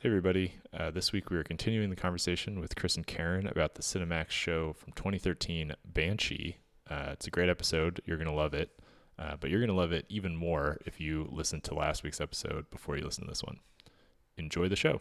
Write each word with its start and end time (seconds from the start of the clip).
Hey, 0.00 0.10
everybody. 0.10 0.52
Uh, 0.72 0.92
this 0.92 1.10
week 1.10 1.28
we 1.28 1.36
are 1.38 1.42
continuing 1.42 1.90
the 1.90 1.96
conversation 1.96 2.60
with 2.60 2.76
Chris 2.76 2.94
and 2.94 3.04
Karen 3.04 3.48
about 3.48 3.74
the 3.74 3.82
Cinemax 3.82 4.30
show 4.30 4.72
from 4.72 4.92
2013, 4.92 5.74
Banshee. 5.84 6.58
Uh, 6.88 7.08
it's 7.10 7.26
a 7.26 7.30
great 7.30 7.48
episode. 7.48 8.00
You're 8.04 8.16
going 8.16 8.28
to 8.28 8.32
love 8.32 8.54
it. 8.54 8.78
Uh, 9.18 9.34
but 9.40 9.50
you're 9.50 9.58
going 9.58 9.66
to 9.66 9.74
love 9.74 9.90
it 9.90 10.06
even 10.08 10.36
more 10.36 10.78
if 10.86 11.00
you 11.00 11.28
listen 11.32 11.60
to 11.62 11.74
last 11.74 12.04
week's 12.04 12.20
episode 12.20 12.70
before 12.70 12.96
you 12.96 13.04
listen 13.04 13.24
to 13.24 13.28
this 13.28 13.42
one. 13.42 13.58
Enjoy 14.36 14.68
the 14.68 14.76
show. 14.76 15.00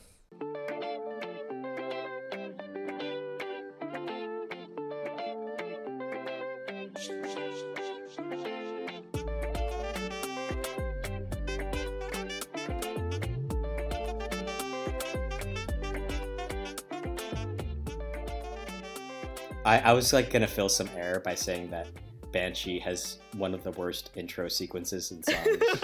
I, 19.88 19.94
was 19.94 20.14
like 20.14 20.32
gonna 20.32 20.48
fill 20.48 20.70
some 20.70 20.90
air 20.96 21.22
by 21.24 21.36
saying 21.36 21.70
that 21.72 21.88
Banshee 22.32 22.80
has 22.80 23.20
one 23.36 23.54
of 23.54 23.64
the 23.64 23.72
worst 23.72 24.12
intro 24.16 24.48
sequences 24.50 25.12
in 25.12 25.24
songs 25.24 25.48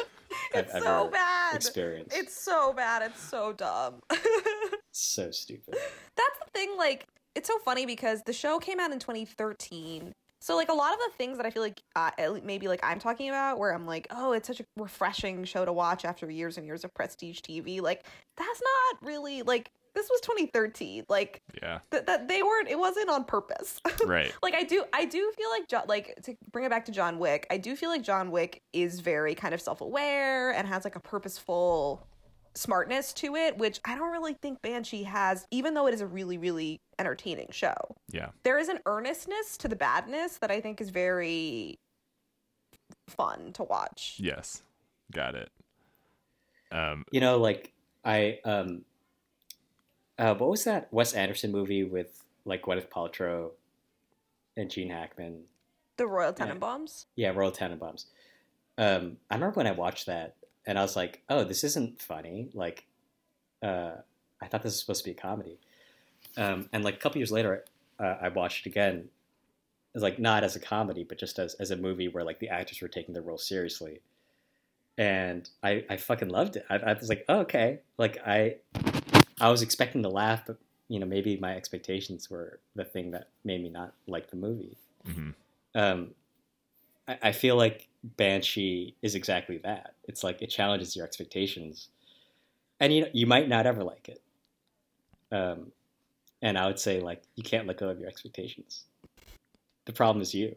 I've 0.54 0.66
It's 0.66 0.74
so 0.74 1.02
ever 1.04 1.10
bad. 1.10 1.56
experienced. 1.56 2.16
It's 2.16 2.36
so 2.40 2.74
bad. 2.74 3.02
It's 3.04 3.22
so 3.22 3.54
dumb. 3.54 4.02
so 4.92 5.32
stupid. 5.32 5.76
That's 5.76 6.40
the 6.46 6.52
thing. 6.54 6.78
Like, 6.78 7.08
it's 7.36 7.48
so 7.48 7.58
funny 7.60 7.86
because 7.86 8.22
the 8.24 8.34
show 8.34 8.60
came 8.60 8.80
out 8.80 8.92
in 8.92 9.00
2013. 9.00 10.14
So, 10.42 10.56
like, 10.56 10.70
a 10.70 10.74
lot 10.74 10.94
of 10.94 11.00
the 11.00 11.12
things 11.18 11.38
that 11.38 11.46
I 11.46 11.50
feel 11.50 11.64
like 11.64 11.82
uh, 11.96 12.12
maybe 12.44 12.68
like 12.68 12.82
I'm 12.84 13.00
talking 13.00 13.30
about, 13.30 13.58
where 13.58 13.74
I'm 13.74 13.86
like, 13.86 14.08
oh, 14.12 14.34
it's 14.34 14.48
such 14.48 14.60
a 14.60 14.66
refreshing 14.78 15.46
show 15.46 15.64
to 15.66 15.72
watch 15.74 16.04
after 16.06 16.30
years 16.30 16.58
and 16.58 16.66
years 16.68 16.84
of 16.84 16.94
prestige 16.94 17.40
TV. 17.40 17.82
Like, 17.82 18.06
that's 18.38 18.62
not 18.62 19.08
really 19.08 19.42
like 19.42 19.72
this 19.96 20.10
was 20.10 20.20
2013. 20.22 21.06
Like, 21.10 21.42
Yeah. 21.62 21.80
that 21.92 22.06
that 22.08 22.28
they 22.28 22.42
weren't. 22.44 22.68
It 22.70 22.80
wasn't 22.80 23.10
on 23.10 23.24
purpose. 23.26 23.80
Right. 24.06 24.34
like 24.42 24.54
I 24.56 24.64
do 24.64 24.84
I 24.94 25.06
do 25.06 25.32
feel 25.38 25.50
like 25.50 25.68
John 25.68 25.84
like 25.88 26.16
to 26.24 26.36
bring 26.52 26.66
it 26.66 26.70
back 26.70 26.86
to 26.86 26.92
John 26.92 27.20
Wick, 27.20 27.48
I 27.50 27.58
do 27.58 27.76
feel 27.76 27.90
like 27.90 28.02
John 28.04 28.32
Wick 28.32 28.62
is 28.74 29.00
very 29.00 29.34
kind 29.36 29.54
of 29.54 29.62
self-aware 29.62 30.52
and 30.52 30.68
has 30.68 30.84
like 30.84 30.96
a 30.96 31.00
purposeful 31.00 32.06
smartness 32.56 33.14
to 33.14 33.36
it, 33.36 33.58
which 33.58 33.80
I 33.86 33.96
don't 33.96 34.12
really 34.12 34.34
think 34.36 34.62
Banshee 34.62 35.04
has, 35.04 35.48
even 35.52 35.74
though 35.74 35.88
it 35.88 35.94
is 35.96 36.02
a 36.02 36.06
really, 36.08 36.38
really 36.38 36.82
entertaining 37.00 37.48
show. 37.52 37.74
Yeah. 38.12 38.30
There 38.44 38.60
is 38.60 38.70
an 38.70 38.80
earnestness 38.86 39.58
to 39.58 39.68
the 39.68 39.76
badness 39.76 40.38
that 40.38 40.52
I 40.52 40.62
think 40.62 40.80
is 40.80 40.90
very 40.92 41.80
fun 43.08 43.54
to 43.54 43.64
watch. 43.64 44.18
Yes. 44.20 44.62
Got 45.12 45.36
it. 45.36 45.50
Um, 46.72 47.06
You 47.12 47.22
know, 47.22 47.38
like 47.38 47.72
I 48.06 48.40
um 48.46 48.84
uh 50.18 50.36
what 50.36 50.50
was 50.50 50.64
that 50.66 50.92
Wes 50.94 51.14
Anderson 51.14 51.52
movie 51.52 51.84
with 51.84 52.24
like 52.46 52.64
Gwyneth 52.64 52.90
Paltrow 52.90 53.52
and 54.56 54.70
Gene 54.70 54.90
Hackman? 54.90 55.44
The 55.98 56.08
Royal 56.08 56.34
Tenenbaums. 56.34 57.06
Yeah, 57.16 57.30
Royal 57.30 57.52
Tenenbaums. 57.52 58.06
Um, 58.78 59.18
I 59.30 59.36
remember 59.36 59.58
when 59.58 59.68
I 59.68 59.72
watched 59.72 60.08
that 60.08 60.36
and 60.66 60.80
I 60.80 60.82
was 60.82 60.96
like, 60.96 61.22
oh, 61.30 61.44
this 61.44 61.64
isn't 61.64 62.02
funny. 62.02 62.50
Like, 62.54 62.86
uh, 63.62 63.92
I 64.42 64.48
thought 64.48 64.64
this 64.64 64.74
was 64.74 64.80
supposed 64.80 65.04
to 65.04 65.12
be 65.12 65.18
a 65.18 65.22
comedy. 65.22 65.60
Um, 66.38 66.70
and 66.74 66.84
like 66.84 66.96
a 66.96 66.98
couple 66.98 67.20
years 67.20 67.32
later, 67.32 67.64
uh, 68.00 68.16
I 68.22 68.30
watched 68.30 68.66
it 68.66 68.70
again. 68.70 69.10
It's 69.94 70.02
like 70.02 70.18
not 70.18 70.44
as 70.44 70.56
a 70.56 70.60
comedy, 70.60 71.04
but 71.04 71.20
just 71.20 71.38
as, 71.38 71.54
as 71.56 71.70
a 71.70 71.76
movie 71.76 72.08
where 72.08 72.24
like 72.24 72.40
the 72.40 72.50
actors 72.50 72.82
were 72.82 72.88
taking 72.88 73.14
their 73.14 73.22
role 73.22 73.38
seriously. 73.38 74.02
And 74.98 75.48
I, 75.62 75.86
I 75.90 75.98
fucking 75.98 76.30
loved 76.30 76.56
it. 76.56 76.66
I, 76.70 76.78
I 76.78 76.94
was 76.94 77.10
like, 77.10 77.26
oh, 77.30 77.42
okay. 77.42 77.82
Like 77.98 78.18
I, 78.26 78.56
I 79.40 79.50
was 79.50 79.62
expecting 79.62 80.04
to 80.04 80.10
laugh, 80.10 80.44
but 80.46 80.58
you 80.88 81.00
know, 81.00 81.06
maybe 81.06 81.38
my 81.38 81.56
expectations 81.56 82.30
were 82.30 82.60
the 82.76 82.84
thing 82.84 83.12
that 83.12 83.30
made 83.44 83.64
me 83.64 83.70
not 83.70 83.94
like 84.08 84.30
the 84.30 84.36
movie 84.36 84.78
mhm. 85.08 85.34
um, 85.76 86.12
I, 87.08 87.18
I 87.24 87.32
feel 87.32 87.56
like 87.56 87.88
Banshee 88.04 88.96
is 89.02 89.16
exactly 89.16 89.58
that. 89.60 89.96
It's 90.06 90.24
like 90.24 90.42
it 90.42 90.48
challenges 90.48 90.96
your 90.96 91.06
expectations, 91.06 91.90
and 92.80 92.94
you 92.94 93.02
know, 93.02 93.08
you 93.14 93.26
might 93.26 93.48
not 93.48 93.66
ever 93.66 93.84
like 93.84 94.10
it. 94.10 94.22
Um, 95.32 95.72
and 96.42 96.58
I 96.58 96.68
would 96.68 96.80
say 96.80 97.00
like 97.00 97.24
you 97.36 97.44
can't 97.44 97.68
let 97.68 97.78
go 97.78 97.90
of 97.90 98.00
your 98.00 98.10
expectations. 98.10 98.86
The 99.86 99.94
problem 99.94 100.22
is 100.22 100.34
you. 100.34 100.56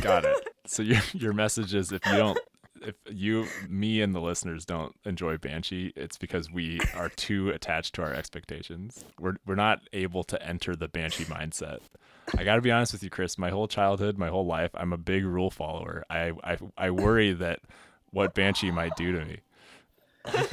Got 0.00 0.24
it. 0.24 0.36
So 0.66 0.82
your 0.82 1.00
your 1.12 1.32
message 1.32 1.74
is 1.74 1.92
if 1.92 2.04
you 2.06 2.16
don't 2.16 2.38
if 2.82 2.94
you 3.10 3.46
me 3.68 4.00
and 4.02 4.14
the 4.14 4.20
listeners 4.20 4.64
don't 4.64 4.94
enjoy 5.04 5.36
Banshee, 5.38 5.92
it's 5.96 6.16
because 6.18 6.50
we 6.50 6.80
are 6.94 7.08
too 7.08 7.50
attached 7.50 7.94
to 7.96 8.02
our 8.02 8.12
expectations. 8.12 9.04
We're 9.18 9.36
we're 9.46 9.54
not 9.54 9.80
able 9.92 10.24
to 10.24 10.42
enter 10.46 10.74
the 10.76 10.88
Banshee 10.88 11.24
mindset. 11.24 11.80
I 12.36 12.44
got 12.44 12.56
to 12.56 12.60
be 12.62 12.70
honest 12.70 12.92
with 12.92 13.02
you, 13.02 13.10
Chris. 13.10 13.36
My 13.38 13.50
whole 13.50 13.66
childhood, 13.68 14.16
my 14.18 14.28
whole 14.28 14.46
life, 14.46 14.70
I'm 14.74 14.92
a 14.92 14.98
big 14.98 15.24
rule 15.24 15.50
follower. 15.50 16.04
I 16.10 16.32
I, 16.44 16.58
I 16.76 16.90
worry 16.90 17.32
that 17.32 17.60
what 18.10 18.34
Banshee 18.34 18.70
might 18.70 18.96
do 18.96 19.12
to 19.12 19.24
me. 19.24 19.40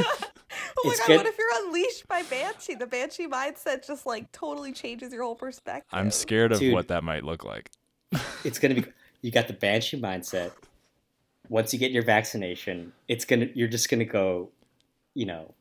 Oh 0.82 0.82
my 0.86 0.92
It's 0.92 1.00
god, 1.02 1.08
good- 1.08 1.18
what 1.18 1.26
if 1.26 1.38
you're 1.38 1.66
unleashed 1.66 2.08
by 2.08 2.24
Banshee? 2.24 2.76
The 2.76 2.88
Banshee 2.88 3.28
mindset 3.28 3.86
just 3.86 4.06
like 4.06 4.32
totally 4.32 4.72
changes 4.72 5.12
your 5.12 5.24
whole 5.24 5.36
perspective. 5.36 5.90
I'm 5.92 6.10
scared 6.10 6.52
of 6.54 6.60
Dude. 6.60 6.74
what 6.74 6.88
that 6.88 7.04
might 7.04 7.24
look 7.24 7.44
like. 7.44 7.70
It's 8.44 8.60
gonna 8.60 8.76
be. 8.76 8.86
You 9.22 9.32
got 9.32 9.48
the 9.48 9.54
Banshee 9.54 10.00
mindset. 10.00 10.52
Once 11.50 11.74
you 11.74 11.80
get 11.80 11.92
your 11.92 12.04
vaccination, 12.04 12.94
it's 13.08 13.26
gonna. 13.26 13.48
You're 13.54 13.68
just 13.68 13.90
gonna 13.90 14.06
go, 14.06 14.50
you 15.14 15.26
know, 15.26 15.54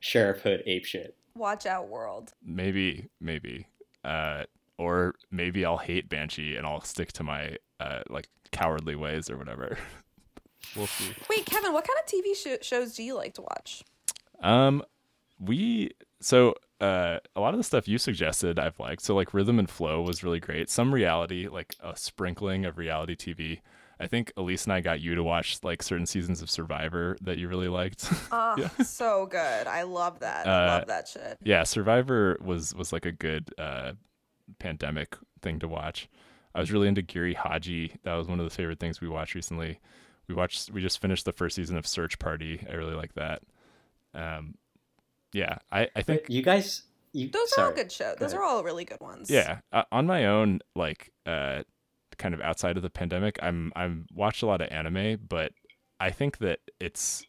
Sheriff 0.00 0.42
Hood 0.42 0.62
ape 0.66 0.84
shit. 0.84 1.16
Watch 1.36 1.66
out, 1.66 1.88
world. 1.88 2.32
Maybe 2.44 3.08
maybe, 3.20 3.66
uh, 4.04 4.44
or 4.78 5.14
maybe 5.30 5.64
I'll 5.64 5.78
hate 5.78 6.08
Banshee 6.08 6.56
and 6.56 6.66
I'll 6.66 6.82
stick 6.82 7.12
to 7.14 7.22
my 7.22 7.56
uh 7.80 8.02
like 8.10 8.28
cowardly 8.52 8.96
ways 8.96 9.30
or 9.30 9.36
whatever. 9.36 9.78
we'll 10.76 10.86
see. 10.86 11.12
Wait, 11.30 11.46
Kevin, 11.46 11.72
what 11.72 11.86
kind 11.86 11.98
of 11.98 12.06
TV 12.06 12.36
sh- 12.36 12.64
shows 12.66 12.94
do 12.94 13.02
you 13.02 13.14
like 13.14 13.34
to 13.34 13.42
watch? 13.42 13.82
Um, 14.40 14.82
we 15.40 15.92
so 16.20 16.54
uh 16.80 17.18
a 17.34 17.40
lot 17.40 17.54
of 17.54 17.58
the 17.58 17.64
stuff 17.64 17.88
you 17.88 17.98
suggested 17.98 18.58
I've 18.58 18.78
liked. 18.78 19.02
So 19.02 19.14
like 19.14 19.34
Rhythm 19.34 19.58
and 19.58 19.70
Flow 19.70 20.02
was 20.02 20.22
really 20.22 20.40
great. 20.40 20.70
Some 20.70 20.94
reality, 20.94 21.48
like 21.48 21.74
a 21.80 21.96
sprinkling 21.96 22.64
of 22.64 22.78
reality 22.78 23.16
TV. 23.16 23.60
I 24.00 24.06
think 24.08 24.32
Elise 24.36 24.64
and 24.64 24.72
I 24.72 24.80
got 24.80 25.00
you 25.00 25.14
to 25.14 25.22
watch 25.22 25.58
like 25.62 25.82
certain 25.82 26.06
seasons 26.06 26.42
of 26.42 26.50
Survivor 26.50 27.16
that 27.22 27.38
you 27.38 27.48
really 27.48 27.68
liked. 27.68 28.08
Oh, 28.32 28.54
Yeah. 28.58 28.68
so 28.84 29.26
good. 29.26 29.66
I 29.66 29.82
love 29.82 30.20
that. 30.20 30.46
I 30.46 30.50
Uh, 30.50 30.66
love 30.78 30.86
that 30.88 31.08
shit. 31.08 31.38
yeah, 31.42 31.62
Survivor 31.62 32.36
was 32.42 32.74
was 32.74 32.92
like 32.92 33.06
a 33.06 33.12
good 33.12 33.52
uh 33.58 33.92
pandemic 34.58 35.16
thing 35.42 35.58
to 35.60 35.68
watch. 35.68 36.08
I 36.54 36.60
was 36.60 36.70
really 36.72 36.88
into 36.88 37.02
Giri 37.02 37.34
Haji. 37.34 37.96
That 38.04 38.14
was 38.14 38.28
one 38.28 38.38
of 38.40 38.44
the 38.44 38.54
favorite 38.54 38.78
things 38.80 39.00
we 39.00 39.08
watched 39.08 39.34
recently. 39.34 39.80
We 40.28 40.34
watched 40.34 40.70
we 40.70 40.80
just 40.80 41.00
finished 41.00 41.24
the 41.24 41.32
first 41.32 41.56
season 41.56 41.76
of 41.76 41.86
Search 41.86 42.18
Party. 42.18 42.64
I 42.70 42.74
really 42.74 42.94
like 42.94 43.14
that. 43.14 43.42
Um 44.14 44.54
yeah, 45.32 45.58
I 45.72 45.88
I 45.96 46.02
think 46.02 46.22
you 46.28 46.42
guys. 46.42 46.82
You, 47.12 47.28
Those 47.28 47.50
sorry. 47.50 47.66
are 47.66 47.70
all 47.70 47.76
good 47.76 47.92
shows. 47.92 48.16
Those 48.18 48.32
ahead. 48.32 48.40
are 48.40 48.44
all 48.44 48.64
really 48.64 48.84
good 48.84 49.00
ones. 49.00 49.30
Yeah, 49.30 49.60
uh, 49.72 49.84
on 49.92 50.04
my 50.06 50.26
own, 50.26 50.58
like 50.74 51.12
uh, 51.26 51.62
kind 52.18 52.34
of 52.34 52.40
outside 52.40 52.76
of 52.76 52.82
the 52.82 52.90
pandemic, 52.90 53.38
I'm 53.42 53.72
I'm 53.76 54.06
watched 54.12 54.42
a 54.42 54.46
lot 54.46 54.60
of 54.60 54.68
anime, 54.70 55.18
but 55.28 55.52
I 56.00 56.10
think 56.10 56.38
that 56.38 56.60
it's 56.80 57.24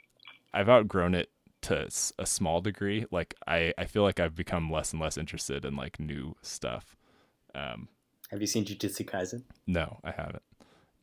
I've 0.53 0.69
outgrown 0.69 1.16
it 1.16 1.29
to 1.63 1.88
a 2.19 2.25
small 2.25 2.62
degree. 2.62 3.06
Like 3.12 3.34
I 3.47 3.73
I 3.78 3.85
feel 3.85 4.03
like 4.03 4.19
I've 4.19 4.35
become 4.35 4.72
less 4.72 4.94
and 4.94 5.01
less 5.01 5.18
interested 5.18 5.66
in 5.66 5.75
like 5.75 6.00
new 6.00 6.35
stuff. 6.41 6.96
Um, 7.53 7.88
Have 8.31 8.41
you 8.41 8.47
seen 8.47 8.66
Jujutsu 8.66 9.06
Kaisen? 9.06 9.44
no, 9.68 10.00
I 10.03 10.12
haven't. 10.12 10.44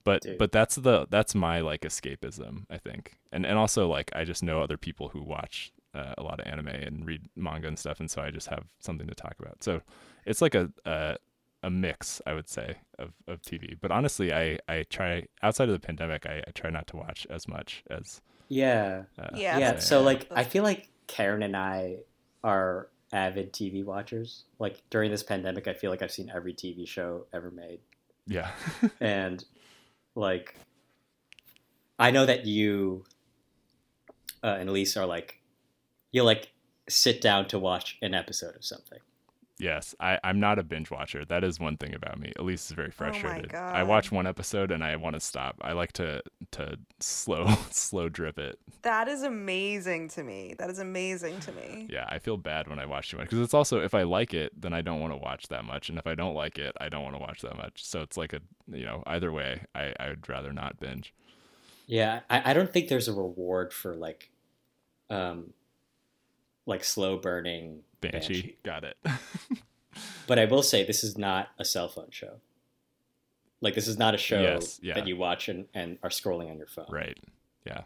But 0.04 0.22
Dude. 0.22 0.38
but 0.38 0.50
that's 0.52 0.76
the 0.76 1.06
that's 1.10 1.34
my 1.34 1.60
like 1.60 1.82
escapism, 1.82 2.64
I 2.68 2.78
think, 2.78 3.14
and 3.30 3.46
and 3.46 3.56
also 3.58 3.88
like 3.88 4.10
I 4.14 4.24
just 4.24 4.42
know 4.42 4.60
other 4.60 4.76
people 4.76 5.08
who 5.10 5.22
watch 5.22 5.72
uh, 5.94 6.14
a 6.18 6.22
lot 6.22 6.40
of 6.40 6.46
anime 6.46 6.68
and 6.68 7.06
read 7.06 7.22
manga 7.36 7.68
and 7.68 7.78
stuff, 7.78 8.00
and 8.00 8.10
so 8.10 8.20
I 8.22 8.30
just 8.30 8.48
have 8.48 8.64
something 8.80 9.06
to 9.06 9.14
talk 9.14 9.36
about. 9.38 9.62
So 9.62 9.80
it's 10.26 10.42
like 10.42 10.54
a 10.54 10.70
a, 10.84 11.16
a 11.62 11.70
mix, 11.70 12.20
I 12.26 12.34
would 12.34 12.48
say, 12.48 12.76
of, 12.98 13.12
of 13.26 13.42
TV. 13.42 13.76
But 13.80 13.90
honestly, 13.90 14.32
I 14.32 14.58
I 14.68 14.84
try 14.88 15.26
outside 15.42 15.68
of 15.68 15.80
the 15.80 15.84
pandemic, 15.86 16.26
I, 16.26 16.42
I 16.46 16.50
try 16.52 16.70
not 16.70 16.86
to 16.88 16.96
watch 16.96 17.26
as 17.30 17.46
much 17.48 17.84
as 17.90 18.20
Yeah. 18.48 19.04
uh, 19.18 19.28
Yeah, 19.34 19.58
yeah. 19.58 19.78
So 19.78 20.02
like, 20.02 20.26
I 20.30 20.44
feel 20.44 20.62
like 20.62 20.88
Karen 21.06 21.42
and 21.42 21.56
I 21.56 21.98
are 22.42 22.88
avid 23.12 23.52
TV 23.52 23.84
watchers. 23.84 24.44
Like 24.58 24.82
during 24.90 25.10
this 25.10 25.22
pandemic, 25.22 25.68
I 25.68 25.74
feel 25.74 25.90
like 25.90 26.02
I've 26.02 26.12
seen 26.12 26.30
every 26.34 26.54
TV 26.54 26.86
show 26.86 27.26
ever 27.32 27.50
made, 27.50 27.80
yeah 28.26 28.50
and 29.00 29.44
like, 30.14 30.54
I 31.98 32.10
know 32.10 32.26
that 32.26 32.46
you 32.46 33.04
uh, 34.42 34.56
and 34.58 34.68
Elise 34.68 34.96
are 34.96 35.06
like, 35.06 35.40
you 36.10 36.22
like 36.24 36.52
sit 36.88 37.20
down 37.20 37.46
to 37.48 37.58
watch 37.58 37.98
an 38.02 38.14
episode 38.14 38.56
of 38.56 38.64
something. 38.64 38.98
Yes, 39.62 39.94
I, 40.00 40.18
I'm 40.24 40.40
not 40.40 40.58
a 40.58 40.64
binge 40.64 40.90
watcher. 40.90 41.24
That 41.24 41.44
is 41.44 41.60
one 41.60 41.76
thing 41.76 41.94
about 41.94 42.18
me. 42.18 42.32
Elise 42.36 42.66
is 42.66 42.72
very 42.72 42.88
Oh 42.88 43.04
my 43.04 43.12
frustrated. 43.12 43.54
I 43.54 43.84
watch 43.84 44.10
one 44.10 44.26
episode 44.26 44.72
and 44.72 44.82
I 44.82 44.96
want 44.96 45.14
to 45.14 45.20
stop. 45.20 45.54
I 45.60 45.72
like 45.72 45.92
to 45.92 46.20
to 46.50 46.78
slow 46.98 47.46
slow 47.70 48.08
drip 48.08 48.40
it. 48.40 48.58
That 48.82 49.06
is 49.06 49.22
amazing 49.22 50.08
to 50.10 50.24
me. 50.24 50.56
That 50.58 50.68
is 50.68 50.80
amazing 50.80 51.38
to 51.40 51.52
me. 51.52 51.86
Yeah, 51.88 52.06
I 52.08 52.18
feel 52.18 52.36
bad 52.36 52.66
when 52.66 52.80
I 52.80 52.86
watch 52.86 53.12
too 53.12 53.18
much 53.18 53.26
because 53.26 53.38
it's 53.38 53.54
also 53.54 53.80
if 53.80 53.94
I 53.94 54.02
like 54.02 54.34
it, 54.34 54.60
then 54.60 54.72
I 54.72 54.82
don't 54.82 54.98
want 54.98 55.12
to 55.12 55.16
watch 55.16 55.46
that 55.46 55.64
much, 55.64 55.88
and 55.88 55.96
if 55.96 56.08
I 56.08 56.16
don't 56.16 56.34
like 56.34 56.58
it, 56.58 56.74
I 56.80 56.88
don't 56.88 57.04
want 57.04 57.14
to 57.14 57.20
watch 57.20 57.42
that 57.42 57.56
much. 57.56 57.84
So 57.84 58.02
it's 58.02 58.16
like 58.16 58.32
a 58.32 58.40
you 58.66 58.84
know 58.84 59.04
either 59.06 59.30
way, 59.30 59.62
I 59.76 59.94
I 60.00 60.08
would 60.08 60.28
rather 60.28 60.52
not 60.52 60.80
binge. 60.80 61.14
Yeah, 61.86 62.20
I, 62.28 62.50
I 62.50 62.52
don't 62.52 62.72
think 62.72 62.88
there's 62.88 63.06
a 63.06 63.12
reward 63.12 63.72
for 63.72 63.94
like, 63.94 64.30
um, 65.10 65.52
like 66.66 66.82
slow 66.82 67.16
burning 67.16 67.82
Banshee, 68.02 68.56
got 68.62 68.84
it. 68.84 68.96
But 70.26 70.38
I 70.38 70.46
will 70.46 70.62
say 70.62 70.84
this 70.84 71.04
is 71.04 71.18
not 71.18 71.48
a 71.58 71.64
cell 71.64 71.88
phone 71.88 72.08
show. 72.10 72.40
Like 73.60 73.74
this 73.74 73.86
is 73.86 73.98
not 73.98 74.14
a 74.14 74.18
show 74.18 74.40
Yes, 74.40 74.80
yeah. 74.82 74.94
that 74.94 75.06
you 75.06 75.16
watch 75.16 75.48
and, 75.48 75.66
and 75.74 75.98
are 76.02 76.08
scrolling 76.08 76.50
on 76.50 76.56
your 76.56 76.66
phone. 76.66 76.86
right. 76.90 77.18
Yeah. 77.66 77.82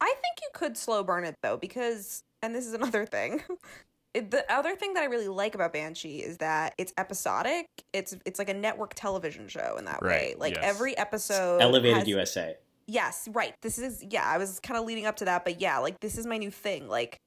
I 0.00 0.06
think 0.06 0.36
you 0.40 0.48
could 0.54 0.76
slow 0.76 1.02
burn 1.02 1.24
it 1.24 1.34
though, 1.42 1.56
because, 1.56 2.22
and 2.42 2.54
this 2.54 2.66
is 2.66 2.72
another 2.74 3.04
thing. 3.06 3.42
It, 4.14 4.30
the 4.30 4.50
other 4.50 4.74
thing 4.74 4.94
that 4.94 5.02
I 5.02 5.06
really 5.06 5.28
like 5.28 5.54
about 5.54 5.74
Banshee 5.74 6.20
is 6.20 6.38
that 6.38 6.74
it's 6.78 6.94
episodic. 6.96 7.66
It's 7.92 8.16
it's 8.24 8.38
like 8.38 8.48
a 8.48 8.54
network 8.54 8.94
television 8.94 9.48
show 9.48 9.76
in 9.78 9.84
that 9.84 10.00
way. 10.00 10.34
Like 10.38 10.54
yes. 10.54 10.64
every 10.64 10.96
episode, 10.96 11.60
Elevated 11.60 11.98
has- 11.98 12.08
USA. 12.08 12.56
Yes, 12.86 13.28
right. 13.32 13.54
This 13.60 13.78
is 13.78 14.02
yeah. 14.08 14.24
I 14.24 14.38
was 14.38 14.60
kind 14.60 14.80
of 14.80 14.86
leading 14.86 15.04
up 15.04 15.16
to 15.16 15.26
that, 15.26 15.44
but 15.44 15.60
yeah, 15.60 15.76
like 15.78 16.00
this 16.00 16.16
is 16.16 16.26
my 16.26 16.38
new 16.38 16.50
thing. 16.50 16.88
Like 16.88 17.18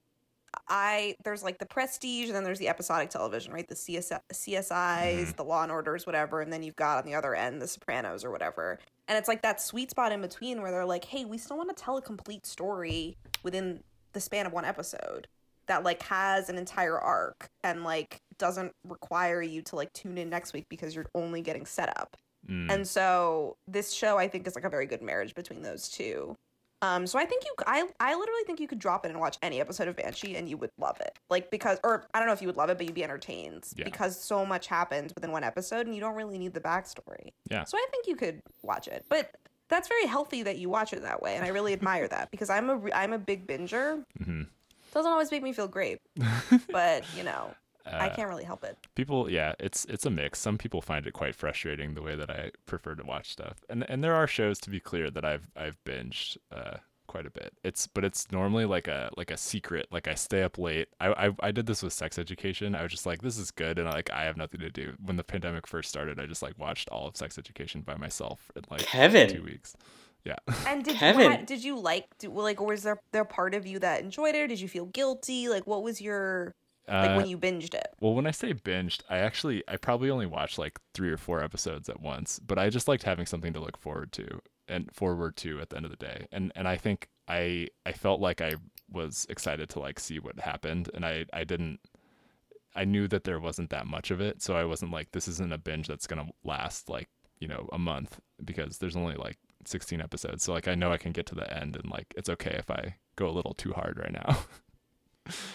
I 0.68 1.16
there's 1.24 1.44
like 1.44 1.60
the 1.60 1.66
prestige, 1.66 2.28
and 2.28 2.36
then 2.36 2.44
there's 2.44 2.60
the 2.60 2.70
episodic 2.70 3.10
television, 3.10 3.54
right? 3.54 3.68
The 3.68 3.76
CS, 3.76 4.12
CSIs, 4.32 5.36
the 5.36 5.44
Law 5.44 5.64
and 5.64 5.72
Orders, 5.72 6.06
whatever, 6.06 6.42
and 6.42 6.52
then 6.52 6.64
you've 6.64 6.76
got 6.76 6.98
on 6.98 7.06
the 7.06 7.16
other 7.16 7.36
end 7.36 7.62
the 7.62 7.68
Sopranos 7.68 8.26
or 8.26 8.32
whatever. 8.32 8.80
And 9.08 9.18
it's 9.18 9.28
like 9.28 9.42
that 9.42 9.62
sweet 9.62 9.92
spot 9.92 10.12
in 10.12 10.22
between 10.22 10.62
where 10.62 10.72
they're 10.72 10.86
like, 10.86 11.06
hey, 11.06 11.26
we 11.26 11.38
still 11.38 11.58
want 11.58 11.76
to 11.76 11.84
tell 11.84 11.98
a 11.98 12.02
complete 12.02 12.46
story 12.46 13.18
within 13.44 13.84
the 14.14 14.20
span 14.20 14.46
of 14.46 14.54
one 14.54 14.66
episode 14.66 15.28
that 15.68 15.84
like 15.84 16.02
has 16.04 16.50
an 16.50 16.58
entire 16.58 17.00
arc 17.00 17.50
and 17.64 17.84
like 17.84 18.22
doesn't 18.38 18.74
require 18.88 19.42
you 19.42 19.62
to 19.62 19.76
like 19.76 19.92
tune 19.94 20.18
in 20.18 20.30
next 20.30 20.54
week 20.54 20.66
because 20.70 20.96
you're 20.96 21.10
only 21.16 21.42
getting 21.42 21.66
set 21.66 21.90
up. 21.98 22.18
Mm. 22.50 22.72
And 22.72 22.88
so 22.88 23.58
this 23.68 23.94
show 23.94 24.18
I 24.18 24.28
think 24.28 24.48
is 24.48 24.56
like 24.56 24.66
a 24.66 24.70
very 24.70 24.86
good 24.86 25.02
marriage 25.02 25.36
between 25.36 25.62
those 25.62 25.90
two. 25.90 26.36
Um, 26.82 27.06
so 27.06 27.20
I 27.20 27.26
think 27.26 27.44
you, 27.46 27.54
I, 27.68 27.88
I 28.00 28.16
literally 28.16 28.44
think 28.46 28.60
you 28.60 28.68
could 28.68 28.80
drop 28.80 29.06
in 29.06 29.12
and 29.12 29.20
watch 29.20 29.38
any 29.42 29.60
episode 29.62 29.88
of 29.88 29.96
Banshee 29.96 30.36
and 30.36 30.50
you 30.50 30.58
would 30.58 30.72
love 30.80 30.98
it. 31.00 31.18
Like 31.30 31.52
because, 31.52 31.80
or 31.84 32.08
I 32.14 32.20
don't 32.20 32.28
know 32.28 32.34
if 32.34 32.42
you 32.42 32.48
would 32.48 32.58
love 32.58 32.70
it, 32.70 32.78
but 32.78 32.86
you'd 32.88 32.96
be 32.96 33.04
entertained 33.04 33.66
Yeah. 33.76 33.86
because 33.86 34.20
so 34.20 34.46
much 34.46 34.68
happens 34.68 35.14
within 35.14 35.32
one 35.32 35.44
episode 35.44 35.86
and 35.86 35.94
you 35.94 36.02
don't 36.02 36.16
really 36.16 36.38
need 36.40 36.54
the 36.54 36.60
backstory. 36.62 37.34
Yeah. 37.50 37.66
So 37.66 37.78
I 37.78 37.86
think 37.92 38.08
you 38.08 38.16
could 38.16 38.42
watch 38.64 38.88
it, 38.88 39.06
but 39.10 39.32
that's 39.70 39.88
very 39.88 40.06
healthy 40.08 40.44
that 40.44 40.58
you 40.58 40.70
watch 40.70 40.92
it 40.92 41.02
that 41.04 41.22
way, 41.22 41.36
and 41.38 41.46
I 41.46 41.48
really 41.48 41.72
admire 41.72 42.06
that 42.10 42.30
because 42.32 42.50
I'm 42.50 42.70
a, 42.70 42.82
I'm 42.94 43.14
a 43.14 43.18
big 43.20 43.48
binger. 43.48 44.04
Mhm. 44.22 44.48
Doesn't 44.94 45.10
always 45.10 45.32
make 45.32 45.44
me 45.44 45.54
feel 45.54 45.70
great, 45.70 46.00
but 46.72 47.06
you 47.16 47.24
know, 47.24 47.52
I 47.86 48.08
Uh, 48.10 48.16
can't 48.16 48.30
really 48.30 48.44
help 48.44 48.64
it. 48.64 48.78
people 48.96 49.30
yeah 49.30 49.54
it's 49.60 49.86
it's 49.86 50.06
a 50.06 50.10
mix 50.10 50.40
some 50.40 50.58
people 50.58 50.82
find 50.82 51.06
it 51.08 51.14
quite 51.14 51.36
frustrating 51.36 51.94
the 51.94 52.02
way 52.02 52.16
that 52.16 52.30
i 52.30 52.52
prefer 52.66 52.96
to 52.96 53.04
watch 53.04 53.32
stuff 53.32 53.58
and 53.70 53.88
and 53.90 54.04
there 54.04 54.14
are 54.16 54.28
shows 54.28 54.60
to 54.60 54.70
be 54.70 54.80
clear 54.80 55.10
that 55.12 55.26
i've 55.26 55.50
i've 55.56 55.78
binged 55.86 56.38
uh 56.52 56.78
quite 57.08 57.26
a 57.26 57.32
bit 57.32 57.54
it's 57.64 57.88
but 57.88 58.06
it's 58.06 58.32
normally 58.32 58.64
like 58.66 58.88
a 58.88 59.10
like 59.18 59.32
a 59.32 59.36
secret 59.38 59.86
like 59.92 60.08
i 60.08 60.14
stay 60.14 60.44
up 60.44 60.58
late 60.58 60.88
i 61.02 61.08
i, 61.28 61.48
I 61.48 61.52
did 61.52 61.66
this 61.66 61.84
with 61.84 61.92
sex 61.92 62.18
education 62.18 62.74
i 62.76 62.84
was 62.84 62.92
just 62.92 63.06
like 63.06 63.22
this 63.22 63.38
is 63.38 63.52
good 63.52 63.78
and 63.80 63.88
I, 63.90 63.92
like 63.92 64.10
i 64.12 64.24
have 64.24 64.38
nothing 64.38 64.62
to 64.62 64.70
do 64.70 64.94
when 65.04 65.18
the 65.18 65.24
pandemic 65.24 65.68
first 65.68 65.90
started 65.90 66.20
i 66.22 66.26
just 66.26 66.42
like 66.42 66.58
watched 66.58 66.88
all 66.90 67.08
of 67.08 67.18
sex 67.18 67.38
education 67.38 67.82
by 67.82 67.96
myself 67.98 68.50
in 68.56 68.64
like 68.70 68.82
Kevin. 68.86 69.30
two 69.30 69.44
weeks 69.44 69.76
yeah 70.24 70.36
And 70.68 70.86
did 70.86 70.94
you 70.94 71.00
Kevin. 71.00 71.32
ha- 71.32 71.42
did 71.46 71.64
you 71.64 71.78
like 71.78 72.06
do, 72.20 72.30
like 72.30 72.62
or 72.62 72.68
was 72.68 72.84
there 72.84 73.00
there 73.12 73.26
part 73.26 73.56
of 73.56 73.66
you 73.66 73.80
that 73.80 74.02
enjoyed 74.04 74.36
it? 74.36 74.42
Or 74.42 74.48
did 74.48 74.62
you 74.62 74.68
feel 74.70 74.86
guilty? 74.86 75.50
Like 75.50 75.66
what 75.66 75.82
was 75.84 76.00
your 76.00 76.54
like 76.88 77.12
Uh, 77.12 77.16
when 77.16 77.28
you 77.28 77.38
binged 77.38 77.74
it? 77.74 77.88
Well, 78.00 78.14
when 78.14 78.28
I 78.28 78.32
say 78.32 78.54
binged, 78.54 79.02
I 79.10 79.18
actually 79.18 79.64
I 79.68 79.78
probably 79.78 80.10
only 80.10 80.26
watched 80.26 80.58
like 80.58 80.80
three 80.94 81.10
or 81.10 81.18
four 81.18 81.44
episodes 81.44 81.90
at 81.90 82.02
once, 82.02 82.40
but 82.40 82.58
I 82.58 82.70
just 82.70 82.88
liked 82.88 83.04
having 83.04 83.26
something 83.26 83.54
to 83.54 83.60
look 83.60 83.78
forward 83.78 84.12
to 84.14 84.42
and 84.68 84.92
forward 84.94 85.36
to 85.38 85.60
at 85.60 85.70
the 85.70 85.78
end 85.78 85.86
of 85.86 85.92
the 85.92 85.98
day. 85.98 86.28
And 86.32 86.52
and 86.56 86.68
I 86.68 86.78
think 86.78 87.08
I 87.28 87.68
I 87.86 87.92
felt 87.92 88.20
like 88.20 88.42
I 88.42 88.56
was 88.90 89.26
excited 89.30 89.70
to 89.70 89.80
like 89.80 90.00
see 90.00 90.20
what 90.20 90.40
happened 90.40 90.90
and 90.94 91.06
I 91.06 91.26
I 91.32 91.44
didn't 91.44 91.80
I 92.76 92.86
knew 92.86 93.08
that 93.10 93.26
there 93.26 93.40
wasn't 93.40 93.70
that 93.72 93.86
much 93.88 94.12
of 94.12 94.22
it, 94.22 94.42
so 94.42 94.56
I 94.56 94.64
wasn't 94.64 94.92
like 94.92 95.12
this 95.12 95.28
isn't 95.28 95.52
a 95.54 95.58
binge 95.58 95.88
that's 95.88 96.08
going 96.08 96.26
to 96.26 96.32
last 96.46 96.90
like, 96.90 97.10
you 97.40 97.48
know, 97.48 97.68
a 97.74 97.78
month 97.78 98.20
because 98.44 98.78
there's 98.78 98.96
only 98.96 99.16
like 99.16 99.38
16 99.66 100.00
episodes. 100.02 100.44
So 100.44 100.54
like 100.54 100.68
I 100.70 100.76
know 100.76 100.92
I 100.92 100.98
can 100.98 101.12
get 101.12 101.26
to 101.28 101.36
the 101.36 101.52
end 101.54 101.76
and 101.76 101.90
like 101.92 102.14
it's 102.16 102.30
okay 102.30 102.56
if 102.58 102.72
I 102.72 102.96
go 103.18 103.28
a 103.28 103.32
little 103.32 103.54
too 103.54 103.74
hard 103.74 104.00
right 104.00 104.14
now. 104.14 104.40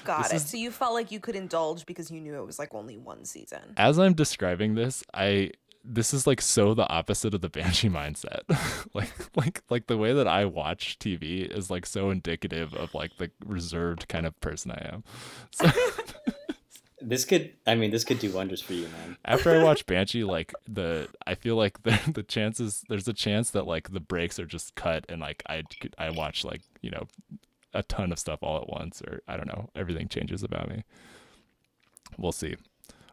Got 0.05 0.25
this 0.25 0.33
it. 0.33 0.37
is- 0.37 0.51
So 0.51 0.57
you 0.57 0.71
felt 0.71 0.95
like 0.95 1.11
you 1.11 1.21
could 1.21 1.37
indulge 1.37 1.87
because 1.87 2.11
you 2.11 2.21
knew 2.21 2.35
it 2.37 2.47
was 2.47 2.59
like 2.59 2.75
only 2.75 2.97
one 2.97 3.25
season. 3.25 3.75
as 3.77 3.99
I'm 3.99 4.15
describing 4.15 4.75
this, 4.75 5.03
I 5.15 5.51
this 5.89 6.13
is 6.13 6.27
like 6.27 6.41
so 6.41 6.75
the 6.75 6.89
opposite 6.89 7.33
of 7.35 7.41
the 7.43 7.49
banshee 7.49 7.89
mindset. 7.89 8.41
like 8.95 9.13
like 9.37 9.63
like 9.71 9.87
the 9.87 9.97
way 9.97 10.13
that 10.13 10.27
I 10.27 10.45
watch 10.45 10.99
TV 10.99 11.47
is 11.49 11.71
like 11.71 11.87
so 11.87 12.11
indicative 12.11 12.75
of 12.75 12.93
like 12.95 13.17
the 13.19 13.31
reserved 13.45 14.09
kind 14.09 14.27
of 14.27 14.39
person 14.41 14.71
I 14.73 14.91
am. 14.95 15.05
So 15.53 15.71
This 16.99 17.27
could, 17.27 17.53
I 17.67 17.75
mean, 17.75 17.91
this 17.91 18.05
could 18.05 18.19
do 18.19 18.33
wonders 18.33 18.63
for 18.63 18.73
you, 18.73 18.85
man. 18.89 19.19
after 19.25 19.55
I 19.55 19.63
watch 19.63 19.85
Banshee, 19.87 20.25
like 20.25 20.53
the 20.67 21.09
I 21.27 21.35
feel 21.35 21.55
like 21.55 21.83
the 21.83 22.01
the 22.13 22.23
chances 22.23 22.83
there's 22.89 23.07
a 23.07 23.13
chance 23.13 23.51
that 23.51 23.67
like 23.67 23.93
the 23.93 24.01
brakes 24.01 24.39
are 24.41 24.47
just 24.47 24.75
cut 24.77 25.05
and 25.09 25.21
like 25.21 25.43
I 25.49 25.63
I 25.99 26.11
watch 26.11 26.43
like 26.45 26.63
you 26.81 26.91
know 26.91 27.07
a 27.77 27.83
ton 27.83 28.13
of 28.13 28.19
stuff 28.19 28.43
all 28.43 28.61
at 28.61 28.69
once 28.69 29.03
or 29.03 29.21
I 29.29 29.37
don't 29.37 29.49
know 29.49 29.69
everything 29.75 30.09
changes 30.09 30.43
about 30.43 30.69
me. 30.69 30.85
We'll 32.19 32.33
see. 32.33 32.57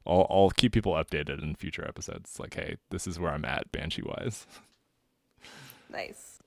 I'll 0.05 0.27
I'll 0.29 0.51
keep 0.51 0.73
people 0.73 0.93
updated 0.93 1.41
in 1.43 1.55
future 1.55 1.87
episodes. 1.87 2.39
Like 2.39 2.55
hey, 2.55 2.77
this 2.89 3.07
is 3.07 3.19
where 3.19 3.31
I'm 3.31 3.45
at 3.45 3.71
Banshee 3.71 4.03
wise. 4.03 4.47
Nice. 5.91 6.39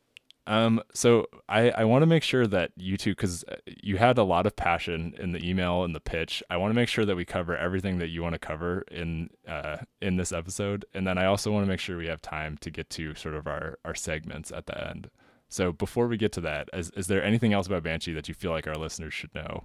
Um, 0.48 0.80
so 0.94 1.26
I, 1.48 1.70
I 1.70 1.84
want 1.84 2.02
to 2.02 2.06
make 2.06 2.22
sure 2.22 2.46
that 2.46 2.70
you 2.76 2.96
two, 2.96 3.12
because 3.12 3.44
you 3.82 3.96
had 3.96 4.16
a 4.16 4.22
lot 4.22 4.46
of 4.46 4.54
passion 4.54 5.14
in 5.18 5.32
the 5.32 5.44
email 5.44 5.82
and 5.82 5.94
the 5.94 6.00
pitch. 6.00 6.42
I 6.48 6.56
want 6.56 6.70
to 6.70 6.74
make 6.74 6.88
sure 6.88 7.04
that 7.04 7.16
we 7.16 7.24
cover 7.24 7.56
everything 7.56 7.98
that 7.98 8.08
you 8.08 8.22
want 8.22 8.34
to 8.34 8.38
cover 8.38 8.84
in 8.90 9.30
uh, 9.48 9.78
in 10.00 10.16
this 10.16 10.32
episode, 10.32 10.84
and 10.94 11.06
then 11.06 11.18
I 11.18 11.26
also 11.26 11.50
want 11.50 11.66
to 11.66 11.68
make 11.68 11.80
sure 11.80 11.98
we 11.98 12.06
have 12.06 12.22
time 12.22 12.58
to 12.58 12.70
get 12.70 12.90
to 12.90 13.14
sort 13.14 13.34
of 13.34 13.48
our 13.48 13.78
our 13.84 13.94
segments 13.94 14.52
at 14.52 14.66
the 14.66 14.88
end. 14.88 15.10
So 15.48 15.72
before 15.72 16.06
we 16.08 16.16
get 16.16 16.32
to 16.32 16.40
that, 16.42 16.68
is 16.72 16.90
is 16.90 17.06
there 17.06 17.22
anything 17.22 17.52
else 17.52 17.66
about 17.66 17.82
Banshee 17.82 18.12
that 18.14 18.28
you 18.28 18.34
feel 18.34 18.50
like 18.50 18.66
our 18.66 18.74
listeners 18.74 19.14
should 19.14 19.34
know? 19.34 19.64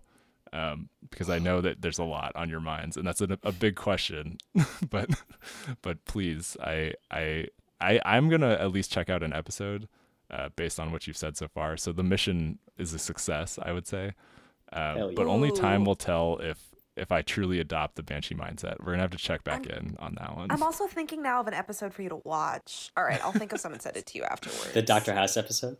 Um, 0.53 0.89
because 1.09 1.29
I 1.29 1.39
know 1.39 1.61
that 1.61 1.81
there's 1.81 1.99
a 1.99 2.03
lot 2.03 2.33
on 2.35 2.49
your 2.49 2.59
minds, 2.59 2.97
and 2.97 3.07
that's 3.07 3.21
a, 3.21 3.37
a 3.43 3.51
big 3.51 3.75
question. 3.75 4.37
but 4.89 5.09
but 5.81 6.03
please, 6.05 6.57
I 6.61 6.93
I 7.09 7.47
I 7.79 7.99
I'm 8.05 8.29
gonna 8.29 8.53
at 8.53 8.71
least 8.71 8.91
check 8.91 9.09
out 9.09 9.23
an 9.23 9.33
episode 9.33 9.87
uh, 10.29 10.49
based 10.55 10.79
on 10.79 10.91
what 10.91 11.07
you've 11.07 11.17
said 11.17 11.37
so 11.37 11.47
far. 11.47 11.77
So 11.77 11.91
the 11.91 12.03
mission 12.03 12.59
is 12.77 12.93
a 12.93 12.99
success, 12.99 13.57
I 13.61 13.71
would 13.71 13.87
say. 13.87 14.13
Um, 14.73 14.97
Hell 14.97 15.11
but 15.15 15.27
only 15.27 15.51
time 15.51 15.83
will 15.83 15.95
tell 15.95 16.37
if 16.37 16.70
if 16.97 17.11
I 17.11 17.21
truly 17.21 17.59
adopt 17.59 17.95
the 17.95 18.03
banshee 18.03 18.35
mindset. 18.35 18.79
We're 18.79 18.91
gonna 18.93 19.01
have 19.03 19.11
to 19.11 19.17
check 19.17 19.43
back 19.43 19.65
in 19.65 19.95
on 19.99 20.15
that 20.19 20.35
one. 20.35 20.47
I'm 20.51 20.63
also 20.63 20.87
thinking 20.87 21.21
now 21.21 21.39
of 21.41 21.47
an 21.47 21.53
episode 21.53 21.93
for 21.93 22.01
you 22.01 22.09
to 22.09 22.21
watch. 22.23 22.91
All 22.97 23.03
right, 23.03 23.23
I'll 23.23 23.31
think 23.31 23.53
of 23.53 23.59
some 23.59 23.73
and 23.73 23.81
send 23.81 23.97
it 23.97 24.05
to 24.07 24.17
you 24.17 24.23
afterwards. 24.23 24.71
The 24.73 24.81
Doctor 24.81 25.13
House 25.13 25.37
episode. 25.37 25.77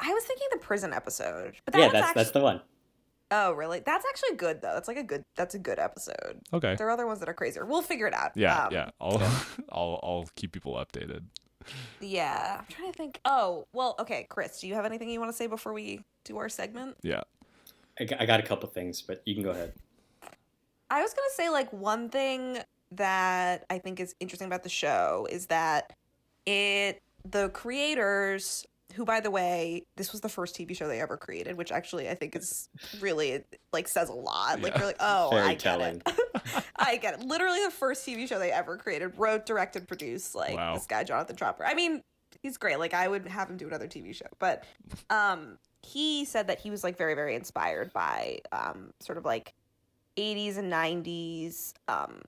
I 0.00 0.12
was 0.12 0.24
thinking 0.24 0.46
the 0.52 0.58
prison 0.58 0.92
episode, 0.94 1.56
but 1.64 1.74
that 1.74 1.78
yeah, 1.80 1.88
that's 1.88 2.06
actually, 2.08 2.20
that's 2.22 2.30
the 2.32 2.40
one. 2.40 2.60
Oh, 3.30 3.52
really? 3.52 3.80
That's 3.80 4.04
actually 4.08 4.36
good 4.36 4.62
though. 4.62 4.72
That's 4.74 4.88
like 4.88 4.96
a 4.96 5.02
good. 5.02 5.22
That's 5.36 5.54
a 5.54 5.58
good 5.58 5.78
episode. 5.78 6.40
okay. 6.52 6.74
There 6.76 6.86
are 6.88 6.90
other 6.90 7.06
ones 7.06 7.20
that 7.20 7.28
are 7.28 7.34
crazier. 7.34 7.64
We'll 7.66 7.82
figure 7.82 8.06
it 8.06 8.14
out. 8.14 8.32
Yeah, 8.34 8.64
Um, 8.64 8.72
yeah. 8.72 8.90
I'll 9.00 9.18
I'll 9.70 10.00
I'll 10.02 10.28
keep 10.36 10.52
people 10.52 10.74
updated. 10.74 11.22
Yeah. 12.00 12.56
I'm 12.60 12.66
trying 12.70 12.90
to 12.90 12.96
think. 12.96 13.20
Oh, 13.26 13.66
well, 13.74 13.94
okay, 14.00 14.26
Chris, 14.30 14.60
do 14.60 14.66
you 14.68 14.74
have 14.74 14.86
anything 14.86 15.10
you 15.10 15.20
want 15.20 15.30
to 15.30 15.36
say 15.36 15.46
before 15.46 15.72
we 15.74 16.00
do 16.24 16.38
our 16.38 16.48
segment? 16.48 16.96
Yeah. 17.02 17.22
I 18.00 18.24
got 18.24 18.40
a 18.40 18.42
couple 18.42 18.66
things, 18.70 19.02
but 19.02 19.20
you 19.26 19.34
can 19.34 19.44
go 19.44 19.50
ahead. 19.50 19.74
I 20.90 21.02
was 21.02 21.12
gonna 21.14 21.28
say 21.34 21.48
like 21.50 21.72
one 21.72 22.08
thing 22.08 22.58
that 22.92 23.64
I 23.70 23.78
think 23.78 24.00
is 24.00 24.14
interesting 24.20 24.46
about 24.46 24.62
the 24.64 24.68
show 24.68 25.26
is 25.30 25.46
that 25.46 25.92
it 26.46 27.00
the 27.24 27.48
creators 27.50 28.66
who 28.94 29.04
by 29.04 29.20
the 29.20 29.30
way 29.30 29.84
this 29.96 30.10
was 30.10 30.20
the 30.20 30.28
first 30.28 30.56
TV 30.56 30.76
show 30.76 30.88
they 30.88 31.00
ever 31.00 31.16
created 31.16 31.56
which 31.56 31.70
actually 31.70 32.08
I 32.08 32.14
think 32.16 32.34
is 32.34 32.68
really 33.00 33.44
like 33.72 33.86
says 33.86 34.08
a 34.08 34.12
lot 34.12 34.60
like 34.60 34.72
Yeah. 34.72 34.78
you're 34.78 34.86
like 34.88 34.96
oh 34.98 35.28
Very 35.30 35.46
I 35.46 35.50
get 35.50 35.60
telling. 35.60 36.02
it 36.04 36.64
I 36.76 36.96
get 36.96 37.14
it 37.14 37.20
literally 37.24 37.62
the 37.64 37.70
first 37.70 38.04
TV 38.04 38.26
show 38.26 38.38
they 38.40 38.50
ever 38.50 38.76
created 38.76 39.12
wrote 39.16 39.46
directed 39.46 39.86
produced 39.86 40.34
like 40.34 40.56
Wow. 40.56 40.74
this 40.74 40.86
guy 40.86 41.04
Jonathan 41.04 41.36
Tropper 41.36 41.64
I 41.64 41.74
mean 41.74 42.02
he's 42.42 42.56
great 42.56 42.80
like 42.80 42.94
I 42.94 43.06
would 43.06 43.28
have 43.28 43.48
him 43.48 43.56
do 43.58 43.68
another 43.68 43.86
TV 43.86 44.12
show 44.12 44.26
but 44.40 44.64
um 45.08 45.58
he 45.82 46.24
said 46.24 46.48
that 46.48 46.58
he 46.58 46.70
was 46.70 46.82
like 46.82 46.98
very 46.98 47.14
very 47.14 47.36
inspired 47.36 47.92
by 47.92 48.40
um 48.50 48.90
sort 49.00 49.18
of 49.18 49.24
like 49.24 49.54
80s 50.20 50.56
and 50.58 50.70
90s, 50.72 51.72
um, 51.88 52.20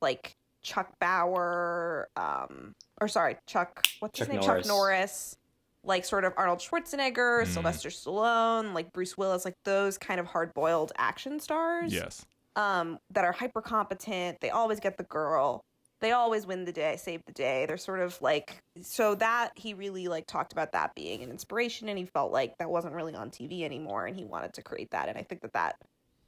like 0.00 0.36
Chuck 0.62 0.90
Bauer, 1.00 2.08
um, 2.16 2.74
or 3.00 3.08
sorry, 3.08 3.36
Chuck, 3.46 3.84
what's 4.00 4.18
Chuck 4.18 4.28
his 4.28 4.34
name? 4.36 4.46
Norris. 4.46 4.66
Chuck 4.66 4.68
Norris, 4.68 5.36
like 5.84 6.04
sort 6.04 6.24
of 6.24 6.32
Arnold 6.36 6.60
Schwarzenegger, 6.60 7.42
Mm. 7.42 7.46
Sylvester 7.46 7.88
Stallone, 7.88 8.72
like 8.74 8.92
Bruce 8.92 9.16
Willis, 9.18 9.44
like 9.44 9.56
those 9.64 9.98
kind 9.98 10.20
of 10.20 10.26
hard 10.26 10.54
boiled 10.54 10.92
action 10.96 11.40
stars 11.40 11.92
Yes. 11.92 12.24
um, 12.56 12.98
that 13.10 13.24
are 13.24 13.32
hyper 13.32 13.60
competent. 13.62 14.38
They 14.40 14.50
always 14.50 14.78
get 14.78 14.96
the 14.96 15.04
girl. 15.04 15.64
They 16.00 16.10
always 16.12 16.46
win 16.46 16.64
the 16.64 16.72
day, 16.72 16.96
save 16.96 17.24
the 17.26 17.32
day. 17.32 17.64
They're 17.66 17.76
sort 17.76 18.00
of 18.00 18.20
like 18.20 18.56
so 18.80 19.14
that 19.16 19.50
he 19.56 19.72
really 19.72 20.08
like 20.08 20.26
talked 20.26 20.52
about 20.52 20.72
that 20.72 20.94
being 20.96 21.22
an 21.22 21.30
inspiration, 21.30 21.88
and 21.88 21.96
he 21.98 22.04
felt 22.06 22.32
like 22.32 22.58
that 22.58 22.68
wasn't 22.70 22.94
really 22.94 23.14
on 23.14 23.30
TV 23.30 23.62
anymore, 23.64 24.06
and 24.06 24.16
he 24.16 24.24
wanted 24.24 24.52
to 24.54 24.62
create 24.62 24.90
that. 24.90 25.08
And 25.08 25.16
I 25.16 25.22
think 25.22 25.42
that 25.42 25.52
that 25.52 25.76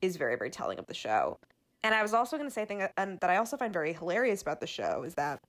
is 0.02 0.16
very 0.16 0.36
very 0.36 0.50
telling 0.50 0.78
of 0.78 0.86
the 0.86 0.94
show. 0.94 1.38
And 1.82 1.94
I 1.94 2.02
was 2.02 2.14
also 2.14 2.36
going 2.36 2.48
to 2.48 2.54
say 2.54 2.62
a 2.62 2.66
thing 2.66 2.88
um, 2.96 3.18
that 3.20 3.28
I 3.28 3.36
also 3.36 3.56
find 3.58 3.72
very 3.72 3.92
hilarious 3.92 4.40
about 4.40 4.60
the 4.60 4.66
show 4.66 5.02
is 5.02 5.14
that 5.14 5.40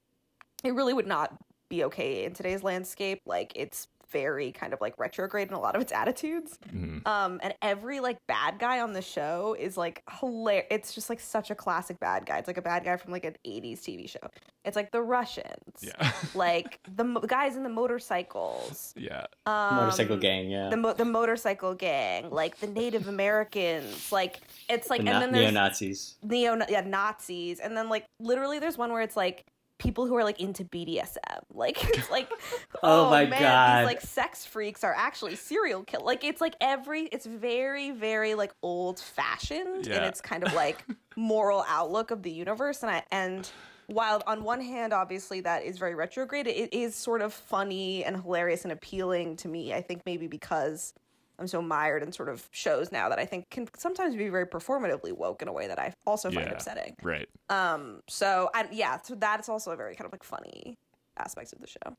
it 0.63 0.73
really 0.73 0.93
would 0.93 1.07
not 1.07 1.33
be 1.69 1.83
okay 1.85 2.25
in 2.25 2.33
today's 2.33 2.61
landscape. 2.61 3.21
Like 3.25 3.53
it's 3.55 3.87
very 4.11 4.51
kind 4.51 4.73
of 4.73 4.81
like 4.81 4.97
retrograde 4.97 5.47
in 5.47 5.53
a 5.53 5.59
lot 5.59 5.75
of 5.75 5.81
its 5.81 5.91
attitudes. 5.91 6.57
Mhm. 6.73 7.05
Um, 7.07 7.39
and 7.43 7.53
every 7.61 7.99
like 7.99 8.17
bad 8.27 8.59
guy 8.59 8.79
on 8.79 8.93
the 8.93 9.01
show 9.01 9.55
is 9.59 9.77
like 9.77 10.03
hilarious. 10.19 10.65
It's 10.71 10.93
just 10.93 11.09
like 11.09 11.19
such 11.19 11.51
a 11.51 11.55
classic 11.55 11.99
bad 11.99 12.25
guy. 12.25 12.37
It's 12.37 12.47
like 12.47 12.57
a 12.57 12.61
bad 12.61 12.83
guy 12.83 12.97
from 12.97 13.11
like 13.11 13.25
an 13.25 13.35
'80s 13.45 13.81
TV 13.81 14.09
show. 14.09 14.19
It's 14.63 14.75
like 14.75 14.91
the 14.91 15.01
Russians, 15.01 15.77
Yeah. 15.81 16.11
like 16.35 16.79
the 16.95 17.03
mo- 17.03 17.19
guys 17.21 17.55
in 17.55 17.61
the 17.63 17.69
motorcycles, 17.69 18.93
yeah. 18.97 19.25
um, 19.45 19.75
Motorcycle 19.75 20.17
gang, 20.17 20.49
yeah. 20.49 20.69
the 20.69 20.77
mo- 20.77 20.93
the 20.93 21.05
motorcycle 21.05 21.75
gang, 21.75 22.29
like 22.31 22.59
the 22.59 22.67
Native 22.67 23.07
Americans. 23.07 24.11
Like 24.11 24.39
it's 24.69 24.89
like, 24.89 25.03
the 25.03 25.09
and 25.09 25.13
na- 25.15 25.19
then 25.19 25.31
there's 25.31 25.51
neo 25.51 25.61
Nazis. 25.61 26.15
neo 26.23 26.57
yeah 26.69 26.81
Nazis, 26.81 27.59
and 27.59 27.75
then 27.77 27.89
like 27.89 28.05
literally 28.19 28.59
there's 28.59 28.77
one 28.77 28.91
where 28.91 29.01
it's 29.01 29.15
like 29.17 29.45
people 29.77 30.05
who 30.05 30.15
are 30.15 30.23
like 30.23 30.39
into 30.39 30.63
BDSM. 30.63 31.17
Like 31.53 31.77
it's 31.97 32.09
like 32.11 32.29
oh, 32.83 33.07
oh 33.07 33.09
my 33.09 33.25
man, 33.25 33.41
God. 33.41 33.79
these 33.79 33.85
like 33.85 34.01
sex 34.01 34.45
freaks 34.45 34.83
are 34.83 34.93
actually 34.93 35.35
serial 35.35 35.83
kill. 35.83 36.01
Like 36.03 36.23
it's 36.25 36.41
like 36.41 36.55
every 36.59 37.03
it's 37.03 37.25
very 37.25 37.91
very 37.91 38.35
like 38.35 38.51
old 38.61 38.99
fashioned 38.99 39.87
Yeah. 39.87 40.05
its 40.05 40.19
kind 40.19 40.43
of 40.43 40.53
like 40.53 40.83
moral 41.15 41.63
outlook 41.67 42.11
of 42.11 42.23
the 42.23 42.31
universe, 42.31 42.81
and 42.83 42.91
I 42.91 43.03
and. 43.11 43.49
While 43.87 44.23
on 44.25 44.43
one 44.43 44.61
hand, 44.61 44.93
obviously 44.93 45.41
that 45.41 45.63
is 45.63 45.77
very 45.77 45.93
retrograde, 45.93 46.47
it 46.47 46.73
is 46.73 46.95
sort 46.95 47.21
of 47.21 47.31
funny 47.31 48.03
and 48.03 48.19
hilarious 48.19 48.63
and 48.63 48.71
appealing 48.71 49.35
to 49.37 49.47
me. 49.47 49.75
I 49.75 49.83
think 49.83 50.01
maybe 50.07 50.25
because 50.25 50.95
I'm 51.39 51.47
so 51.47 51.61
mired 51.61 52.03
in 52.03 52.11
sort 52.11 52.29
of 52.29 52.47
shows 52.51 52.91
now 52.91 53.09
that 53.09 53.19
I 53.19 53.25
think 53.25 53.49
can 53.49 53.67
sometimes 53.77 54.15
be 54.15 54.29
very 54.29 54.45
performatively 54.45 55.11
woke 55.11 55.41
in 55.41 55.47
a 55.47 55.53
way 55.53 55.67
that 55.67 55.79
I 55.79 55.93
also 56.05 56.31
find 56.31 56.45
Yeah. 56.45 56.53
upsetting. 56.53 56.95
Right. 57.03 57.27
Um, 57.49 58.01
so 58.07 58.49
I 58.53 58.67
yeah, 58.71 58.99
so 59.01 59.15
that's 59.15 59.49
also 59.49 59.71
a 59.71 59.75
very 59.75 59.95
kind 59.95 60.05
of 60.05 60.11
like 60.11 60.23
funny 60.23 60.77
aspect 61.17 61.53
of 61.53 61.59
the 61.59 61.67
show. 61.67 61.95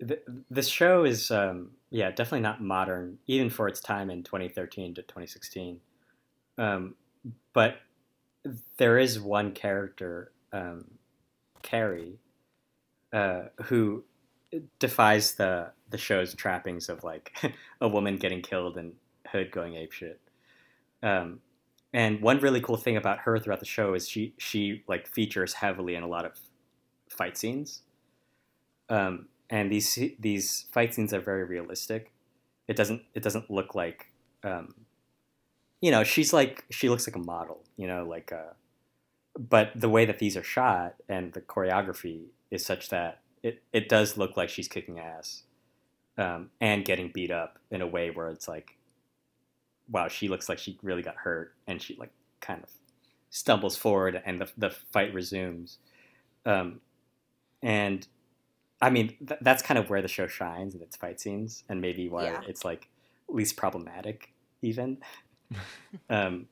the, 0.00 0.20
the 0.50 0.62
show 0.62 1.04
is 1.04 1.30
um, 1.30 1.72
yeah 1.90 2.10
definitely 2.10 2.40
not 2.40 2.62
modern 2.62 3.18
even 3.26 3.50
for 3.50 3.68
its 3.68 3.80
time 3.80 4.10
in 4.10 4.22
2013 4.22 4.94
to 4.94 5.02
2016 5.02 5.80
um, 6.56 6.94
but 7.52 7.78
there 8.76 8.98
is 8.98 9.18
one 9.20 9.52
character 9.52 10.30
um, 10.52 10.84
carrie 11.62 12.18
uh, 13.12 13.42
who 13.64 14.04
defies 14.78 15.34
the 15.34 15.70
the 15.90 15.98
show's 15.98 16.34
trappings 16.34 16.88
of 16.88 17.04
like 17.04 17.32
a 17.80 17.88
woman 17.88 18.16
getting 18.16 18.42
killed 18.42 18.76
and 18.76 18.94
hood 19.28 19.50
going 19.50 19.74
apeshit 19.74 20.16
um, 21.02 21.40
and 21.92 22.20
one 22.20 22.38
really 22.38 22.60
cool 22.60 22.76
thing 22.76 22.96
about 22.96 23.20
her 23.20 23.38
throughout 23.38 23.60
the 23.60 23.66
show 23.66 23.94
is 23.94 24.08
she 24.08 24.34
she 24.38 24.82
like 24.88 25.06
features 25.06 25.54
heavily 25.54 25.94
in 25.94 26.02
a 26.02 26.08
lot 26.08 26.24
of 26.24 26.32
fight 27.08 27.36
scenes 27.36 27.82
um, 28.88 29.26
and 29.50 29.70
these 29.70 29.98
these 30.18 30.66
fight 30.72 30.94
scenes 30.94 31.12
are 31.12 31.20
very 31.20 31.44
realistic. 31.44 32.12
It 32.66 32.76
doesn't 32.76 33.02
it 33.14 33.22
doesn't 33.22 33.50
look 33.50 33.74
like, 33.74 34.12
um, 34.44 34.74
you 35.80 35.90
know, 35.90 36.04
she's 36.04 36.32
like 36.32 36.64
she 36.70 36.88
looks 36.88 37.06
like 37.06 37.16
a 37.16 37.20
model, 37.20 37.64
you 37.76 37.86
know, 37.86 38.04
like. 38.04 38.32
Uh, 38.32 38.54
but 39.38 39.70
the 39.76 39.88
way 39.88 40.04
that 40.04 40.18
these 40.18 40.36
are 40.36 40.42
shot 40.42 40.96
and 41.08 41.32
the 41.32 41.40
choreography 41.40 42.24
is 42.50 42.66
such 42.66 42.88
that 42.88 43.20
it 43.48 43.62
it 43.72 43.88
does 43.88 44.16
look 44.16 44.36
like 44.36 44.48
she's 44.48 44.68
kicking 44.68 44.98
ass, 44.98 45.42
um, 46.16 46.50
and 46.60 46.84
getting 46.84 47.10
beat 47.12 47.30
up 47.30 47.58
in 47.70 47.80
a 47.80 47.86
way 47.86 48.10
where 48.10 48.28
it's 48.28 48.48
like, 48.48 48.76
wow, 49.90 50.08
she 50.08 50.28
looks 50.28 50.48
like 50.48 50.58
she 50.58 50.78
really 50.82 51.02
got 51.02 51.16
hurt, 51.16 51.54
and 51.66 51.80
she 51.82 51.96
like 51.96 52.12
kind 52.40 52.62
of 52.62 52.70
stumbles 53.30 53.76
forward, 53.76 54.20
and 54.24 54.40
the 54.40 54.50
the 54.56 54.70
fight 54.70 55.12
resumes, 55.14 55.78
um, 56.46 56.80
and 57.62 58.06
I 58.80 58.90
mean, 58.90 59.16
th- 59.26 59.40
that's 59.40 59.62
kind 59.62 59.78
of 59.78 59.90
where 59.90 60.02
the 60.02 60.08
show 60.08 60.26
shines 60.26 60.74
in 60.74 60.82
its 60.82 60.96
fight 60.96 61.20
scenes, 61.20 61.64
and 61.68 61.80
maybe 61.80 62.08
why 62.08 62.24
Yeah. 62.24 62.40
it's 62.46 62.64
like 62.64 62.88
least 63.28 63.56
problematic, 63.56 64.32
even. 64.62 64.98
um, 66.10 66.46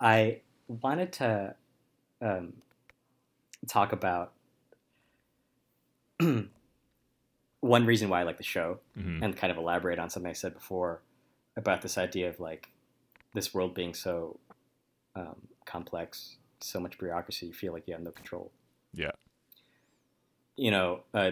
I 0.00 0.40
wanted 0.68 1.12
to 1.14 1.54
um, 2.20 2.54
talk 3.66 3.92
about 3.92 4.32
one 7.60 7.86
reason 7.86 8.08
why 8.08 8.20
I 8.20 8.22
like 8.24 8.36
the 8.38 8.42
show, 8.44 8.80
Mhm. 8.96 9.22
and 9.22 9.36
kind 9.36 9.50
of 9.50 9.56
elaborate 9.56 9.98
on 9.98 10.10
something 10.10 10.30
I 10.30 10.34
said 10.34 10.54
before 10.54 11.02
about 11.56 11.82
this 11.82 11.96
idea 11.98 12.28
of 12.28 12.40
like 12.40 12.68
this 13.32 13.54
world 13.54 13.74
being 13.74 13.94
so 13.94 14.38
um, 15.16 15.46
complex, 15.64 16.36
so 16.60 16.80
much 16.80 16.98
bureaucracy, 16.98 17.46
you 17.46 17.52
feel 17.52 17.72
like 17.72 17.86
you 17.86 17.94
have 17.94 18.02
no 18.02 18.10
control 18.10 18.50
Yeah. 18.92 19.12
you 20.56 20.70
know, 20.72 21.04
uh, 21.14 21.30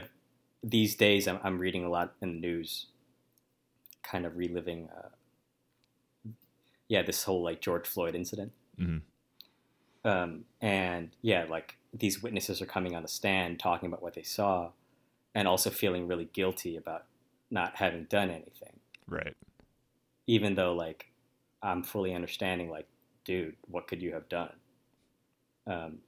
these 0.62 0.94
days 0.96 1.26
I'm, 1.26 1.40
I'm 1.42 1.58
reading 1.58 1.84
a 1.84 1.88
lot 1.88 2.14
in 2.20 2.34
the 2.34 2.38
news, 2.40 2.86
kind 4.04 4.24
of 4.24 4.36
reliving, 4.36 4.88
uh, 4.90 5.08
yeah, 6.88 7.02
this 7.02 7.24
whole 7.24 7.42
like 7.42 7.60
George 7.60 7.86
Floyd 7.88 8.14
incident. 8.14 8.52
Mhm. 8.78 9.02
Um, 10.04 10.44
and 10.60 11.10
yeah, 11.22 11.44
like 11.48 11.76
these 11.94 12.22
witnesses 12.22 12.60
are 12.60 12.66
coming 12.66 12.94
on 12.94 13.02
the 13.02 13.08
stand 13.08 13.60
talking 13.60 13.88
about 13.88 14.02
what 14.02 14.14
they 14.14 14.22
saw 14.22 14.70
and 15.34 15.46
also 15.46 15.70
feeling 15.70 16.08
really 16.08 16.28
guilty 16.32 16.76
about 16.76 17.04
not 17.50 17.76
having 17.76 18.04
done 18.04 18.30
anything, 18.30 18.80
Right. 19.06 19.36
even 20.26 20.54
though 20.54 20.74
like 20.74 21.12
I'm 21.62 21.82
fully 21.82 22.14
understanding, 22.14 22.68
like, 22.70 22.88
dude, 23.24 23.56
what 23.68 23.86
could 23.86 24.02
you 24.02 24.12
have 24.14 24.28
done? 24.28 24.54
Um, 25.66 25.98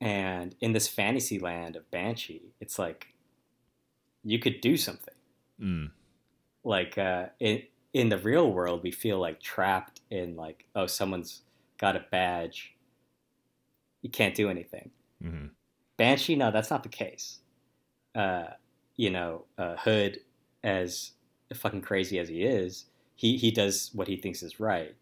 and 0.00 0.56
in 0.60 0.72
this 0.72 0.88
fantasy 0.88 1.38
land 1.38 1.76
of 1.76 1.90
Banshee, 1.90 2.52
it's 2.60 2.78
like 2.78 3.14
you 4.24 4.38
could 4.38 4.60
do 4.60 4.76
something. 4.76 5.14
Mm. 5.60 5.90
Like 6.64 6.98
uh, 6.98 7.26
in 7.38 7.62
in 7.92 8.08
the 8.08 8.18
real 8.18 8.50
world, 8.50 8.82
we 8.82 8.90
feel 8.90 9.20
like 9.20 9.40
trapped 9.40 10.00
in 10.10 10.34
like, 10.34 10.66
oh, 10.74 10.86
someone's 10.86 11.42
got 11.84 11.96
a 11.96 12.04
badge, 12.10 12.74
you 14.00 14.08
can't 14.10 14.34
do 14.34 14.48
anything. 14.48 14.90
hmm 15.20 15.46
Banshee, 15.96 16.34
no, 16.34 16.50
that's 16.50 16.70
not 16.70 16.82
the 16.82 16.88
case. 16.88 17.38
Uh, 18.16 18.46
you 18.96 19.10
know, 19.10 19.44
uh, 19.58 19.76
Hood, 19.76 20.20
as 20.64 21.12
fucking 21.54 21.82
crazy 21.82 22.18
as 22.18 22.28
he 22.28 22.42
is, 22.42 22.86
he 23.14 23.36
he 23.36 23.50
does 23.52 23.90
what 23.92 24.08
he 24.08 24.16
thinks 24.16 24.42
is 24.42 24.58
right, 24.58 24.94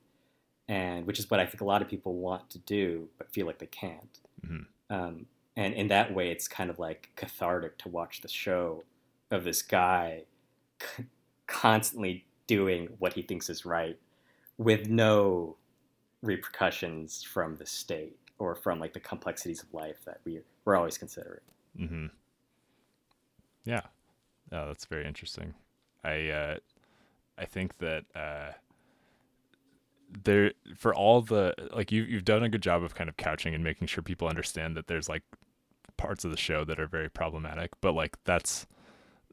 and 0.69 1.07
which 1.07 1.19
is 1.19 1.31
what 1.31 1.41
I 1.41 1.47
think 1.47 1.61
a 1.63 1.65
lot 1.65 1.81
of 1.83 1.89
people 1.89 2.15
want 2.15 2.51
to 2.51 2.59
do 2.59 3.09
but 3.17 3.33
feel 3.33 3.47
like 3.47 3.59
they 3.59 3.67
can't. 3.85 4.19
Mhm. 4.47 4.67
Um, 4.91 5.27
and 5.57 5.73
in 5.75 5.87
that 5.89 6.13
way, 6.13 6.31
it's 6.31 6.49
kind 6.49 6.69
of 6.69 6.79
like 6.79 7.11
cathartic 7.17 7.79
to 7.79 7.89
watch 7.89 8.21
the 8.21 8.29
show 8.29 8.83
of 9.31 9.45
this 9.45 9.63
guy 9.63 10.25
c- 10.83 11.05
constantly 11.47 12.27
doing 12.47 12.89
what 12.99 13.13
he 13.15 13.23
thinks 13.23 13.49
is 13.49 13.65
right 13.65 13.99
with 14.59 14.89
no 14.89 15.57
repercussions 16.23 17.23
from 17.23 17.57
the 17.57 17.67
state 17.67 18.17
or 18.39 18.55
from 18.55 18.79
like 18.79 18.93
the 18.93 19.01
complexities 19.01 19.63
of 19.63 19.73
life 19.75 20.05
that 20.05 20.21
we 20.25 20.41
we're 20.65 20.77
always 20.77 20.99
considering. 20.99 21.41
hmm 21.77 22.07
Yeah. 23.65 23.83
Oh, 24.51 24.67
that's 24.67 24.85
very 24.87 25.07
interesting. 25.07 25.55
I 26.05 26.29
uh, 26.29 26.57
I 27.39 27.45
think 27.45 27.79
that 27.79 28.05
uh, 28.15 28.53
there 30.25 30.53
for 30.77 30.95
all 30.95 31.23
the 31.23 31.55
like 31.75 31.91
you 31.91 32.03
you've 32.03 32.25
done 32.25 32.43
a 32.43 32.49
good 32.49 32.63
job 32.63 32.83
of 32.83 32.95
kind 32.95 33.09
of 33.09 33.17
couching 33.17 33.55
and 33.55 33.65
making 33.65 33.89
sure 33.89 34.03
people 34.03 34.29
understand 34.29 34.77
that 34.77 34.87
there's 34.87 35.09
like 35.09 35.23
parts 35.97 36.25
of 36.25 36.31
the 36.31 36.37
show 36.37 36.65
that 36.65 36.81
are 36.81 36.87
very 36.87 37.09
problematic, 37.09 37.73
but 37.81 37.93
like 37.93 38.17
that's 38.25 38.67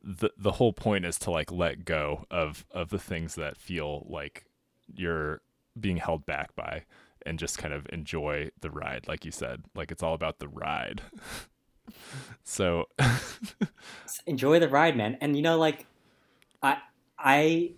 the 0.02 0.30
the 0.38 0.54
whole 0.54 0.74
point 0.74 1.06
is 1.06 1.18
to 1.20 1.32
like 1.32 1.52
let 1.52 1.86
go 1.86 2.26
of 2.32 2.66
of 2.72 2.90
the 2.90 3.00
things 3.00 3.36
that 3.36 3.58
feel 3.58 4.06
like 4.10 4.46
you're 4.94 5.42
being 5.82 5.98
held 5.98 6.26
back 6.26 6.56
by 6.56 6.84
and 7.26 7.38
just 7.38 7.58
kind 7.58 7.74
of 7.74 7.86
enjoy 7.92 8.50
the 8.62 8.70
ride 8.70 9.08
like 9.08 9.26
you 9.26 9.32
said 9.32 9.64
like 9.76 9.92
it's 9.92 10.04
all 10.04 10.14
about 10.14 10.40
the 10.40 10.48
ride 10.48 11.02
so 12.44 12.86
enjoy 14.26 14.60
the 14.60 14.70
ride, 14.70 14.96
man. 14.96 15.18
And 15.22 15.36
you 15.36 15.42
know, 15.42 15.58
like 15.58 15.86
I 16.62 16.78
I 17.18 17.72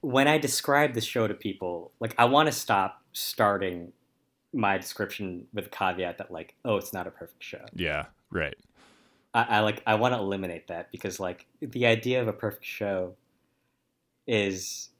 when 0.00 0.28
I 0.28 0.38
describe 0.38 0.94
the 0.94 1.00
show 1.00 1.26
to 1.26 1.34
people, 1.34 1.92
like 2.00 2.14
I 2.18 2.26
want 2.26 2.46
to 2.46 2.52
stop 2.52 3.02
starting 3.12 3.92
my 4.52 4.78
description 4.78 5.46
with 5.52 5.66
a 5.66 5.70
caveat 5.70 6.18
that 6.18 6.30
like, 6.30 6.54
oh, 6.64 6.76
it's 6.76 6.92
not 6.92 7.06
a 7.06 7.10
perfect 7.10 7.42
show. 7.42 7.64
Yeah, 7.74 8.06
right. 8.30 8.56
I, 9.34 9.42
I 9.42 9.60
like 9.60 9.82
I 9.86 9.94
want 9.96 10.14
to 10.14 10.18
eliminate 10.18 10.68
that 10.68 10.90
because 10.90 11.20
like 11.20 11.46
the 11.60 11.86
idea 11.86 12.20
of 12.20 12.28
a 12.28 12.32
perfect 12.32 12.64
show 12.64 13.14
is, 14.26 14.90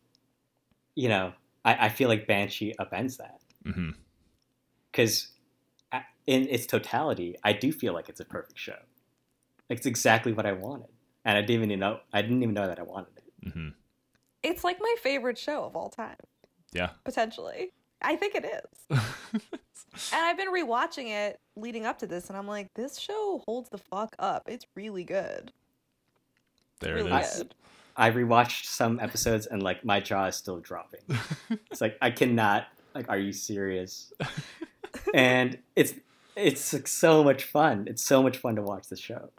you 0.94 1.08
know, 1.08 1.32
I, 1.64 1.86
I 1.86 1.88
feel 1.88 2.08
like 2.08 2.26
Banshee 2.26 2.74
upends 2.80 3.16
that 3.18 3.40
because 4.92 5.28
in 6.26 6.48
its 6.48 6.66
totality, 6.66 7.36
I 7.44 7.52
do 7.52 7.72
feel 7.72 7.92
like 7.94 8.08
it's 8.08 8.20
a 8.20 8.24
perfect 8.24 8.58
show. 8.58 8.78
It's 9.68 9.86
exactly 9.86 10.32
what 10.32 10.46
I 10.46 10.52
wanted, 10.52 10.88
and 11.24 11.36
I 11.36 11.42
didn't 11.42 11.64
even 11.64 11.78
know 11.80 12.00
I 12.12 12.22
didn't 12.22 12.42
even 12.42 12.54
know 12.54 12.66
that 12.66 12.78
I 12.78 12.82
wanted 12.82 13.12
it. 13.18 13.52
hmm 13.52 13.68
It's 14.42 14.64
like 14.64 14.78
my 14.80 14.94
favorite 15.02 15.38
show 15.38 15.64
of 15.64 15.76
all 15.76 15.90
time, 15.90 16.16
Yeah. 16.72 16.90
potentially. 17.04 17.72
I 18.00 18.16
think 18.16 18.34
it 18.34 18.44
is. 18.44 18.98
And 20.12 20.24
I've 20.24 20.36
been 20.36 20.52
rewatching 20.52 21.08
it 21.08 21.38
leading 21.56 21.84
up 21.84 21.98
to 21.98 22.06
this, 22.06 22.28
and 22.28 22.36
I'm 22.38 22.46
like, 22.46 22.68
this 22.74 22.98
show 22.98 23.42
holds 23.46 23.68
the 23.68 23.78
fuck 23.78 24.14
up. 24.18 24.44
It's 24.48 24.64
really 24.74 25.04
good. 25.04 25.52
there 26.80 26.94
really 26.94 27.12
it 27.12 27.22
is. 27.24 27.36
good. 27.38 27.54
I 27.98 28.12
rewatched 28.12 28.64
some 28.64 29.00
episodes 29.00 29.46
and 29.46 29.60
like 29.60 29.84
my 29.84 29.98
jaw 29.98 30.26
is 30.26 30.36
still 30.36 30.60
dropping. 30.60 31.00
it's 31.70 31.80
like 31.80 31.98
I 32.00 32.12
cannot. 32.12 32.68
Like, 32.94 33.08
are 33.08 33.18
you 33.18 33.32
serious? 33.32 34.12
and 35.14 35.58
it's 35.74 35.94
it's 36.36 36.72
like, 36.72 36.86
so 36.86 37.24
much 37.24 37.42
fun. 37.42 37.86
It's 37.88 38.02
so 38.02 38.22
much 38.22 38.38
fun 38.38 38.54
to 38.54 38.62
watch 38.62 38.86
the 38.88 38.96
show. 38.96 39.30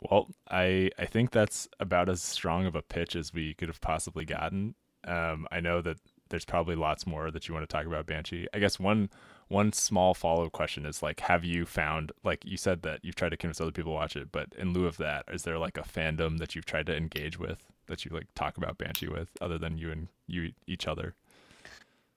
Well, 0.00 0.30
I 0.50 0.90
I 0.98 1.04
think 1.04 1.30
that's 1.30 1.68
about 1.78 2.08
as 2.08 2.22
strong 2.22 2.64
of 2.64 2.74
a 2.74 2.82
pitch 2.82 3.14
as 3.14 3.34
we 3.34 3.52
could 3.52 3.68
have 3.68 3.80
possibly 3.82 4.24
gotten. 4.24 4.74
Um, 5.06 5.46
I 5.52 5.60
know 5.60 5.82
that 5.82 5.98
there's 6.34 6.44
probably 6.44 6.74
lots 6.74 7.06
more 7.06 7.30
that 7.30 7.46
you 7.46 7.54
want 7.54 7.62
to 7.62 7.72
talk 7.72 7.86
about 7.86 8.06
Banshee. 8.06 8.48
I 8.52 8.58
guess 8.58 8.80
one 8.80 9.08
one 9.46 9.72
small 9.72 10.14
follow 10.14 10.46
up 10.46 10.52
question 10.52 10.84
is 10.84 11.00
like, 11.00 11.20
have 11.20 11.44
you 11.44 11.64
found 11.64 12.10
like 12.24 12.44
you 12.44 12.56
said 12.56 12.82
that 12.82 13.04
you've 13.04 13.14
tried 13.14 13.28
to 13.28 13.36
convince 13.36 13.60
other 13.60 13.70
people 13.70 13.92
to 13.92 13.96
watch 13.96 14.16
it, 14.16 14.32
but 14.32 14.48
in 14.58 14.72
lieu 14.72 14.86
of 14.86 14.96
that, 14.96 15.26
is 15.32 15.44
there 15.44 15.58
like 15.58 15.78
a 15.78 15.82
fandom 15.82 16.38
that 16.38 16.56
you've 16.56 16.66
tried 16.66 16.86
to 16.86 16.96
engage 16.96 17.38
with 17.38 17.70
that 17.86 18.04
you 18.04 18.10
like 18.10 18.26
talk 18.34 18.56
about 18.56 18.78
Banshee 18.78 19.06
with, 19.06 19.30
other 19.40 19.58
than 19.58 19.78
you 19.78 19.92
and 19.92 20.08
you 20.26 20.50
each 20.66 20.88
other? 20.88 21.14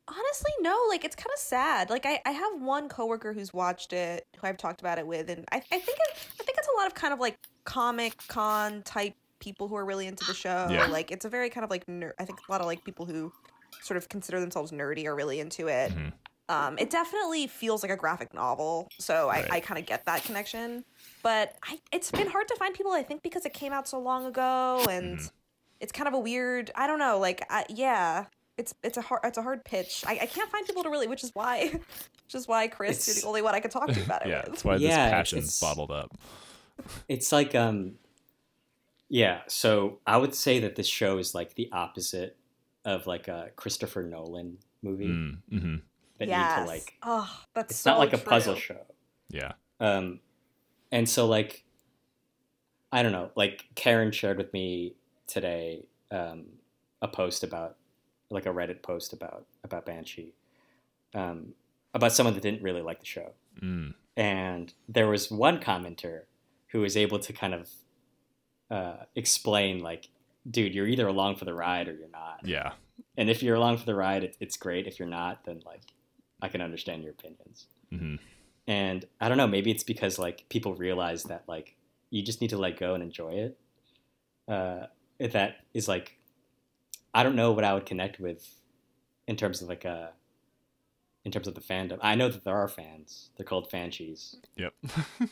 Honestly, 0.08 0.52
no. 0.62 0.76
Like, 0.90 1.06
it's 1.06 1.16
kind 1.16 1.32
of 1.32 1.40
sad. 1.40 1.92
Like, 1.92 2.08
I, 2.08 2.20
I 2.26 2.32
have 2.32 2.62
one 2.62 2.90
coworker 2.90 3.34
who's 3.34 3.54
watched 3.54 3.94
it, 3.94 4.26
who 4.40 4.48
I've 4.48 4.58
talked 4.58 4.80
about 4.80 4.98
it 4.98 5.06
with, 5.06 5.30
and 5.30 5.46
I, 5.52 5.58
I 5.58 5.60
think 5.60 5.98
it, 6.00 6.18
I 6.40 6.44
think 6.44 6.58
it's 6.58 6.70
a 6.74 6.78
lot 6.78 6.88
of 6.88 6.96
kind 6.96 7.14
of 7.14 7.20
like 7.20 7.38
comic 7.66 8.18
con 8.30 8.82
type 8.82 9.16
people 9.40 9.68
who 9.68 9.76
are 9.76 9.86
really 9.86 10.08
into 10.08 10.26
the 10.26 10.34
show. 10.34 10.70
Yeah. 10.72 10.88
Like, 10.88 11.12
it's 11.12 11.26
a 11.26 11.30
very 11.30 11.50
kind 11.50 11.66
of 11.66 11.70
like 11.70 11.88
ner- 11.88 12.16
I 12.18 12.26
think 12.26 12.40
a 12.48 12.52
lot 12.52 12.62
of 12.62 12.68
like 12.68 12.84
people 12.84 13.06
who 13.06 13.32
sort 13.82 13.98
of 13.98 14.10
consider 14.10 14.40
themselves 14.40 14.72
nerdy 14.72 15.06
are 15.06 15.16
really 15.16 15.40
into 15.40 15.68
it. 15.68 15.92
Mhm. 15.92 16.14
Um, 16.50 16.78
it 16.80 16.90
definitely 16.90 17.48
feels 17.48 17.84
like 17.84 17.92
a 17.92 17.98
graphic 17.98 18.34
novel, 18.34 18.88
so 19.00 19.28
Right. 19.28 19.46
I, 19.52 19.58
I 19.58 19.60
kind 19.60 19.78
of 19.78 19.86
get 19.86 20.06
that 20.06 20.24
connection. 20.24 20.86
But 21.22 21.56
I, 21.64 21.80
it's 21.92 22.10
been 22.10 22.28
hard 22.28 22.48
to 22.48 22.56
find 22.56 22.74
people. 22.74 22.94
I 22.94 23.04
think 23.04 23.22
because 23.22 23.46
it 23.46 23.54
came 23.54 23.74
out 23.74 23.86
so 23.88 24.00
long 24.00 24.26
ago, 24.26 24.86
and 24.90 25.18
Mhm. 25.20 25.32
it's 25.82 25.92
kind 25.92 26.08
of 26.08 26.14
a 26.14 26.20
weird. 26.20 26.72
I 26.76 26.88
don't 26.88 27.00
know. 27.00 27.20
Like, 27.20 27.46
I, 27.50 27.66
yeah, 27.70 28.26
it's 28.58 28.74
it's 28.82 28.98
a 28.98 29.02
hard 29.02 29.22
it's 29.26 29.38
a 29.38 29.42
hard 29.44 29.66
pitch. 29.66 30.04
I, 30.08 30.20
I 30.22 30.26
can't 30.26 30.50
find 30.50 30.66
people 30.66 30.84
to 30.84 30.90
really, 30.90 31.08
which 31.08 31.24
is 31.26 31.32
why, 31.36 31.68
which 31.72 32.34
is 32.36 32.48
why 32.48 32.70
Chris, 32.70 33.06
you're 33.08 33.16
the 33.22 33.28
only 33.28 33.42
one 33.42 33.54
I 33.54 33.60
could 33.60 33.72
talk 33.72 33.90
to 33.90 34.02
about 34.02 34.22
it 34.26 34.30
Yeah, 34.30 34.38
with. 34.44 34.46
that's 34.52 34.64
why 34.64 34.76
this 34.76 34.84
Yeah, 34.84 35.08
it's- 35.08 35.12
passion's 35.12 35.60
bottled 35.60 35.92
up. 35.92 36.18
It's 37.10 37.34
like 37.34 37.56
um, 37.56 37.96
yeah. 39.10 39.42
So 39.48 40.00
I 40.08 40.16
would 40.18 40.34
say 40.34 40.60
that 40.60 40.76
this 40.78 40.88
show 40.88 41.18
is 41.18 41.36
like 41.36 41.56
the 41.56 41.70
opposite 41.74 42.38
of 42.88 43.06
like 43.06 43.28
a 43.28 43.52
Christopher 43.56 44.02
Nolan 44.02 44.58
movie 44.82 45.10
Mm, 45.10 45.38
hmm 45.50 45.76
that 46.18 46.28
yes. 46.28 46.52
you 46.58 46.62
need 46.62 46.66
to 46.66 46.72
like. 46.72 46.94
oh, 47.04 47.42
that's 47.54 47.72
It's 47.74 47.80
so 47.82 47.92
not 47.92 48.00
like 48.00 48.14
a 48.14 48.18
puzzle 48.18 48.56
show. 48.56 48.82
Yeah. 49.30 49.52
Um, 49.80 50.20
and 50.92 51.08
so 51.08 51.28
like, 51.28 51.64
I 52.92 53.04
don't 53.04 53.12
know. 53.12 53.30
Like 53.36 53.66
Karen 53.76 54.12
shared 54.12 54.38
with 54.40 54.52
me 54.54 54.96
today 55.28 55.86
um, 56.10 56.46
a 57.02 57.08
post 57.08 57.44
about 57.44 57.76
like 58.32 58.46
a 58.46 58.50
Reddit 58.50 58.82
post 58.82 59.14
about 59.14 59.46
about 59.64 59.86
Banshee, 59.86 60.34
um, 61.14 61.54
about 61.94 62.14
someone 62.14 62.34
that 62.34 62.42
didn't 62.42 62.64
really 62.64 62.82
like 62.82 63.00
the 63.02 63.06
show, 63.06 63.34
Mm, 63.62 63.94
and 64.16 64.74
there 64.90 65.08
was 65.08 65.30
one 65.30 65.60
commenter 65.60 66.22
who 66.72 66.82
was 66.82 66.96
able 66.98 67.20
to 67.20 67.34
kind 67.34 67.54
of 67.54 67.70
uh, 68.72 69.04
explain 69.16 69.80
like, 69.82 70.10
dude, 70.50 70.74
you're 70.74 70.88
either 70.88 71.08
along 71.08 71.36
for 71.38 71.46
the 71.46 71.54
ride 71.54 71.88
or 71.88 71.94
you're 71.94 72.10
not. 72.10 72.42
yeah. 72.44 72.74
And 73.16 73.30
if 73.30 73.42
you're 73.44 73.56
along 73.56 73.78
for 73.78 73.86
the 73.86 73.96
ride, 73.96 74.24
it, 74.24 74.38
it's 74.40 74.58
great. 74.58 74.88
If 74.88 75.00
you're 75.00 75.08
not, 75.08 75.44
then 75.46 75.62
like, 75.66 75.82
I 76.42 76.48
can 76.50 76.62
understand 76.62 77.04
your 77.04 77.12
opinions 77.14 77.68
hmm 77.90 78.16
and 78.68 79.06
i 79.22 79.30
don't 79.30 79.38
know 79.38 79.48
maybe 79.48 79.72
it's 79.72 79.84
because 79.84 80.20
like 80.20 80.44
people 80.50 80.76
realize 80.76 81.24
that 81.24 81.44
like 81.48 81.78
you 82.10 82.22
just 82.22 82.42
need 82.42 82.50
to 82.50 82.58
let 82.58 82.78
go 82.78 82.94
and 82.94 83.02
enjoy 83.02 83.30
it 83.32 83.58
uh 84.50 84.88
that 85.20 85.56
is 85.74 85.88
like 85.88 86.18
i 87.14 87.24
don't 87.24 87.38
know 87.38 87.54
what 87.54 87.64
i 87.64 87.74
would 87.74 87.86
connect 87.86 88.20
with 88.20 88.60
in 89.26 89.38
terms 89.38 89.62
of 89.62 89.70
like 89.70 89.86
uh 89.86 90.08
in 91.24 91.32
terms 91.32 91.48
of 91.48 91.56
the 91.56 91.62
fandom 91.62 91.98
i 92.02 92.14
know 92.14 92.28
that 92.28 92.44
there 92.44 92.58
are 92.58 92.68
fans 92.68 93.30
they're 93.38 93.46
called 93.46 93.72
fanshies 93.72 94.36
Yep. 94.58 94.74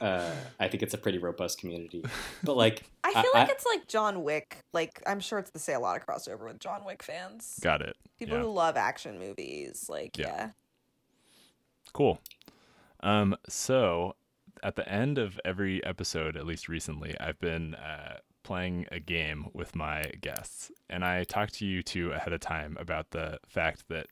uh 0.00 0.30
i 0.58 0.66
think 0.68 0.82
it's 0.82 0.94
a 0.94 0.98
pretty 0.98 1.18
robust 1.18 1.58
community 1.58 2.02
but 2.44 2.56
like 2.56 2.84
I 3.04 3.12
I- 3.14 3.22
feel 3.22 3.30
like 3.34 3.48
I- 3.48 3.52
it's 3.52 3.66
like 3.66 3.86
John 3.88 4.22
Wick. 4.22 4.58
Like 4.72 5.02
I'm 5.06 5.20
sure 5.20 5.38
it's 5.38 5.50
the 5.50 5.58
say 5.58 5.74
a 5.74 5.80
lot 5.80 5.96
of 6.00 6.06
crossover 6.06 6.44
with 6.46 6.60
John 6.60 6.84
Wick 6.84 7.02
fans. 7.02 7.58
Got 7.60 7.82
it. 7.82 7.96
People 8.18 8.36
yeah. 8.36 8.42
who 8.44 8.50
love 8.50 8.76
action 8.76 9.18
movies. 9.18 9.86
Like 9.88 10.16
Yeah. 10.16 10.26
yeah. 10.26 10.50
Cool. 11.92 12.20
Um, 13.00 13.36
so 13.48 14.14
at 14.62 14.76
the 14.76 14.88
end 14.88 15.18
of 15.18 15.40
every 15.44 15.82
episode, 15.84 16.36
at 16.36 16.46
least 16.46 16.68
recently, 16.68 17.18
I've 17.18 17.40
been 17.40 17.74
uh, 17.74 18.18
playing 18.42 18.86
a 18.92 19.00
game 19.00 19.48
with 19.54 19.74
my 19.74 20.04
guests, 20.20 20.70
and 20.88 21.04
I 21.04 21.24
talked 21.24 21.54
to 21.54 21.66
you 21.66 21.82
two 21.82 22.12
ahead 22.12 22.32
of 22.32 22.40
time 22.40 22.76
about 22.78 23.10
the 23.10 23.38
fact 23.48 23.84
that 23.88 24.06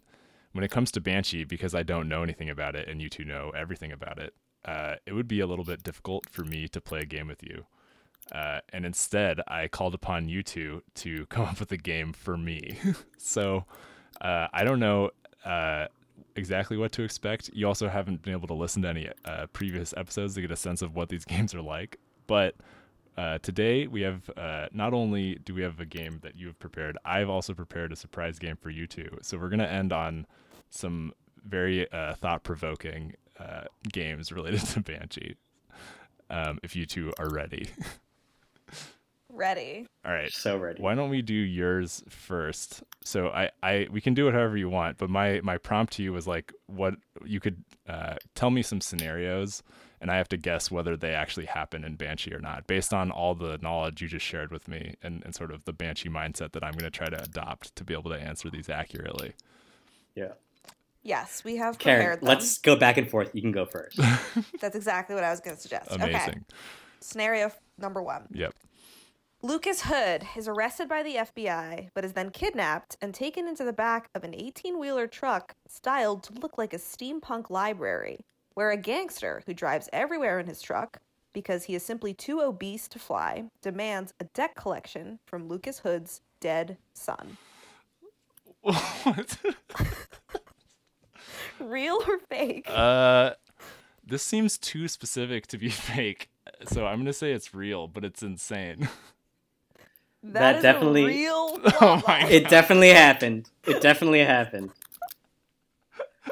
when 0.53 0.65
it 0.65 0.71
comes 0.71 0.91
to 0.93 1.01
Banshee, 1.01 1.45
because 1.45 1.75
I 1.75 1.83
don't 1.83 2.09
know 2.09 2.23
anything 2.23 2.49
about 2.51 2.75
it, 2.75 2.89
and 2.89 3.01
you 3.03 3.09
two 3.11 3.25
know 3.25 3.53
everything 3.57 3.93
about 3.93 4.19
it, 4.19 4.35
uh, 4.65 4.97
it 5.07 5.13
would 5.13 5.29
be 5.29 5.41
a 5.41 5.47
little 5.47 5.65
bit 5.65 5.83
difficult 5.83 6.29
for 6.31 6.45
me 6.45 6.69
to 6.69 6.81
play 6.81 7.01
a 7.01 7.07
game 7.07 7.29
with 7.29 7.43
you. 7.43 7.65
Uh, 8.33 8.61
and 8.73 8.85
instead, 8.85 9.41
I 9.49 9.69
called 9.69 9.95
upon 9.95 10.29
you 10.29 10.43
two 10.43 10.83
to 10.97 11.27
come 11.31 11.45
up 11.45 11.61
with 11.61 11.73
a 11.73 11.77
game 11.77 12.13
for 12.13 12.37
me. 12.37 12.79
so 13.19 13.65
uh, 14.21 14.49
I 14.53 14.65
don't 14.65 14.81
know 14.81 15.11
uh, 15.45 15.87
exactly 16.37 16.77
what 16.77 16.93
to 16.93 17.03
expect. 17.03 17.51
You 17.53 17.67
also 17.67 17.89
haven't 17.89 18.23
been 18.23 18.33
able 18.33 18.49
to 18.49 18.55
listen 18.55 18.83
to 18.83 18.89
any 18.89 19.09
uh, 19.25 19.47
previous 19.53 19.95
episodes 19.97 20.35
to 20.35 20.41
get 20.41 20.51
a 20.51 20.57
sense 20.57 20.83
of 20.83 20.95
what 20.95 21.09
these 21.09 21.25
games 21.27 21.55
are 21.55 21.63
like. 21.63 21.99
But 22.27 22.57
uh, 23.17 23.39
today 23.39 23.87
we 23.87 24.03
have 24.03 24.31
not 24.73 24.93
only 24.93 25.37
do 25.37 25.55
we 25.55 25.63
have 25.63 25.81
a 25.81 25.87
game 25.87 26.19
that 26.23 26.37
you 26.37 26.47
have 26.49 26.59
prepared, 26.59 26.99
I've 27.05 27.29
also 27.29 27.55
prepared 27.55 27.93
a 27.93 27.97
surprise 27.97 28.39
game 28.39 28.57
for 28.57 28.71
you 28.71 28.87
two. 28.87 29.19
So 29.23 29.39
we're 29.39 29.49
gonna 29.49 29.65
end 29.65 29.93
on 29.93 30.27
some 30.71 31.15
very 31.45 31.91
uh, 31.91 32.15
thought-provoking 32.15 33.15
uh, 33.39 33.65
games 33.93 34.33
related 34.33 34.61
to 34.67 34.81
Banshee. 34.81 35.37
Um, 36.31 36.59
if 36.63 36.77
you 36.77 36.85
two 36.87 37.13
are 37.19 37.31
ready. 37.31 37.69
Ready. 39.31 39.87
All 40.07 40.13
right. 40.13 40.33
so 40.33 40.57
ready 40.57 40.81
Why 40.81 40.95
don't 40.95 41.11
we 41.11 41.21
do 41.21 41.35
yours 41.35 42.03
first? 42.09 42.83
So 43.05 43.29
I, 43.29 43.51
I 43.63 43.87
we 43.91 44.01
can 44.01 44.15
do 44.15 44.27
it 44.29 44.33
however 44.33 44.57
you 44.57 44.71
want, 44.71 44.97
but 44.97 45.11
my 45.11 45.41
my 45.43 45.59
prompt 45.59 45.93
to 45.95 46.03
you 46.03 46.13
was 46.13 46.27
like 46.27 46.53
what 46.67 46.95
you 47.25 47.39
could 47.39 47.63
uh, 47.87 48.17
tell 48.35 48.51
me 48.51 48.63
some 48.63 48.81
scenarios 48.81 49.63
and 50.01 50.11
I 50.11 50.17
have 50.17 50.29
to 50.29 50.37
guess 50.37 50.71
whether 50.71 50.97
they 50.97 51.13
actually 51.13 51.47
happen 51.47 51.85
in 51.85 51.97
Banshee 51.97 52.33
or 52.33 52.41
not, 52.41 52.67
based 52.67 52.95
on 52.95 53.11
all 53.11 53.35
the 53.35 53.59
knowledge 53.61 54.01
you 54.01 54.09
just 54.09 54.25
shared 54.25 54.51
with 54.51 54.67
me 54.69 54.95
and, 55.03 55.23
and 55.25 55.35
sort 55.35 55.51
of 55.51 55.65
the 55.65 55.73
Banshee 55.73 56.09
mindset 56.09 56.53
that 56.53 56.65
I'm 56.65 56.73
gonna 56.73 56.91
try 56.91 57.09
to 57.09 57.23
adopt 57.23 57.77
to 57.77 57.85
be 57.85 57.93
able 57.95 58.11
to 58.11 58.21
answer 58.21 58.49
these 58.49 58.69
accurately. 58.71 59.35
yeah 60.15 60.33
Yes, 61.03 61.43
we 61.45 61.57
have 61.57 61.79
karen 61.79 61.99
prepared 61.99 62.21
them. 62.21 62.29
let's 62.29 62.59
go 62.59 62.77
back 62.77 62.97
and 62.97 63.09
forth 63.09 63.31
you 63.35 63.41
can 63.41 63.53
go 63.53 63.65
first 63.65 63.99
That's 64.61 64.77
exactly 64.77 65.15
what 65.15 65.25
I 65.25 65.31
was 65.31 65.41
going 65.41 65.57
to 65.57 65.63
suggest. 65.63 65.93
Okay. 65.93 66.11
Amazing. 66.11 66.45
Scenario 67.01 67.51
number 67.79 68.03
one. 68.03 68.27
Yep. 68.33 68.55
Lucas 69.41 69.83
Hood 69.83 70.27
is 70.37 70.49
arrested 70.49 70.89
by 70.89 71.05
the 71.05 71.15
FBI, 71.15 71.91
but 71.95 72.05
is 72.05 72.15
then 72.15 72.31
kidnapped 72.31 72.97
and 73.01 73.15
taken 73.15 73.47
into 73.47 73.63
the 73.63 73.73
back 73.73 74.11
of 74.13 74.25
an 74.25 74.35
18 74.35 74.81
wheeler 74.81 75.07
truck 75.07 75.55
styled 75.69 76.25
to 76.25 76.33
look 76.33 76.59
like 76.59 76.75
a 76.75 76.79
steampunk 76.79 77.49
library, 77.49 78.25
where 78.55 78.73
a 78.73 78.77
gangster 78.77 79.45
who 79.47 79.55
drives 79.55 79.89
everywhere 79.93 80.41
in 80.41 80.49
his 80.49 80.61
truck, 80.61 80.99
because 81.33 81.65
he 81.65 81.77
is 81.77 81.85
simply 81.85 82.13
too 82.13 82.41
obese 82.41 82.89
to 82.89 82.99
fly, 82.99 83.45
demands 83.63 84.13
a 84.19 84.25
debt 84.25 84.57
collection 84.57 85.21
from 85.25 85.47
Lucas 85.47 85.79
Hood's 85.79 86.21
dead 86.41 86.77
son. 86.93 87.37
what? 88.63 89.39
Real 91.65 92.03
or 92.07 92.19
fake? 92.29 92.67
uh, 92.69 93.33
this 94.07 94.23
seems 94.23 94.57
too 94.59 94.89
specific 94.89 95.47
to 95.49 95.59
be 95.59 95.69
fake, 95.69 96.29
so 96.67 96.87
I'm 96.87 96.99
gonna 96.99 97.13
say 97.13 97.33
it's 97.33 97.53
real, 97.55 97.87
but 97.89 98.05
it's 98.05 98.23
insane. 98.23 98.89
That 100.23 100.57
is 100.57 100.63
definitely- 100.63 101.03
a 101.05 101.07
real. 101.07 101.61
Oh 101.81 101.97
my 101.97 102.21
plot. 102.21 102.31
It 102.33 102.49
definitely 102.49 102.91
happened. 102.91 103.49
It 103.67 103.81
definitely 103.81 104.25
happened. 104.25 104.71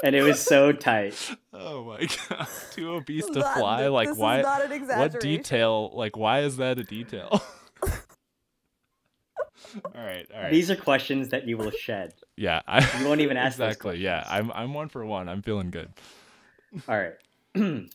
And 0.02 0.14
it 0.14 0.22
was 0.22 0.40
so 0.40 0.72
tight. 0.72 1.36
Oh 1.54 1.84
my 1.84 2.06
god. 2.28 2.48
Too 2.72 2.92
obese 2.94 3.26
to 3.26 3.38
Not- 3.38 3.56
fly? 3.56 3.86
Like 3.88 4.16
why 4.16 4.38
Is 4.40 4.44
not 4.44 4.70
an 4.70 4.86
what 4.98 5.20
detail 5.20 5.90
like 5.94 6.16
why 6.16 6.40
is 6.40 6.56
that 6.58 6.78
a 6.78 6.84
detail? 6.84 7.42
All 9.84 10.04
right, 10.04 10.26
all 10.34 10.42
right. 10.42 10.50
These 10.52 10.70
are 10.70 10.76
questions 10.76 11.28
that 11.30 11.46
you 11.46 11.56
will 11.56 11.70
shed. 11.70 12.14
yeah, 12.36 12.62
I 12.66 12.78
You 13.00 13.06
won't 13.06 13.20
even 13.20 13.36
ask 13.36 13.58
those 13.58 13.68
Exactly. 13.68 13.98
Yeah. 13.98 14.24
I'm 14.28 14.50
I'm 14.52 14.74
one 14.74 14.88
for 14.88 15.04
one. 15.04 15.28
I'm 15.28 15.42
feeling 15.42 15.70
good. 15.70 15.90
All 16.88 16.98
right. 16.98 17.14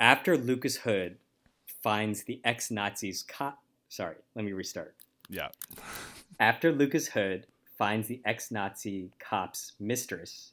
After 0.00 0.36
Lucas 0.36 0.76
Hood 0.76 1.18
finds 1.82 2.24
the 2.24 2.40
ex 2.44 2.70
Nazis 2.70 3.22
cop. 3.22 3.62
Sorry, 3.88 4.16
let 4.34 4.44
me 4.44 4.52
restart. 4.52 4.94
Yeah. 5.28 5.48
After 6.40 6.72
Lucas 6.72 7.08
Hood 7.08 7.46
finds 7.78 8.08
the 8.08 8.20
ex 8.24 8.50
Nazi 8.50 9.10
cop's 9.18 9.72
mistress 9.78 10.52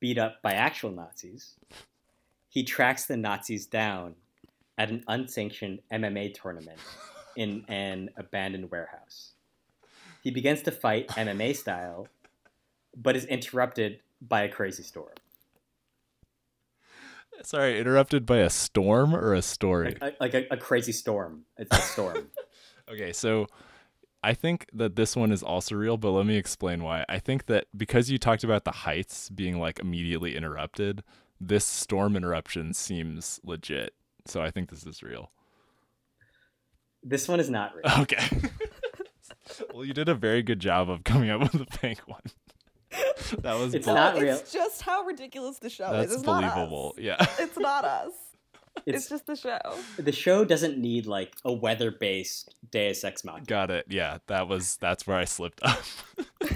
beat 0.00 0.18
up 0.18 0.42
by 0.42 0.52
actual 0.52 0.90
Nazis, 0.90 1.54
he 2.48 2.62
tracks 2.64 3.06
the 3.06 3.16
Nazis 3.16 3.66
down 3.66 4.14
at 4.78 4.90
an 4.90 5.04
unsanctioned 5.08 5.80
MMA 5.92 6.34
tournament 6.34 6.78
in 7.36 7.64
an 7.68 8.10
abandoned 8.16 8.70
warehouse. 8.70 9.32
He 10.22 10.30
begins 10.30 10.62
to 10.62 10.70
fight 10.70 11.08
MMA 11.08 11.56
style, 11.56 12.08
but 12.96 13.16
is 13.16 13.24
interrupted 13.24 14.00
by 14.20 14.42
a 14.42 14.48
crazy 14.48 14.82
storm. 14.82 15.14
Sorry, 17.42 17.78
interrupted 17.80 18.24
by 18.24 18.38
a 18.38 18.50
storm 18.50 19.14
or 19.14 19.34
a 19.34 19.42
story. 19.42 19.96
Like, 20.00 20.20
like 20.20 20.34
a, 20.34 20.46
a 20.52 20.56
crazy 20.56 20.92
storm. 20.92 21.44
It's 21.56 21.76
a 21.76 21.80
storm. 21.80 22.28
Okay, 22.90 23.12
so 23.12 23.46
I 24.24 24.34
think 24.34 24.66
that 24.72 24.96
this 24.96 25.16
one 25.16 25.30
is 25.32 25.42
also 25.42 25.76
real, 25.76 25.96
but 25.96 26.10
let 26.10 26.26
me 26.26 26.36
explain 26.36 26.82
why. 26.82 27.04
I 27.08 27.20
think 27.20 27.46
that 27.46 27.66
because 27.76 28.10
you 28.10 28.18
talked 28.18 28.44
about 28.44 28.64
the 28.64 28.72
heights 28.72 29.30
being 29.30 29.58
like 29.58 29.78
immediately 29.78 30.36
interrupted, 30.36 31.02
this 31.40 31.64
storm 31.64 32.16
interruption 32.16 32.74
seems 32.74 33.40
legit. 33.44 33.94
So 34.26 34.42
I 34.42 34.50
think 34.50 34.68
this 34.68 34.84
is 34.84 35.02
real. 35.02 35.30
This 37.02 37.28
one 37.28 37.40
is 37.40 37.50
not 37.50 37.74
real. 37.74 37.84
Okay. 38.02 38.24
well, 39.74 39.84
you 39.84 39.92
did 39.92 40.08
a 40.08 40.14
very 40.14 40.42
good 40.42 40.60
job 40.60 40.88
of 40.90 41.04
coming 41.04 41.30
up 41.30 41.40
with 41.40 41.54
a 41.62 41.66
fake 41.78 42.00
one. 42.06 42.22
that 43.38 43.54
was 43.58 43.74
It's 43.74 43.86
bel- 43.86 43.94
not 43.94 44.22
it's 44.22 44.52
just 44.52 44.82
how 44.82 45.02
ridiculous 45.04 45.58
the 45.58 45.70
show 45.70 45.92
that's 45.92 46.10
is. 46.12 46.18
It's 46.18 46.26
not 46.26 46.42
believable. 46.54 46.94
us. 46.96 47.02
Yeah. 47.02 47.26
It's 47.38 47.58
not 47.58 47.84
us. 47.84 48.12
It's, 48.86 49.00
It's 49.00 49.08
just 49.10 49.26
the 49.26 49.36
show. 49.36 49.58
the 49.98 50.12
show 50.12 50.46
doesn't 50.46 50.78
need 50.78 51.04
like 51.06 51.34
a 51.44 51.52
weather-based 51.52 52.54
Deus 52.70 53.04
Ex 53.04 53.22
Machina. 53.22 53.44
Got 53.44 53.70
it. 53.70 53.84
Yeah, 53.90 54.16
that 54.28 54.48
was 54.48 54.76
that's 54.80 55.06
where 55.06 55.18
I 55.18 55.26
slipped 55.26 55.60
up. 55.62 55.82
uh, 56.42 56.46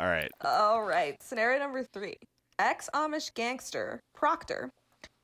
all 0.00 0.06
right. 0.06 0.30
All 0.42 0.82
right. 0.82 1.22
Scenario 1.22 1.58
number 1.58 1.84
three. 1.84 2.16
Ex 2.58 2.88
Amish 2.94 3.34
gangster 3.34 4.02
Proctor 4.14 4.72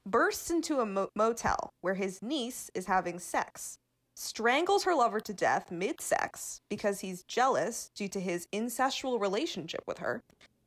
bursts 0.06 0.50
into 0.50 0.80
a 0.80 0.86
mo- 0.86 1.10
motel 1.14 1.70
where 1.80 1.94
his 1.94 2.22
niece 2.22 2.70
is 2.74 2.86
having 2.86 3.18
sex, 3.18 3.78
strangles 4.14 4.84
her 4.84 4.94
lover 4.94 5.20
to 5.20 5.34
death 5.34 5.70
mid 5.70 6.00
sex 6.00 6.62
because 6.70 7.00
he's 7.00 7.24
jealous 7.24 7.90
due 7.94 8.08
to 8.08 8.20
his 8.20 8.46
incestual 8.52 9.20
relationship 9.20 9.82
with 9.86 9.98
her. 9.98 10.22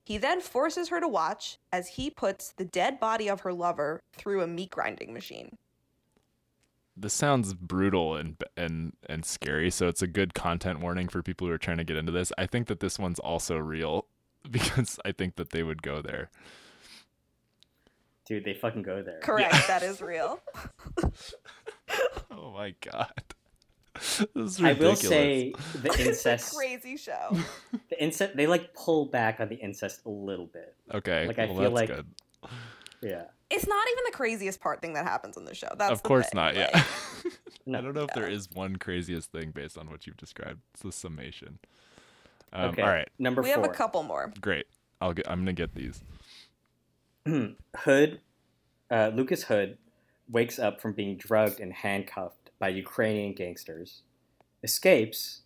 He 0.06 0.17
then 0.17 0.41
forces 0.41 0.89
her 0.89 0.99
to 0.99 1.08
watch 1.08 1.58
as 1.71 1.88
he 1.88 2.10
puts 2.10 2.52
the 2.52 2.65
dead 2.65 2.99
body 2.99 3.30
of 3.30 3.41
her 3.41 3.54
lover 3.54 4.02
through 4.13 4.41
a 4.41 4.47
meat 4.47 4.71
grinding 4.71 5.13
machine. 5.13 5.58
This 6.97 7.13
sounds 7.13 7.54
brutal 7.54 8.15
and 8.15 8.36
and 8.58 8.93
and 9.08 9.23
scary, 9.23 9.71
so 9.71 9.88
it's 9.88 10.02
a 10.02 10.08
good 10.08 10.34
content 10.34 10.82
warning 10.82 11.08
for 11.08 11.23
people 11.23 11.47
who 11.47 11.54
are 11.54 11.58
trying 11.58 11.78
to 11.78 11.86
get 11.86 11.95
into 11.95 12.12
this. 12.12 12.34
I 12.38 12.45
think 12.45 12.67
that 12.67 12.82
this 12.82 12.99
one's 12.99 13.19
also 13.19 13.58
real 13.58 14.06
because 14.52 14.99
I 15.06 15.13
think 15.13 15.38
that 15.38 15.52
they 15.52 15.63
would 15.63 15.82
go 15.82 16.02
there. 16.02 16.30
Dude, 18.30 18.46
they 18.46 18.54
fucking 18.54 18.84
go 18.84 19.02
there. 19.02 19.20
Correct. 19.22 19.68
That 19.68 19.84
is 19.84 20.02
real. 20.02 20.39
Oh 22.32 22.52
my 22.54 22.74
god. 22.82 23.12
This 23.96 24.22
is 24.36 24.62
I 24.62 24.74
will 24.74 24.92
ridiculous. 24.92 25.00
say 25.02 25.54
the 25.76 25.88
It's 25.89 25.98
a 26.00 26.08
incest, 26.10 26.56
crazy 26.56 26.96
show. 26.98 27.38
the 27.89 28.02
incest, 28.02 28.36
they 28.38 28.48
like 28.48 28.74
pull 28.74 29.06
back 29.08 29.39
on 29.39 29.50
the 29.50 29.56
incest 29.56 30.02
a 30.06 30.10
little 30.10 30.46
bit. 30.46 30.76
Okay. 30.94 31.28
like, 31.28 31.39
I 31.39 31.46
well, 31.48 31.56
feel 31.58 31.72
that's 31.74 31.89
like- 31.89 31.89
good. 31.89 32.06
Yeah. 33.02 33.24
It's 33.50 33.65
not 33.68 33.84
even 33.92 34.04
the 34.06 34.12
craziest 34.15 34.62
part 34.62 34.80
thing 34.82 34.94
that 34.94 35.06
happens 35.06 35.36
in 35.36 35.46
the 35.46 35.56
show. 35.56 35.70
That's 35.78 35.92
Of 35.92 36.04
the 36.04 36.08
course 36.08 36.30
thing, 36.30 36.38
not, 36.39 36.56
like- 36.56 36.70
yeah. 36.74 36.84
No. 37.65 37.80
I 37.80 37.82
don't 37.82 37.94
know 37.94 38.04
if 38.04 38.13
there 38.15 38.28
is 38.28 38.50
one 38.54 38.78
craziest 38.78 39.32
thing 39.32 39.52
based 39.52 39.78
on 39.78 39.89
what 39.92 40.08
you've 40.08 40.18
described. 40.18 40.60
It's 40.74 40.82
the 40.84 40.92
summation. 40.92 41.60
Um, 42.54 42.70
Okay. 42.72 42.82
All 42.82 42.88
right, 42.89 43.08
Number 43.20 43.42
we 43.42 43.52
four. 43.52 43.62
have 43.63 43.70
a 43.70 43.74
couple 43.74 44.02
more. 44.04 44.32
great. 44.42 44.65
I'll 45.02 45.13
get. 45.13 45.30
I'm 45.30 45.39
gonna 45.42 45.54
get 45.54 45.76
these. 45.76 46.02
Hood, 47.78 48.22
uh, 48.89 49.12
Lucas 49.13 49.44
Hood, 49.44 49.78
wakes 50.30 50.60
up 50.60 50.80
from 50.80 50.94
being 50.94 51.18
drugged 51.18 51.60
and 51.60 51.74
handcuffed 51.74 52.52
by 52.60 52.70
Ukrainian 52.70 53.34
gangsters, 53.34 54.04
escapes, 54.63 55.42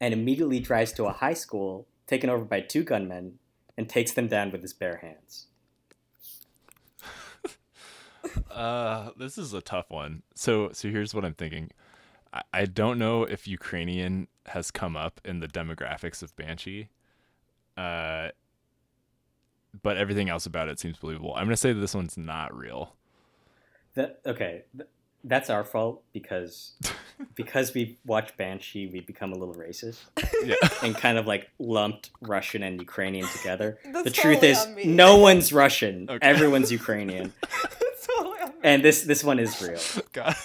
and 0.00 0.14
immediately 0.14 0.60
drives 0.60 0.92
to 0.92 1.04
a 1.06 1.12
high 1.12 1.34
school 1.34 1.86
taken 2.06 2.30
over 2.30 2.44
by 2.44 2.60
two 2.60 2.82
gunmen 2.82 3.38
and 3.76 3.88
takes 3.88 4.12
them 4.12 4.28
down 4.28 4.50
with 4.50 4.62
his 4.62 4.72
bare 4.72 4.96
hands. 4.98 5.46
Uh, 8.50 9.10
this 9.16 9.38
is 9.38 9.54
a 9.54 9.62
tough 9.62 9.90
one. 9.90 10.22
So, 10.34 10.70
so 10.72 10.90
here's 10.90 11.14
what 11.14 11.24
I'm 11.24 11.34
thinking. 11.34 11.70
I, 12.52 12.66
don't 12.66 12.98
know 12.98 13.24
if 13.24 13.48
Ukrainian 13.48 14.28
has 14.46 14.70
come 14.70 14.96
up 14.96 15.20
in 15.24 15.40
the 15.40 15.48
demographics 15.48 16.22
of 16.22 16.36
Banshee. 16.36 16.90
Uh, 17.76 18.28
but 19.82 19.96
everything 19.96 20.28
else 20.28 20.46
about 20.46 20.68
it 20.68 20.78
seems 20.78 20.98
believable. 20.98 21.34
I'm 21.34 21.44
gonna 21.46 21.56
say 21.56 21.72
that 21.72 21.80
this 21.80 21.94
one's 21.94 22.16
not 22.16 22.56
real. 22.56 22.94
That 23.94 24.20
okay, 24.26 24.62
th- 24.76 24.88
that's 25.24 25.50
our 25.50 25.64
fault 25.64 26.02
because 26.12 26.72
because 27.34 27.74
we 27.74 27.98
watch 28.06 28.36
Banshee, 28.36 28.86
we 28.86 29.00
become 29.00 29.32
a 29.32 29.36
little 29.36 29.54
racist 29.54 29.98
Yeah. 30.44 30.54
and 30.82 30.94
kind 30.96 31.18
of 31.18 31.26
like 31.26 31.50
lumped 31.58 32.10
Russian 32.20 32.62
and 32.62 32.80
Ukrainian 32.80 33.26
together. 33.28 33.78
That's 33.92 34.04
the 34.04 34.10
truth 34.10 34.40
totally 34.40 34.52
is, 34.52 34.86
on 34.86 34.96
no 34.96 35.16
one's 35.18 35.52
Russian. 35.52 36.06
Okay. 36.08 36.26
Everyone's 36.26 36.70
Ukrainian, 36.72 37.32
It's 37.80 38.06
totally 38.06 38.38
on 38.40 38.48
me. 38.48 38.54
and 38.62 38.82
this 38.84 39.02
this 39.02 39.22
one 39.22 39.38
is 39.38 39.60
real. 39.60 40.04
God. 40.12 40.36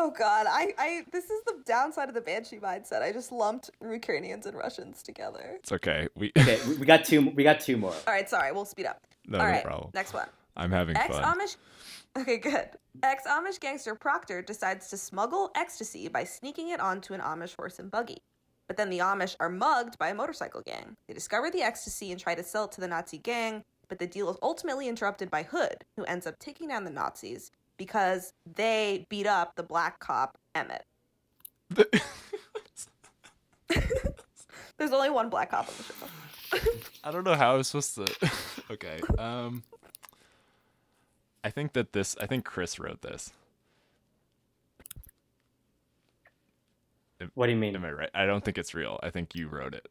Oh 0.00 0.12
god, 0.16 0.46
I, 0.48 0.72
I 0.78 1.04
this 1.10 1.24
is 1.24 1.42
the 1.44 1.56
downside 1.66 2.08
of 2.08 2.14
the 2.14 2.20
banshee 2.20 2.58
mindset. 2.58 3.02
I 3.02 3.10
just 3.10 3.32
lumped 3.32 3.70
Ukrainians 3.82 4.46
and 4.46 4.56
Russians 4.56 5.02
together. 5.02 5.56
It's 5.56 5.72
okay. 5.72 6.06
We. 6.14 6.32
Okay, 6.38 6.56
we, 6.68 6.76
we 6.76 6.86
got 6.86 7.04
two. 7.04 7.30
We 7.30 7.42
got 7.42 7.58
two 7.58 7.76
more. 7.76 7.90
All 7.90 8.12
right, 8.14 8.30
sorry, 8.30 8.52
we'll 8.52 8.64
speed 8.64 8.86
up. 8.86 9.02
no, 9.26 9.38
All 9.38 9.44
no 9.44 9.50
right, 9.50 9.64
problem. 9.64 9.90
next 9.92 10.14
one. 10.14 10.28
I'm 10.56 10.70
having 10.70 10.96
Ex 10.96 11.18
fun. 11.18 11.38
Amish. 11.38 11.56
Okay, 12.16 12.38
good. 12.38 12.70
Ex 13.02 13.24
Amish 13.26 13.60
gangster 13.60 13.94
Proctor 13.94 14.40
decides 14.40 14.88
to 14.88 14.96
smuggle 14.96 15.50
ecstasy 15.54 16.08
by 16.08 16.24
sneaking 16.24 16.70
it 16.70 16.80
onto 16.80 17.12
an 17.12 17.20
Amish 17.20 17.54
horse 17.54 17.78
and 17.78 17.90
buggy. 17.90 18.22
But 18.66 18.76
then 18.76 18.90
the 18.90 18.98
Amish 18.98 19.36
are 19.40 19.50
mugged 19.50 19.98
by 19.98 20.08
a 20.08 20.14
motorcycle 20.14 20.62
gang. 20.62 20.96
They 21.06 21.14
discover 21.14 21.50
the 21.50 21.62
ecstasy 21.62 22.10
and 22.10 22.20
try 22.20 22.34
to 22.34 22.42
sell 22.42 22.64
it 22.64 22.72
to 22.72 22.80
the 22.80 22.88
Nazi 22.88 23.18
gang, 23.18 23.62
but 23.88 23.98
the 23.98 24.06
deal 24.06 24.30
is 24.30 24.36
ultimately 24.42 24.88
interrupted 24.88 25.30
by 25.30 25.42
Hood, 25.42 25.84
who 25.96 26.04
ends 26.04 26.26
up 26.26 26.38
taking 26.38 26.68
down 26.68 26.84
the 26.84 26.90
Nazis 26.90 27.50
because 27.78 28.34
they 28.54 29.06
beat 29.08 29.26
up 29.26 29.56
the 29.56 29.62
black 29.62 29.98
cop 30.00 30.36
Emmett. 30.54 30.84
There's 34.78 34.92
only 34.92 35.10
one 35.10 35.28
black 35.30 35.50
cop 35.50 35.68
on 35.68 35.74
the 35.76 35.82
show. 35.82 36.68
I 37.04 37.10
don't 37.10 37.24
know 37.24 37.34
how 37.34 37.52
I 37.52 37.56
was 37.56 37.68
supposed 37.68 37.94
to. 37.96 38.30
okay. 38.70 39.00
Um. 39.18 39.62
I 41.44 41.50
think 41.50 41.72
that 41.74 41.92
this. 41.92 42.16
I 42.20 42.26
think 42.26 42.44
Chris 42.44 42.78
wrote 42.78 43.02
this. 43.02 43.32
What 47.34 47.46
do 47.46 47.52
you 47.52 47.58
mean? 47.58 47.74
Am 47.74 47.84
I 47.84 47.90
right? 47.90 48.10
I 48.14 48.26
don't 48.26 48.44
think 48.44 48.58
it's 48.58 48.74
real. 48.74 49.00
I 49.02 49.10
think 49.10 49.34
you 49.34 49.48
wrote 49.48 49.74
it. 49.74 49.86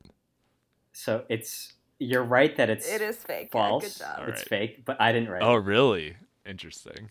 So 0.93 1.25
it's 1.29 1.73
you're 1.99 2.23
right 2.23 2.55
that 2.55 2.69
it's 2.69 2.87
It 2.89 3.01
is 3.01 3.17
fake. 3.17 3.49
yeah, 3.53 3.67
false. 3.69 3.83
good 3.83 4.05
job. 4.05 4.19
All 4.19 4.25
It's 4.27 4.39
right. 4.41 4.47
fake, 4.49 4.85
but 4.85 4.99
I 5.01 5.11
didn't 5.11 5.29
write 5.29 5.41
Oh, 5.43 5.55
it. 5.55 5.63
really? 5.65 6.15
Interesting. 6.45 7.09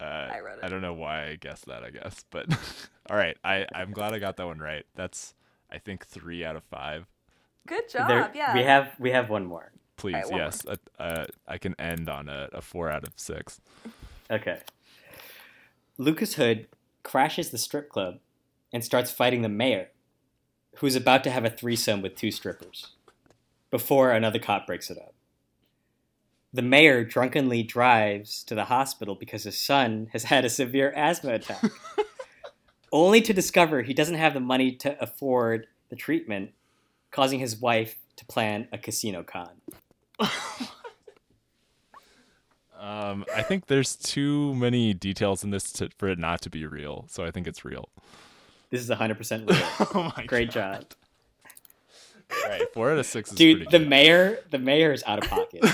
Uh, 0.00 0.04
I 0.04 0.40
wrote 0.40 0.58
it. 0.58 0.64
I 0.64 0.68
don't 0.68 0.82
know 0.82 0.94
why 0.94 1.28
I 1.28 1.36
guessed 1.36 1.66
that. 1.66 1.84
I 1.84 1.90
guess, 1.90 2.24
but 2.30 2.46
all 3.10 3.16
right. 3.16 3.36
I 3.44 3.66
I'm 3.74 3.92
glad 3.92 4.12
I 4.12 4.18
got 4.18 4.36
that 4.36 4.46
one 4.46 4.58
right. 4.58 4.84
That's 4.94 5.34
I 5.70 5.78
think 5.78 6.06
three 6.06 6.44
out 6.44 6.56
of 6.56 6.64
five. 6.64 7.06
Good 7.66 7.88
job. 7.88 8.08
There- 8.08 8.30
yeah. 8.34 8.54
We 8.54 8.62
have 8.64 8.92
we 8.98 9.10
have 9.10 9.30
one 9.30 9.46
more. 9.46 9.70
Please, 9.96 10.14
right, 10.14 10.24
one 10.24 10.32
more. 10.32 10.40
yes. 10.40 10.66
Uh, 10.66 10.76
uh, 10.98 11.26
I 11.46 11.58
can 11.58 11.74
end 11.78 12.08
on 12.08 12.28
a, 12.28 12.48
a 12.52 12.60
four 12.60 12.90
out 12.90 13.04
of 13.06 13.12
six. 13.16 13.60
Okay. 14.30 14.60
Lucas 15.98 16.34
Hood 16.34 16.66
crashes 17.04 17.50
the 17.50 17.58
strip 17.58 17.88
club 17.88 18.18
and 18.72 18.84
starts 18.84 19.12
fighting 19.12 19.42
the 19.42 19.48
mayor, 19.48 19.90
who's 20.78 20.96
about 20.96 21.22
to 21.24 21.30
have 21.30 21.44
a 21.44 21.50
threesome 21.50 22.02
with 22.02 22.16
two 22.16 22.32
strippers, 22.32 22.88
before 23.70 24.10
another 24.10 24.40
cop 24.40 24.66
breaks 24.66 24.90
it 24.90 24.98
up. 24.98 25.13
The 26.54 26.62
mayor 26.62 27.04
drunkenly 27.04 27.64
drives 27.64 28.42
to 28.44 28.54
the 28.54 28.64
hospital 28.64 29.14
because 29.16 29.42
his 29.42 29.58
son 29.58 30.08
has 30.12 30.24
had 30.24 30.44
a 30.44 30.48
severe 30.48 30.92
asthma 30.96 31.34
attack. 31.34 31.62
only 32.92 33.20
to 33.22 33.32
discover 33.34 33.82
he 33.82 33.92
doesn't 33.92 34.14
have 34.14 34.34
the 34.34 34.40
money 34.40 34.70
to 34.76 34.96
afford 35.02 35.66
the 35.90 35.96
treatment, 35.96 36.52
causing 37.10 37.40
his 37.40 37.56
wife 37.56 37.96
to 38.16 38.24
plan 38.26 38.68
a 38.72 38.78
casino 38.78 39.22
con. 39.22 39.50
Um, 42.78 43.24
I 43.34 43.40
think 43.40 43.68
there's 43.68 43.96
too 43.96 44.54
many 44.54 44.92
details 44.92 45.42
in 45.42 45.48
this 45.48 45.72
to, 45.72 45.88
for 45.96 46.08
it 46.08 46.18
not 46.18 46.42
to 46.42 46.50
be 46.50 46.66
real, 46.66 47.06
so 47.08 47.24
I 47.24 47.30
think 47.30 47.46
it's 47.46 47.64
real. 47.64 47.88
This 48.68 48.82
is 48.82 48.90
100% 48.90 49.48
real. 49.50 49.88
oh 49.94 50.12
my 50.14 50.26
Great 50.26 50.50
job. 50.50 50.84
All 52.30 52.50
right, 52.50 52.70
four 52.74 52.92
out 52.92 52.98
of 52.98 53.06
six 53.06 53.30
is 53.30 53.38
Dude, 53.38 53.60
the 53.70 53.78
good. 53.78 53.88
mayor, 53.88 54.38
the 54.50 54.58
mayor 54.58 54.92
is 54.92 55.02
out 55.06 55.24
of 55.24 55.30
pocket. 55.30 55.64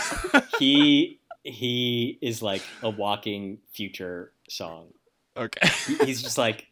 He 0.60 1.20
he 1.42 2.18
is 2.20 2.42
like 2.42 2.62
a 2.82 2.90
walking 2.90 3.58
future 3.72 4.32
song. 4.48 4.88
okay. 5.36 5.68
He's 6.04 6.22
just 6.22 6.38
like 6.38 6.66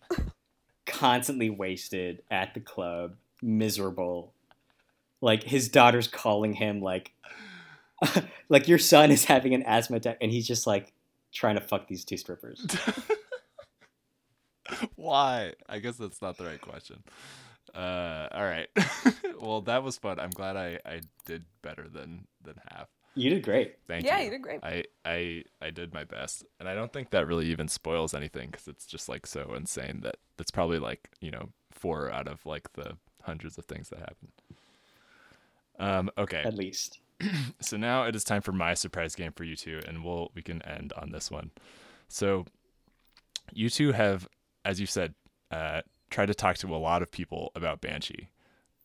constantly 0.86 1.50
wasted 1.50 2.22
at 2.30 2.54
the 2.54 2.60
club, 2.60 3.16
miserable. 3.42 4.32
Like 5.20 5.42
his 5.42 5.68
daughter's 5.68 6.06
calling 6.06 6.52
him 6.52 6.80
like 6.80 7.12
like 8.48 8.68
your 8.68 8.78
son 8.78 9.10
is 9.10 9.24
having 9.24 9.54
an 9.54 9.62
asthma 9.64 9.96
attack 9.96 10.18
and 10.20 10.30
he's 10.30 10.46
just 10.46 10.66
like 10.66 10.92
trying 11.32 11.56
to 11.56 11.60
fuck 11.60 11.88
these 11.88 12.04
two 12.04 12.16
strippers. 12.16 12.64
Why? 14.96 15.54
I 15.68 15.78
guess 15.78 15.96
that's 15.96 16.20
not 16.20 16.36
the 16.36 16.44
right 16.44 16.60
question. 16.60 17.02
Uh, 17.74 18.28
all 18.32 18.44
right. 18.44 18.68
well, 19.40 19.62
that 19.62 19.82
was 19.82 19.96
fun. 19.98 20.18
I'm 20.20 20.30
glad 20.30 20.56
I, 20.56 20.78
I 20.84 21.00
did 21.26 21.44
better 21.62 21.88
than 21.88 22.26
than 22.42 22.54
half. 22.70 22.88
You 23.18 23.30
did 23.30 23.42
great. 23.42 23.76
Thank 23.86 24.04
yeah, 24.04 24.18
you. 24.18 24.18
Yeah, 24.18 24.24
you 24.24 24.30
did 24.30 24.42
great. 24.42 24.60
I, 24.62 24.84
I 25.04 25.44
I 25.60 25.70
did 25.70 25.92
my 25.92 26.04
best, 26.04 26.44
and 26.60 26.68
I 26.68 26.74
don't 26.74 26.92
think 26.92 27.10
that 27.10 27.26
really 27.26 27.46
even 27.46 27.68
spoils 27.68 28.14
anything 28.14 28.50
because 28.50 28.68
it's 28.68 28.86
just 28.86 29.08
like 29.08 29.26
so 29.26 29.54
insane 29.54 30.00
that 30.02 30.16
that's 30.36 30.50
probably 30.50 30.78
like 30.78 31.10
you 31.20 31.30
know 31.30 31.48
four 31.72 32.10
out 32.12 32.28
of 32.28 32.44
like 32.46 32.72
the 32.74 32.96
hundreds 33.22 33.58
of 33.58 33.64
things 33.64 33.88
that 33.88 33.98
happen. 33.98 34.28
Um. 35.78 36.10
Okay. 36.16 36.42
At 36.44 36.54
least. 36.54 37.00
So 37.60 37.76
now 37.76 38.04
it 38.04 38.14
is 38.14 38.22
time 38.22 38.42
for 38.42 38.52
my 38.52 38.74
surprise 38.74 39.16
game 39.16 39.32
for 39.32 39.42
you 39.42 39.56
two, 39.56 39.80
and 39.88 40.04
we'll 40.04 40.30
we 40.36 40.42
can 40.42 40.62
end 40.62 40.92
on 40.96 41.10
this 41.10 41.32
one. 41.32 41.50
So 42.06 42.46
you 43.52 43.68
two 43.68 43.90
have, 43.90 44.28
as 44.64 44.78
you 44.78 44.86
said, 44.86 45.14
uh, 45.50 45.82
tried 46.10 46.26
to 46.26 46.34
talk 46.34 46.56
to 46.58 46.74
a 46.74 46.78
lot 46.78 47.02
of 47.02 47.10
people 47.10 47.50
about 47.56 47.80
Banshee, 47.80 48.28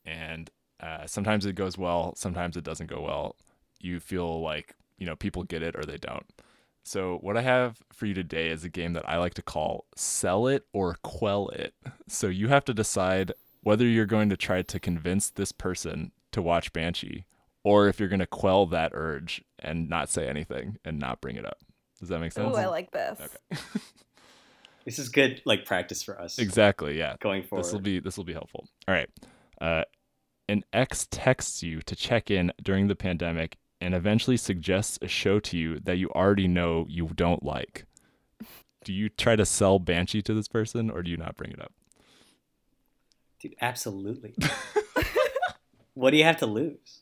and 0.04 0.50
uh, 0.80 1.06
sometimes 1.06 1.46
it 1.46 1.54
goes 1.54 1.78
well, 1.78 2.14
sometimes 2.16 2.58
it 2.58 2.64
doesn't 2.64 2.88
go 2.88 3.02
well. 3.02 3.36
You 3.84 4.00
feel 4.00 4.42
like 4.42 4.76
you 4.98 5.06
know 5.06 5.16
people 5.16 5.44
get 5.44 5.62
it 5.62 5.76
or 5.76 5.84
they 5.84 5.98
don't. 5.98 6.26
So 6.86 7.18
what 7.22 7.38
I 7.38 7.42
have 7.42 7.78
for 7.94 8.08
you 8.08 8.14
today 8.14 8.50
is 8.50 8.64
a 8.64 8.70
game 8.70 8.94
that 8.94 9.08
I 9.08 9.18
like 9.18 9.36
to 9.36 9.42
call 9.42 9.86
"Sell 9.96 10.48
It 10.48 10.66
or 10.74 10.98
Quell 11.04 11.50
It." 11.50 11.76
So 12.08 12.28
you 12.28 12.48
have 12.48 12.66
to 12.66 12.74
decide 12.74 13.34
whether 13.62 13.86
you're 13.86 14.06
going 14.06 14.30
to 14.30 14.38
try 14.38 14.62
to 14.62 14.80
convince 14.80 15.30
this 15.30 15.52
person 15.52 16.12
to 16.32 16.42
watch 16.42 16.74
Banshee 16.74 17.26
or 17.64 17.88
if 17.88 18.00
you're 18.00 18.10
going 18.10 18.20
to 18.20 18.28
quell 18.28 18.66
that 18.68 18.92
urge 18.94 19.44
and 19.60 19.90
not 19.90 20.10
say 20.10 20.28
anything 20.28 20.78
and 20.84 21.00
not 21.00 21.22
bring 21.22 21.38
it 21.38 21.46
up. 21.46 21.60
Does 22.00 22.10
that 22.10 22.20
make 22.20 22.34
sense? 22.34 22.54
Oh, 22.54 22.58
I 22.58 22.66
like 22.66 22.92
this. 22.92 23.20
Okay. 23.22 23.62
This 24.86 25.00
is 25.00 25.10
good 25.10 25.42
like 25.46 25.66
practice 25.66 26.04
for 26.04 26.20
us 26.20 26.38
exactly. 26.38 26.98
Yeah. 26.98 27.16
going 27.20 27.44
forward. 27.44 27.64
This 27.64 27.72
will 27.72 27.80
be 27.80 28.00
this 28.00 28.18
will 28.18 28.26
be 28.26 28.34
helpful. 28.34 28.68
All 28.88 28.94
right. 28.94 29.10
Uh, 29.62 29.84
an 30.50 30.64
ex 30.74 31.08
texts 31.10 31.64
you 31.64 31.82
to 31.84 31.96
check 31.96 32.30
in 32.30 32.52
during 32.62 32.88
the 32.88 32.96
pandemic 32.96 33.58
and 33.84 33.94
eventually 33.94 34.38
suggests 34.38 34.98
a 35.02 35.08
show 35.08 35.40
to 35.42 35.58
you 35.58 35.80
that 35.82 35.98
you 35.98 36.10
already 36.12 36.48
know 36.48 36.86
you 36.88 37.10
don't 37.14 37.44
like. 37.44 37.86
Do 38.86 38.94
you 38.94 39.10
try 39.10 39.36
to 39.36 39.46
sell 39.46 39.78
Banshee 39.78 40.22
to 40.22 40.34
this 40.34 40.48
person 40.48 40.90
or 40.90 41.04
do 41.04 41.12
you 41.12 41.18
not 41.18 41.36
bring 41.36 41.52
it 41.52 41.62
up? 41.62 41.74
Dude, 43.40 43.56
absolutely. 43.62 44.36
what 45.96 46.12
do 46.12 46.18
you 46.18 46.24
have 46.24 46.38
to 46.38 46.46
lose? 46.46 47.02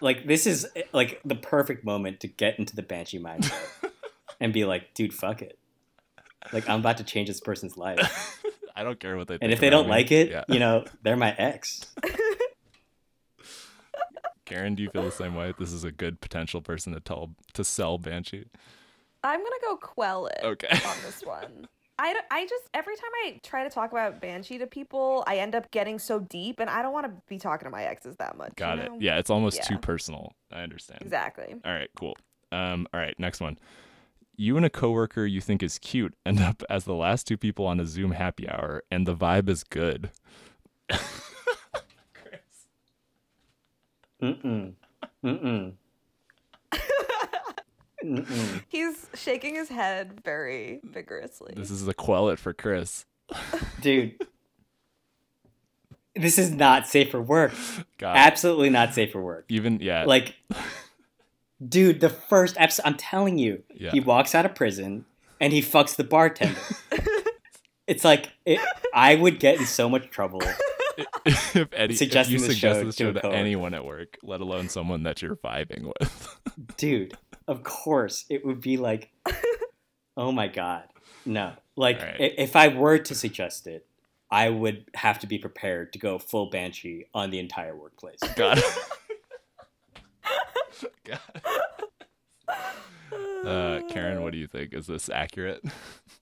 Like 0.00 0.26
this 0.26 0.46
is 0.46 0.66
like 0.92 1.20
the 1.24 1.36
perfect 1.36 1.84
moment 1.84 2.20
to 2.20 2.28
get 2.28 2.58
into 2.58 2.74
the 2.74 2.82
banshee 2.82 3.20
mindset 3.20 3.60
and 4.40 4.52
be 4.52 4.64
like, 4.64 4.94
dude, 4.94 5.14
fuck 5.14 5.40
it. 5.42 5.58
Like 6.52 6.68
I'm 6.68 6.80
about 6.80 6.96
to 6.96 7.04
change 7.04 7.28
this 7.28 7.40
person's 7.40 7.76
life. 7.76 8.42
I 8.74 8.82
don't 8.82 8.98
care 8.98 9.16
what 9.16 9.28
they 9.28 9.34
think. 9.34 9.42
And 9.42 9.52
if 9.52 9.60
they 9.60 9.70
don't 9.70 9.86
me. 9.86 9.90
like 9.90 10.10
it, 10.10 10.30
yeah. 10.30 10.44
you 10.48 10.58
know, 10.58 10.84
they're 11.02 11.16
my 11.16 11.34
ex. 11.36 11.86
Karen, 14.50 14.74
do 14.74 14.82
you 14.82 14.90
feel 14.90 15.04
the 15.04 15.10
same 15.12 15.34
way? 15.34 15.54
This 15.58 15.72
is 15.72 15.84
a 15.84 15.92
good 15.92 16.20
potential 16.20 16.60
person 16.60 16.92
to 16.92 17.00
tell 17.00 17.30
to 17.54 17.64
sell 17.64 17.98
Banshee. 17.98 18.46
I'm 19.22 19.40
gonna 19.40 19.56
go 19.62 19.76
quell 19.76 20.26
it 20.26 20.40
Okay. 20.42 20.68
on 20.86 20.96
this 21.04 21.22
one. 21.24 21.68
I, 21.98 22.14
I 22.30 22.46
just 22.46 22.64
every 22.72 22.96
time 22.96 23.10
I 23.26 23.40
try 23.42 23.62
to 23.62 23.68
talk 23.70 23.92
about 23.92 24.20
Banshee 24.22 24.56
to 24.58 24.66
people, 24.66 25.22
I 25.26 25.36
end 25.36 25.54
up 25.54 25.70
getting 25.70 25.98
so 25.98 26.18
deep, 26.20 26.58
and 26.58 26.70
I 26.70 26.80
don't 26.82 26.94
want 26.94 27.06
to 27.06 27.12
be 27.28 27.38
talking 27.38 27.66
to 27.66 27.70
my 27.70 27.84
exes 27.84 28.16
that 28.16 28.38
much. 28.38 28.54
Got 28.56 28.78
you 28.78 28.84
it. 28.84 28.90
know? 28.92 28.96
Yeah, 29.00 29.18
it's 29.18 29.28
almost 29.30 29.62
too 29.64 29.76
personal. 29.78 30.32
I 30.50 30.62
understand. 30.62 31.02
exactly. 31.02 31.54
All 31.64 31.72
right, 31.72 31.90
cool. 31.96 32.16
Um, 32.52 32.86
all 32.94 33.00
right, 33.00 33.14
next 33.18 33.40
one. 33.40 33.58
You 34.34 34.56
and 34.56 34.64
a 34.64 34.70
coworker 34.70 35.26
you 35.26 35.42
think 35.42 35.62
is 35.62 35.78
cute 35.78 36.14
end 36.24 36.40
up 36.40 36.62
as 36.70 36.84
the 36.84 36.94
last 36.94 37.26
two 37.26 37.36
people 37.36 37.66
on 37.66 37.78
a 37.78 37.84
Zoom 37.84 38.12
happy 38.12 38.48
hour, 38.48 38.82
and 38.90 39.06
the 39.06 39.14
vibe 39.14 39.50
is 39.50 39.62
good. 39.62 40.10
Mm-mm. 44.22 44.72
Mm-mm. 45.24 45.72
Mm-mm. 48.04 48.62
He's 48.68 49.06
shaking 49.14 49.54
his 49.54 49.68
head 49.68 50.20
very 50.24 50.80
vigorously. 50.84 51.52
This 51.56 51.70
is 51.70 51.86
a 51.86 51.92
quell 51.94 52.30
it 52.30 52.38
for 52.38 52.52
Chris. 52.54 53.04
Dude. 53.80 54.14
This 56.16 56.38
is 56.38 56.50
not 56.50 56.86
safe 56.86 57.10
for 57.10 57.20
work. 57.22 57.52
God, 57.98 58.16
Absolutely 58.16 58.70
not 58.70 58.94
safe 58.94 59.12
for 59.12 59.20
work. 59.22 59.44
even 59.48 59.78
yeah, 59.80 60.04
Like, 60.04 60.34
dude, 61.66 62.00
the 62.00 62.08
first 62.08 62.56
episode, 62.58 62.82
I'm 62.86 62.96
telling 62.96 63.38
you, 63.38 63.62
Yeah. 63.74 63.90
he 63.92 64.00
walks 64.00 64.34
out 64.34 64.44
of 64.44 64.54
prison 64.54 65.04
and 65.40 65.52
he 65.52 65.60
fucks 65.62 65.94
the 65.94 66.04
bartender. 66.04 66.58
it's 67.86 68.04
like, 68.04 68.30
it, 68.44 68.58
I 68.94 69.14
would 69.14 69.38
get 69.38 69.58
in 69.60 69.66
so 69.66 69.88
much 69.88 70.10
trouble. 70.10 70.40
if 71.26 71.56
Eddie, 71.72 71.94
if 71.94 72.00
you 72.30 72.38
suggest 72.38 72.80
this 72.84 72.96
to 72.96 73.04
show 73.04 73.10
a 73.10 73.12
to 73.14 73.28
anyone 73.30 73.74
at 73.74 73.84
work, 73.84 74.16
let 74.22 74.40
alone 74.40 74.68
someone 74.68 75.02
that 75.04 75.22
you're 75.22 75.36
vibing 75.36 75.92
with. 76.00 76.40
Dude, 76.76 77.14
of 77.48 77.62
course, 77.62 78.24
it 78.28 78.44
would 78.44 78.60
be 78.60 78.76
like, 78.76 79.10
oh 80.16 80.32
my 80.32 80.48
God. 80.48 80.84
No. 81.26 81.52
Like, 81.76 82.00
Right. 82.00 82.16
if 82.38 82.56
I 82.56 82.68
were 82.68 82.98
to 82.98 83.14
suggest 83.14 83.66
it, 83.66 83.86
I 84.30 84.48
would 84.48 84.84
have 84.94 85.18
to 85.20 85.26
be 85.26 85.38
prepared 85.38 85.92
to 85.94 85.98
go 85.98 86.18
full 86.18 86.50
banshee 86.50 87.06
on 87.14 87.30
the 87.30 87.38
entire 87.38 87.76
workplace. 87.76 88.20
God. 88.36 88.60
God. 91.04 91.20
Uh, 93.44 93.80
Karen, 93.88 94.22
what 94.22 94.32
do 94.32 94.38
you 94.38 94.46
think? 94.46 94.72
Is 94.74 94.86
this 94.86 95.08
accurate? 95.08 95.60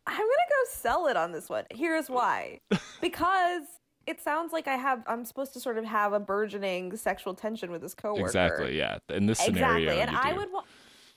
I'm 0.06 0.16
gonna 0.16 0.22
go 0.26 0.70
sell 0.70 1.06
it 1.08 1.16
on 1.16 1.32
this 1.32 1.48
one. 1.48 1.64
Here's 1.70 2.08
why. 2.08 2.60
because 3.00 3.62
it 4.08 4.20
sounds 4.20 4.52
like 4.52 4.66
I 4.66 4.76
have 4.76 5.02
I'm 5.06 5.24
supposed 5.24 5.52
to 5.52 5.60
sort 5.60 5.78
of 5.78 5.84
have 5.84 6.12
a 6.12 6.20
burgeoning 6.20 6.96
sexual 6.96 7.34
tension 7.34 7.70
with 7.70 7.82
this 7.82 7.94
coworker. 7.94 8.24
Exactly. 8.26 8.76
Yeah. 8.78 8.98
In 9.10 9.26
this 9.26 9.38
scenario, 9.38 9.90
Exactly. 9.92 10.00
And 10.00 10.16
I 10.16 10.32
do. 10.32 10.38
would 10.38 10.52
want 10.52 10.66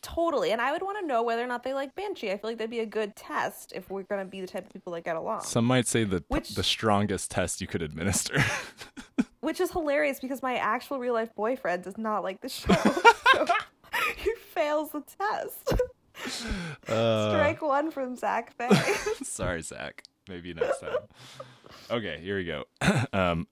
totally 0.03 0.51
and 0.51 0.59
I 0.59 0.71
would 0.71 0.81
want 0.81 0.99
to 0.99 1.05
know 1.05 1.21
whether 1.23 1.43
or 1.43 1.47
not 1.47 1.63
they 1.63 1.73
like 1.73 1.93
Banshee. 1.95 2.31
I 2.31 2.37
feel 2.37 2.49
like 2.49 2.57
that'd 2.57 2.71
be 2.71 2.79
a 2.79 2.85
good 2.85 3.15
test 3.15 3.71
if 3.75 3.89
we're 3.89 4.03
gonna 4.03 4.25
be 4.25 4.41
the 4.41 4.47
type 4.47 4.65
of 4.65 4.73
people 4.73 4.93
that 4.93 5.03
get 5.03 5.15
along. 5.15 5.41
Some 5.41 5.65
might 5.65 5.87
say 5.87 6.03
the 6.03 6.23
Which- 6.27 6.49
the 6.55 6.63
strongest 6.63 7.31
test 7.31 7.61
you 7.61 7.67
could 7.67 7.81
administer. 7.81 8.43
Which 9.41 9.59
is 9.59 9.71
hilarious 9.71 10.19
because 10.19 10.41
my 10.43 10.55
actual 10.57 10.99
real 10.99 11.13
life 11.13 11.33
boyfriend 11.35 11.83
does 11.83 11.97
not 11.97 12.23
like 12.23 12.41
the 12.41 12.49
show. 12.49 12.73
so 12.73 13.45
he 14.17 14.31
fails 14.53 14.91
the 14.91 15.01
test. 15.01 15.81
Uh, 16.87 17.31
Strike 17.31 17.61
one 17.61 17.89
from 17.89 18.15
Zach 18.15 18.55
Bay. 18.57 18.69
sorry, 19.23 19.61
Zach. 19.63 20.03
Maybe 20.29 20.53
next 20.53 20.79
time. 20.81 20.97
Okay, 21.89 22.19
here 22.21 22.37
we 22.37 22.45
go. 22.45 22.65
um, 23.13 23.47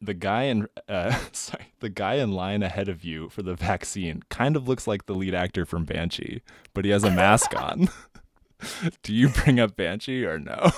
the 0.00 0.14
guy 0.14 0.44
in 0.44 0.66
uh, 0.88 1.16
sorry, 1.32 1.72
the 1.80 1.88
guy 1.88 2.14
in 2.14 2.32
line 2.32 2.62
ahead 2.62 2.88
of 2.88 3.04
you 3.04 3.28
for 3.28 3.42
the 3.42 3.54
vaccine 3.54 4.22
kind 4.28 4.56
of 4.56 4.68
looks 4.68 4.86
like 4.86 5.06
the 5.06 5.14
lead 5.14 5.34
actor 5.34 5.64
from 5.64 5.84
Banshee, 5.84 6.42
but 6.74 6.84
he 6.84 6.90
has 6.90 7.04
a 7.04 7.10
mask 7.10 7.54
on. 7.60 7.88
Do 9.02 9.14
you 9.14 9.28
bring 9.28 9.60
up 9.60 9.76
Banshee 9.76 10.24
or 10.24 10.38
no? 10.38 10.70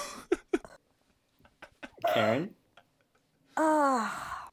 Karen? 2.13 2.51
Ah. 3.57 4.51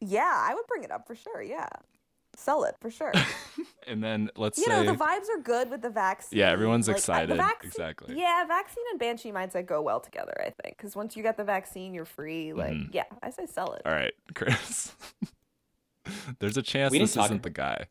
yeah, 0.00 0.32
I 0.34 0.54
would 0.54 0.66
bring 0.66 0.84
it 0.84 0.90
up 0.90 1.06
for 1.06 1.14
sure. 1.14 1.42
Yeah. 1.42 1.68
Sell 2.36 2.64
it 2.64 2.76
for 2.80 2.90
sure. 2.90 3.12
And 3.88 4.02
then 4.02 4.30
let's 4.34 4.58
you 4.58 4.64
say 4.64 4.70
know, 4.70 4.82
the 4.92 4.98
vibes 4.98 5.28
are 5.32 5.40
good 5.40 5.70
with 5.70 5.80
the 5.80 5.88
vaccine. 5.90 6.40
Yeah, 6.40 6.50
everyone's 6.50 6.88
Like, 6.88 6.96
excited. 6.96 7.30
the 7.30 7.36
vac- 7.36 7.62
Exactly. 7.62 8.18
Yeah, 8.18 8.44
vaccine 8.44 8.82
and 8.90 8.98
banshee 8.98 9.30
mindset 9.30 9.66
go 9.66 9.80
well 9.80 10.00
together, 10.00 10.34
I 10.40 10.50
think. 10.60 10.76
Because 10.76 10.96
once 10.96 11.16
you 11.16 11.22
get 11.22 11.36
the 11.36 11.44
vaccine, 11.44 11.94
you're 11.94 12.04
free. 12.04 12.52
Like, 12.52 12.72
Mhm. 12.72 12.88
yeah, 12.92 13.04
I 13.22 13.30
say 13.30 13.46
sell 13.46 13.74
it. 13.74 13.82
All 13.86 13.92
right, 13.92 14.12
Chris. 14.34 14.92
There's 16.40 16.56
a 16.56 16.62
chance 16.62 16.90
We 16.90 16.98
this 16.98 17.14
talk 17.14 17.26
isn't 17.26 17.44
the 17.44 17.50
guy. 17.50 17.86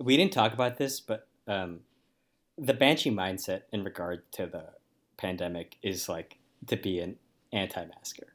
we 0.00 0.16
didn't 0.16 0.32
talk 0.32 0.52
about 0.52 0.76
this, 0.76 0.98
but 1.00 1.28
um, 1.46 1.80
the 2.58 2.74
banshee 2.74 3.12
mindset 3.12 3.62
in 3.72 3.84
regard 3.84 4.30
to 4.32 4.46
the 4.46 4.70
pandemic 5.16 5.76
is 5.82 6.08
like 6.08 6.38
to 6.66 6.76
be 6.76 6.98
an 6.98 7.16
anti-masker 7.52 8.26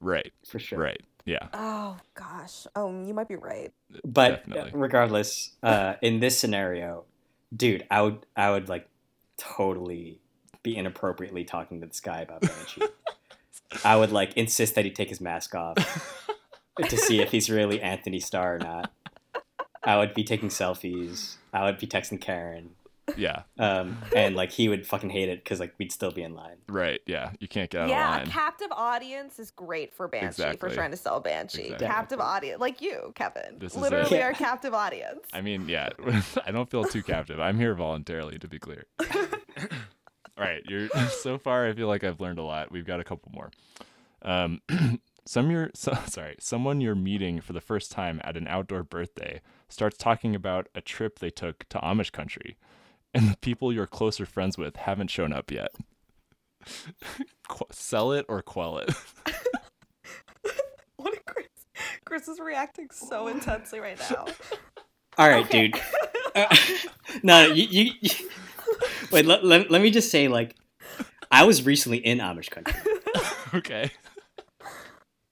Right. 0.00 0.32
for 0.46 0.60
sure. 0.60 0.78
Right. 0.78 1.00
Yeah. 1.30 1.46
Oh 1.54 1.96
gosh. 2.14 2.66
Oh, 2.74 2.90
you 3.04 3.14
might 3.14 3.28
be 3.28 3.36
right. 3.36 3.72
But 4.04 4.44
Definitely. 4.48 4.72
regardless, 4.74 5.52
uh, 5.62 5.94
in 6.02 6.18
this 6.18 6.36
scenario, 6.36 7.04
dude, 7.54 7.86
I 7.88 8.02
would 8.02 8.26
I 8.36 8.50
would 8.50 8.68
like 8.68 8.88
totally 9.36 10.18
be 10.64 10.76
inappropriately 10.76 11.44
talking 11.44 11.80
to 11.82 11.86
this 11.86 12.00
guy 12.00 12.22
about 12.22 12.40
Banshee. 12.40 12.82
I 13.84 13.94
would 13.94 14.10
like 14.10 14.36
insist 14.36 14.74
that 14.74 14.84
he 14.84 14.90
take 14.90 15.08
his 15.08 15.20
mask 15.20 15.54
off 15.54 15.76
to 16.82 16.96
see 16.96 17.20
if 17.20 17.30
he's 17.30 17.48
really 17.48 17.80
Antony 17.80 18.18
Starr 18.18 18.56
or 18.56 18.58
not. 18.58 18.90
I 19.84 19.98
would 19.98 20.12
be 20.14 20.24
taking 20.24 20.48
selfies. 20.48 21.36
I 21.52 21.62
would 21.64 21.78
be 21.78 21.86
texting 21.86 22.20
Karen, 22.20 22.70
Yeah. 23.16 23.42
um, 23.58 23.98
and 24.14 24.36
like 24.36 24.50
he 24.50 24.68
would 24.68 24.86
fucking 24.86 25.10
hate 25.10 25.28
it 25.28 25.42
because 25.44 25.60
like 25.60 25.74
we'd 25.78 25.92
still 25.92 26.10
be 26.10 26.22
in 26.22 26.34
line. 26.34 26.56
Right. 26.68 27.00
Yeah. 27.06 27.32
You 27.40 27.48
can't 27.48 27.70
get 27.70 27.82
out 27.82 27.88
yeah, 27.88 28.08
of 28.08 28.14
a 28.14 28.18
line. 28.18 28.26
captive 28.30 28.68
audience 28.72 29.38
is 29.38 29.50
great 29.50 29.94
for 29.94 30.08
Banshee 30.08 30.26
Exactly. 30.26 30.68
for 30.68 30.74
trying 30.74 30.90
to 30.90 30.96
sell 30.96 31.20
Banshee. 31.20 31.62
Exactly. 31.62 31.86
Captive 31.86 32.20
audience, 32.20 32.60
like 32.60 32.80
you, 32.80 33.12
Kevin. 33.14 33.58
This 33.58 33.72
is 33.74 33.78
Literally 33.80 34.16
it. 34.18 34.22
our 34.22 34.32
captive 34.32 34.74
audience. 34.74 35.20
I 35.32 35.40
mean, 35.40 35.68
yeah, 35.68 35.90
I 36.46 36.50
don't 36.50 36.70
feel 36.70 36.84
too 36.84 37.02
captive. 37.02 37.40
I'm 37.40 37.58
here 37.58 37.74
voluntarily, 37.74 38.38
to 38.38 38.48
be 38.48 38.58
clear. 38.58 38.84
All 40.38 40.46
right, 40.46 40.62
you're 40.66 40.88
so 41.22 41.38
far. 41.38 41.68
I 41.68 41.72
feel 41.74 41.88
like 41.88 42.04
I've 42.04 42.20
learned 42.20 42.38
a 42.38 42.42
lot. 42.42 42.72
We've 42.72 42.86
got 42.86 43.00
a 43.00 43.04
couple 43.04 43.30
more. 43.34 43.50
Um, 44.22 44.60
some 45.26 45.50
you're 45.50 45.70
so, 45.74 45.96
sorry, 46.06 46.36
someone 46.38 46.80
you're 46.80 46.94
meeting 46.94 47.40
for 47.40 47.52
the 47.52 47.60
first 47.60 47.92
time 47.92 48.20
at 48.24 48.36
an 48.36 48.46
outdoor 48.48 48.82
birthday 48.82 49.40
starts 49.68 49.96
talking 49.96 50.34
about 50.34 50.68
a 50.74 50.80
trip 50.80 51.18
they 51.18 51.30
took 51.30 51.68
to 51.68 51.78
Amish 51.78 52.12
country, 52.12 52.56
and 53.14 53.28
the 53.30 53.36
people 53.38 53.72
you're 53.72 53.86
closer 53.86 54.26
friends 54.26 54.56
with 54.58 54.76
haven't 54.76 55.08
shown 55.10 55.32
up 55.32 55.50
yet. 55.50 55.72
Qu- 57.48 57.64
sell 57.70 58.12
it 58.12 58.26
or 58.28 58.42
quell 58.42 58.78
it. 58.78 58.90
What 60.96 61.14
a 61.14 61.20
Chris. 61.24 61.46
Chris 62.04 62.28
is 62.28 62.38
reacting 62.38 62.88
so 62.92 63.28
intensely 63.28 63.80
right 63.80 63.98
now. 64.10 64.26
All 65.16 65.28
right, 65.28 65.44
Okay. 65.46 65.68
dude. 65.68 65.80
Uh, 66.34 66.54
no, 67.22 67.46
you, 67.46 67.64
you, 67.70 67.92
you 68.02 68.10
wait. 69.10 69.24
Let, 69.24 69.42
let, 69.44 69.70
let 69.70 69.80
me 69.80 69.90
just 69.90 70.10
say, 70.10 70.28
like, 70.28 70.56
I 71.30 71.44
was 71.44 71.64
recently 71.64 71.98
in 71.98 72.18
Amish 72.18 72.50
country, 72.50 72.74
okay. 73.54 73.90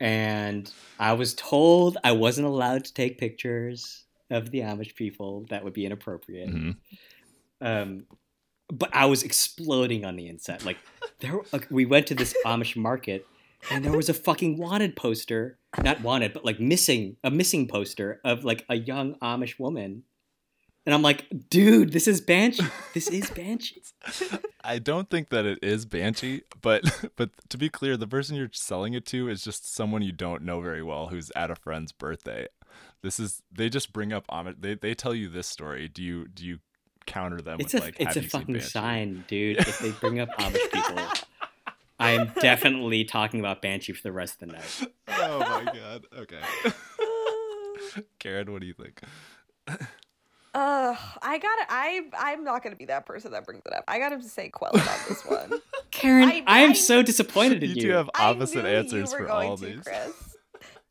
and 0.00 0.72
I 0.98 1.12
was 1.12 1.34
told 1.34 1.98
I 2.02 2.12
wasn't 2.12 2.46
allowed 2.46 2.84
to 2.86 2.94
take 2.94 3.18
pictures 3.18 4.04
of 4.30 4.50
the 4.50 4.60
Amish 4.60 4.94
people. 4.94 5.44
That 5.50 5.64
would 5.64 5.74
be 5.74 5.84
inappropriate. 5.84 6.48
Mhm. 6.48 6.76
Um, 7.60 8.04
but 8.68 8.90
I 8.94 9.06
was 9.06 9.22
exploding 9.22 10.04
on 10.04 10.16
the 10.16 10.28
inside. 10.28 10.64
Like, 10.64 10.78
there, 11.20 11.40
like, 11.52 11.66
we 11.70 11.86
went 11.86 12.06
to 12.08 12.14
this 12.14 12.34
Amish 12.44 12.76
market, 12.76 13.26
and 13.70 13.84
there 13.84 13.96
was 13.96 14.08
a 14.08 14.14
fucking 14.14 14.58
wanted 14.58 14.96
poster. 14.96 15.58
Not 15.82 16.00
wanted, 16.00 16.32
but 16.32 16.44
like 16.46 16.58
missing 16.58 17.16
a 17.22 17.30
missing 17.30 17.68
poster 17.68 18.20
of 18.24 18.42
like 18.42 18.64
a 18.70 18.74
young 18.74 19.16
Amish 19.16 19.58
woman. 19.58 20.04
And 20.86 20.94
I'm 20.94 21.02
like, 21.02 21.26
dude, 21.50 21.92
this 21.92 22.08
is 22.08 22.22
Banshee. 22.22 22.64
This 22.94 23.08
is 23.08 23.28
Banshee. 23.30 23.82
I 24.64 24.78
don't 24.78 25.10
think 25.10 25.28
that 25.28 25.44
it 25.44 25.58
is 25.62 25.84
Banshee, 25.84 26.42
but 26.62 27.10
but 27.16 27.30
to 27.50 27.58
be 27.58 27.68
clear, 27.68 27.98
the 27.98 28.06
person 28.06 28.34
you're 28.34 28.48
selling 28.52 28.94
it 28.94 29.04
to 29.06 29.28
is 29.28 29.44
just 29.44 29.74
someone 29.74 30.00
you 30.00 30.12
don't 30.12 30.42
know 30.42 30.62
very 30.62 30.82
well 30.82 31.08
who's 31.08 31.30
at 31.36 31.50
a 31.50 31.54
friend's 31.54 31.92
birthday. 31.92 32.46
This 33.02 33.20
is 33.20 33.42
they 33.52 33.68
just 33.68 33.92
bring 33.92 34.12
up 34.12 34.26
Amish. 34.28 34.56
They 34.58 34.74
they 34.74 34.94
tell 34.94 35.14
you 35.14 35.28
this 35.28 35.46
story. 35.46 35.88
Do 35.88 36.02
you 36.02 36.28
do 36.28 36.46
you 36.46 36.60
counter 37.08 37.40
them 37.40 37.58
It's 37.60 37.74
with 37.74 37.82
a 37.82 37.86
like 37.86 37.96
it's 37.98 38.16
a 38.16 38.22
fucking 38.22 38.54
Banshee? 38.54 38.68
sign, 38.68 39.24
dude. 39.28 39.58
If 39.58 39.78
they 39.80 39.90
bring 39.90 40.20
up 40.20 40.28
Amish 40.38 40.70
people, 40.72 41.04
I 41.98 42.10
am 42.10 42.30
definitely 42.40 43.04
talking 43.04 43.40
about 43.40 43.60
Banshee 43.62 43.92
for 43.92 44.02
the 44.02 44.12
rest 44.12 44.40
of 44.42 44.48
the 44.48 44.54
night. 44.54 44.92
Oh 45.08 45.38
my 45.40 45.64
god. 45.64 46.06
Okay. 46.16 46.40
Karen, 48.18 48.52
what 48.52 48.60
do 48.60 48.66
you 48.66 48.74
think? 48.74 49.00
Uh, 50.54 50.96
I 51.22 51.38
gotta. 51.38 51.66
I 51.68 52.04
I'm 52.18 52.42
not 52.42 52.64
gonna 52.64 52.74
be 52.74 52.86
that 52.86 53.04
person 53.04 53.30
that 53.32 53.44
brings 53.44 53.62
it 53.66 53.72
up. 53.74 53.84
I 53.86 53.98
gotta 53.98 54.20
say 54.22 54.48
quell 54.48 54.72
on 54.74 54.80
this 55.06 55.22
one. 55.24 55.52
Karen, 55.90 56.30
I- 56.30 56.42
I, 56.46 56.60
am 56.60 56.74
so 56.74 57.02
disappointed 57.02 57.62
in 57.62 57.68
You 57.70 57.76
you. 57.76 57.82
two 57.82 57.90
have 57.90 58.08
opposite 58.18 58.64
answers 58.64 59.12
for 59.12 59.26
going 59.26 59.50
all 59.50 59.58
to, 59.58 59.66
these. 59.66 59.80
Chris. 59.84 60.27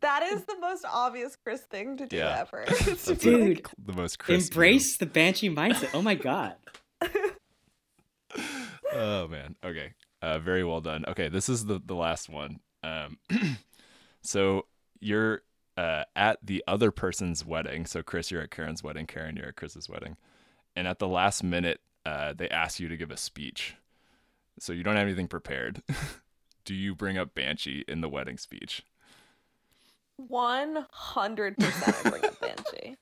That 0.02 0.24
is 0.24 0.44
the 0.46 0.58
most 0.60 0.86
obvious 0.92 1.36
Chris 1.36 1.62
thing 1.62 1.98
to 1.98 2.06
do 2.06 2.18
Yeah. 2.18 2.38
ever. 2.40 2.66
It's 2.70 3.06
to 3.06 3.16
Dude, 3.16 3.58
like, 3.58 3.68
The 3.84 3.94
most 3.94 4.20
crisp. 4.20 4.52
Embrace 4.54 4.98
the 4.98 5.06
Banshee 5.06 5.50
mindset. 5.50 5.90
Oh 5.94 6.02
my 6.02 6.16
god. 6.16 6.56
oh 8.94 9.28
man 9.28 9.56
okay 9.64 9.94
uh, 10.22 10.38
very 10.40 10.64
well 10.64 10.82
done 10.82 11.06
okay 11.08 11.30
this 11.30 11.48
is 11.50 11.66
the 11.66 11.82
the 11.86 11.96
last 11.96 12.30
one 12.30 12.60
um 12.84 13.18
so 14.22 14.66
you're 15.00 15.42
uh, 15.78 16.04
at 16.16 16.38
the 16.44 16.64
other 16.68 16.92
person's 16.92 17.46
wedding 17.46 17.86
so 17.86 18.02
chris 18.04 18.30
you're 18.32 18.42
at 18.42 18.52
karen's 18.52 18.84
wedding 18.84 19.06
karen 19.06 19.36
you're 19.36 19.48
at 19.48 19.56
chris's 19.56 19.88
wedding 19.90 20.18
and 20.76 20.88
at 20.88 21.00
the 21.00 21.08
last 21.08 21.44
minute 21.44 21.80
uh, 22.06 22.34
they 22.34 22.50
ask 22.50 22.80
you 22.80 22.88
to 22.88 22.98
give 22.98 23.12
a 23.12 23.18
speech 23.18 23.76
so 24.60 24.74
you 24.74 24.84
don't 24.84 24.96
have 24.96 25.06
anything 25.08 25.28
prepared 25.28 25.82
do 26.66 26.74
you 26.74 26.94
bring 26.96 27.18
up 27.18 27.34
banshee 27.36 27.84
in 27.88 28.02
the 28.02 28.10
wedding 28.10 28.38
speech 28.38 28.84
One 30.18 30.86
hundred 30.92 31.58
percent, 31.58 31.96
I 32.06 32.10
bring 32.10 32.26
up 32.26 32.40
Banshee. 32.40 32.98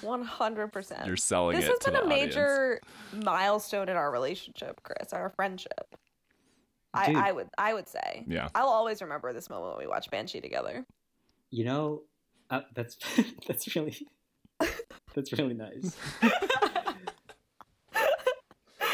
One 0.00 0.22
hundred 0.22 0.68
percent. 0.72 1.06
you're 1.06 1.16
selling 1.16 1.56
This 1.56 1.64
it 1.66 1.70
has 1.70 1.78
to 1.80 1.84
been 1.90 1.94
the 1.94 2.00
a 2.02 2.04
audience. 2.06 2.34
major 2.36 2.80
milestone 3.12 3.88
in 3.88 3.96
our 3.96 4.10
relationship, 4.12 4.80
Chris, 4.84 5.12
our 5.12 5.30
friendship. 5.30 5.96
I, 6.94 7.12
I 7.28 7.32
would, 7.32 7.48
I 7.58 7.74
would 7.74 7.88
say. 7.88 8.24
yeah 8.26 8.48
I'll 8.54 8.68
always 8.68 9.02
remember 9.02 9.32
this 9.34 9.50
moment 9.50 9.76
when 9.76 9.84
we 9.84 9.88
watched 9.90 10.10
Banshee 10.10 10.40
together. 10.40 10.86
You 11.50 11.64
know, 11.64 12.02
uh, 12.48 12.60
that's 12.74 12.96
that's 13.46 13.74
really 13.74 14.06
that's 15.14 15.32
really 15.32 15.54
nice. 15.54 15.96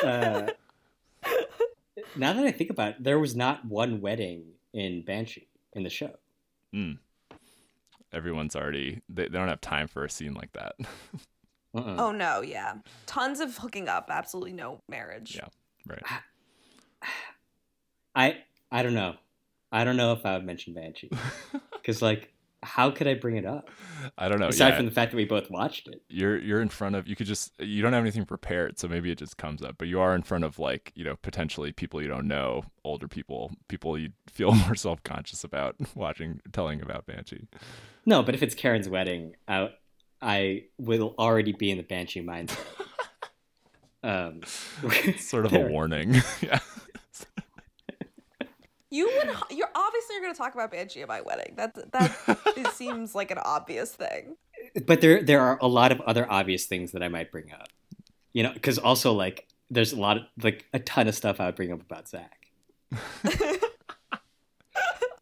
Uh, 0.05 0.49
now 2.17 2.33
that 2.33 2.45
I 2.45 2.51
think 2.51 2.71
about 2.71 2.89
it, 2.89 3.05
there 3.05 3.21
was 3.21 3.37
not 3.37 3.65
one 3.65 4.01
wedding 4.01 4.47
in 4.73 5.05
Banshee 5.05 5.47
in 5.75 5.85
the 5.85 5.91
show. 5.91 6.17
Mm. 6.75 6.99
everyone's 8.13 8.57
already 8.57 9.03
they, 9.09 9.25
they 9.25 9.39
don't 9.39 9.49
have 9.49 9.61
time 9.61 9.89
for 9.89 10.05
a 10.05 10.11
scene 10.11 10.35
like 10.35 10.53
that 10.53 10.75
Uh-uh. 11.75 11.97
Oh 11.99 12.13
no, 12.13 12.43
yeah, 12.43 12.75
tons 13.07 13.41
of 13.41 13.57
hooking 13.57 13.89
up, 13.89 14.11
absolutely 14.11 14.53
no 14.53 14.83
marriage. 14.91 15.37
Yeah. 15.37 15.49
right 15.87 16.03
I 18.15 18.43
I 18.71 18.83
don't 18.83 18.95
know. 18.95 19.15
I 19.71 19.85
don't 19.85 19.97
know 19.97 20.13
if 20.13 20.27
I 20.27 20.35
would 20.35 20.45
mention 20.45 20.75
Banshee 20.75 21.11
because 21.73 22.03
like, 22.03 22.33
how 22.63 22.91
could 22.91 23.09
I 23.09 23.15
bring 23.15 23.37
it 23.37 23.45
up 23.45 23.71
i 24.19 24.29
don't 24.29 24.39
know 24.39 24.49
aside 24.49 24.69
yeah. 24.69 24.77
from 24.77 24.87
the 24.87 24.93
fact 24.93 25.13
that 25.13 25.17
we 25.17 25.25
both 25.25 25.51
watched 25.51 25.89
it? 25.89 26.03
you're 26.09 26.39
you're 26.39 26.61
in 26.61 26.69
front 26.69 26.97
of 26.97 27.09
you 27.09 27.17
could 27.17 27.27
just 27.27 27.53
you 27.61 27.83
don't 27.83 27.93
have 27.93 28.03
anything 28.03 28.25
prepared 28.25 28.79
so 28.79 28.89
maybe 28.89 29.11
it 29.11 29.19
just 29.19 29.37
comes 29.37 29.63
up 29.63 29.77
but 29.79 29.89
you 29.89 30.01
are 30.01 30.15
in 30.15 30.23
front 30.23 30.45
of 30.45 30.59
like 30.59 30.93
you 30.95 31.05
know 31.05 31.17
potentially 31.23 31.73
people 31.73 32.01
you 32.01 32.09
don't 32.09 32.29
know 32.29 32.65
older 32.85 33.09
people 33.09 33.53
people 33.69 33.99
you 33.99 34.11
feel 34.29 34.53
more 34.67 34.75
self-conscious 34.75 35.45
about 35.45 35.77
watching 35.95 36.41
telling 36.53 36.81
about 36.81 37.07
banshee 37.07 37.47
No, 38.05 38.23
but 38.23 38.35
if 38.35 38.43
it's 38.43 38.55
Karen's 38.55 38.89
wedding, 38.89 39.37
I 39.47 39.71
I 40.21 40.65
will 40.79 41.15
already 41.19 41.53
be 41.53 41.71
in 41.71 41.77
the 41.77 41.83
Banshee 41.83 42.23
mindset. 42.23 42.59
Um, 44.05 44.41
sort 45.17 45.47
of 45.47 45.53
a 45.53 45.61
warning 45.61 46.21
yeah 46.41 46.59
You 48.93 49.07
would, 49.07 49.57
you're 49.57 49.71
obviously 49.75 50.17
you're 50.17 50.23
going 50.23 50.35
to 50.35 50.39
talk 50.39 50.53
about 50.53 50.71
Banshee 50.71 51.01
at 51.01 51.09
my 51.09 51.23
wedding. 51.23 51.55
That 51.57 51.75
that 51.93 52.15
it 52.59 52.67
seems 52.75 53.15
like 53.15 53.31
an 53.31 53.39
obvious 53.39 53.91
thing. 53.91 54.37
but 54.87 55.01
there 55.01 55.23
there 55.23 55.41
are 55.41 55.59
a 55.63 55.67
lot 55.67 55.93
of 55.93 56.03
other 56.03 56.31
obvious 56.31 56.67
things 56.67 56.93
that 56.93 57.03
I 57.03 57.09
might 57.09 57.33
bring 57.33 57.51
up. 57.53 57.69
You 58.35 58.43
know, 58.43 58.53
because 58.53 58.77
also 58.77 59.15
like 59.15 59.47
there's 59.71 59.95
a 59.95 59.99
lot 59.99 60.19
of 60.19 60.25
like 60.43 60.67
a 60.75 60.79
ton 60.79 61.09
of 61.09 61.15
stuff 61.15 61.41
I 61.41 61.47
would 61.47 61.57
bring 61.57 61.73
up 61.73 61.81
about 61.81 62.07
Zach. 62.07 62.49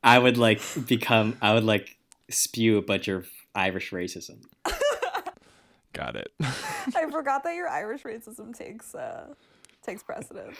I 0.02 0.18
would 0.18 0.36
like 0.36 0.60
become 0.88 1.36
I 1.40 1.54
would 1.54 1.62
like 1.62 1.96
spew 2.28 2.76
a 2.76 2.82
bunch 2.82 3.06
of 3.06 3.28
Irish 3.54 3.92
racism. 3.92 4.42
got 5.92 6.14
it 6.14 6.32
I 6.40 7.10
forgot 7.10 7.42
that 7.42 7.56
your 7.56 7.68
Irish 7.68 8.04
racism 8.04 8.56
takes 8.56 8.94
uh 8.94 9.34
takes 9.82 10.02
precedence. 10.02 10.56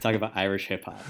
Talk 0.00 0.14
about 0.14 0.32
Irish 0.36 0.68
hip 0.68 0.84
hop. 0.84 1.00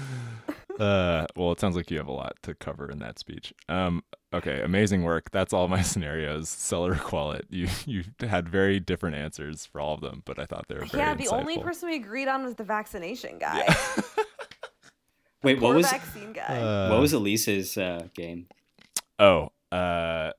Uh 0.79 1.25
well 1.35 1.51
it 1.51 1.59
sounds 1.59 1.75
like 1.75 1.89
you 1.89 1.97
have 1.97 2.07
a 2.07 2.11
lot 2.11 2.35
to 2.43 2.53
cover 2.53 2.89
in 2.89 2.99
that 2.99 3.17
speech 3.17 3.53
um 3.67 4.03
okay 4.33 4.61
amazing 4.61 5.03
work 5.03 5.31
that's 5.31 5.53
all 5.53 5.67
my 5.67 5.81
scenarios 5.93 6.49
Seller 6.49 6.91
or 6.91 6.95
quell 6.95 7.31
it 7.31 7.45
you 7.49 7.67
you 7.85 8.03
had 8.19 8.47
very 8.47 8.79
different 8.79 9.15
answers 9.15 9.65
for 9.65 9.81
all 9.81 9.95
of 9.95 10.01
them 10.01 10.21
but 10.25 10.37
i 10.37 10.45
thought 10.45 10.67
they 10.67 10.75
were 10.75 10.85
very 10.85 11.03
yeah, 11.03 11.15
the 11.15 11.27
only 11.29 11.57
person 11.57 11.89
we 11.89 11.95
agreed 11.95 12.27
on 12.27 12.43
was 12.43 12.55
the 12.55 12.63
vaccination 12.63 13.37
guy. 13.39 13.67
Wait, 15.43 15.61
what 15.61 15.75
was 15.75 15.89
vaccine 15.89 16.33
guy? 16.33 16.43
Uh, 16.43 16.89
what 16.89 16.99
was 16.99 17.13
Elise's 17.13 17.77
uh, 17.77 18.07
game? 18.15 18.47
Oh, 19.19 19.49
uh, 19.71 20.31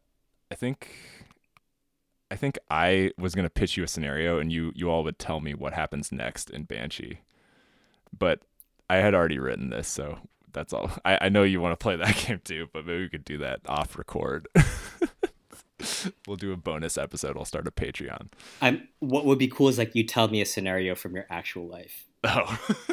I 0.51 0.55
think, 0.55 0.89
I 2.31 2.37
think 2.37 2.59
I 2.71 3.13
was 3.17 3.35
gonna 3.35 3.51
pitch 3.51 3.77
you 3.77 3.85
a 3.85 3.89
scenario, 3.89 4.39
and 4.39 4.53
you 4.53 4.73
you 4.75 4.91
all 4.91 5.05
would 5.05 5.19
tell 5.19 5.41
me 5.41 5.55
what 5.55 5.73
happens 5.73 6.11
next 6.11 6.51
in 6.51 6.65
Banshee. 6.65 7.21
But 8.17 8.43
I 8.91 8.97
had 8.97 9.15
already 9.15 9.39
written 9.39 9.71
this, 9.71 9.89
so 9.89 10.19
that's 10.53 10.73
all. 10.73 10.91
I, 11.05 11.19
I 11.23 11.29
know 11.29 11.43
you 11.43 11.61
want 11.61 11.73
to 11.79 11.83
play 11.83 11.97
that 11.97 12.17
game 12.27 12.41
too, 12.45 12.69
but 12.73 12.87
maybe 12.87 13.01
we 13.03 13.09
could 13.09 13.25
do 13.25 13.39
that 13.39 13.61
off 13.67 13.97
record. 13.99 14.49
we'll 16.27 16.37
do 16.37 16.53
a 16.53 16.57
bonus 16.57 16.99
episode. 16.99 17.37
I'll 17.37 17.45
start 17.45 17.67
a 17.67 17.71
Patreon. 17.71 18.29
I'm. 18.61 18.89
What 19.01 19.25
would 19.27 19.39
be 19.39 19.49
cool 19.49 19.69
is 19.69 19.79
like 19.79 19.95
you 19.95 20.05
tell 20.05 20.29
me 20.29 20.41
a 20.41 20.47
scenario 20.47 20.95
from 20.95 21.15
your 21.15 21.27
actual 21.31 21.67
life, 21.69 22.07
Oh, 22.25 22.59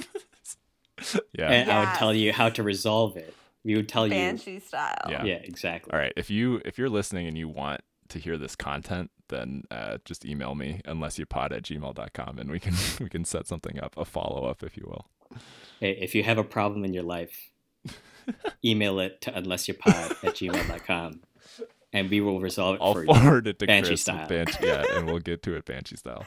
yeah. 1.33 1.49
and 1.49 1.71
I 1.71 1.79
would 1.85 1.95
tell 1.97 2.13
you 2.13 2.31
how 2.33 2.49
to 2.49 2.63
resolve 2.63 3.17
it. 3.17 3.33
We 3.63 3.75
would 3.75 3.89
tell 3.89 4.07
Banshee 4.07 4.59
style. 4.59 4.95
Yeah. 5.09 5.23
you. 5.23 5.29
Yeah, 5.31 5.37
exactly. 5.37 5.91
All 5.91 5.99
right. 5.99 6.13
If 6.15 6.29
you 6.29 6.61
if 6.65 6.77
you're 6.77 6.89
listening 6.89 7.27
and 7.27 7.37
you 7.37 7.47
want 7.49 7.81
to 8.09 8.19
hear 8.19 8.37
this 8.37 8.55
content, 8.55 9.09
then 9.29 9.63
uh, 9.71 9.97
just 10.05 10.23
email 10.23 10.53
me 10.53 10.81
unless 10.85 11.17
you 11.17 11.25
pod 11.25 11.51
at 11.51 11.63
gmail.com 11.63 12.37
and 12.37 12.51
we 12.51 12.59
can 12.59 12.75
we 12.99 13.09
can 13.09 13.25
set 13.25 13.47
something 13.47 13.79
up, 13.81 13.97
a 13.97 14.05
follow 14.05 14.45
up 14.47 14.61
if 14.61 14.77
you 14.77 14.83
will. 14.87 15.07
Hey, 15.79 15.91
if 16.01 16.15
you 16.15 16.23
have 16.23 16.37
a 16.37 16.43
problem 16.43 16.85
in 16.85 16.93
your 16.93 17.03
life, 17.03 17.51
email 18.65 18.99
it 18.99 19.21
to 19.21 19.31
unlessyou'pod 19.31 20.23
at 20.23 20.35
gmail.com 20.35 21.21
and 21.95 22.09
we 22.09 22.19
will 22.19 22.41
resolve 22.41 22.75
it 22.75 22.81
I'll 22.81 22.93
for 22.93 23.05
you. 23.05 23.13
forward 23.13 23.47
it 23.47 23.59
to 23.59 23.67
Banshee 23.67 23.89
Chris. 23.91 24.01
style. 24.01 24.27
Banshee, 24.27 24.67
yeah, 24.67 24.83
and 24.95 25.05
we'll 25.05 25.19
get 25.19 25.41
to 25.43 25.55
it 25.55 25.65
Banshee 25.65 25.95
style. 25.95 26.25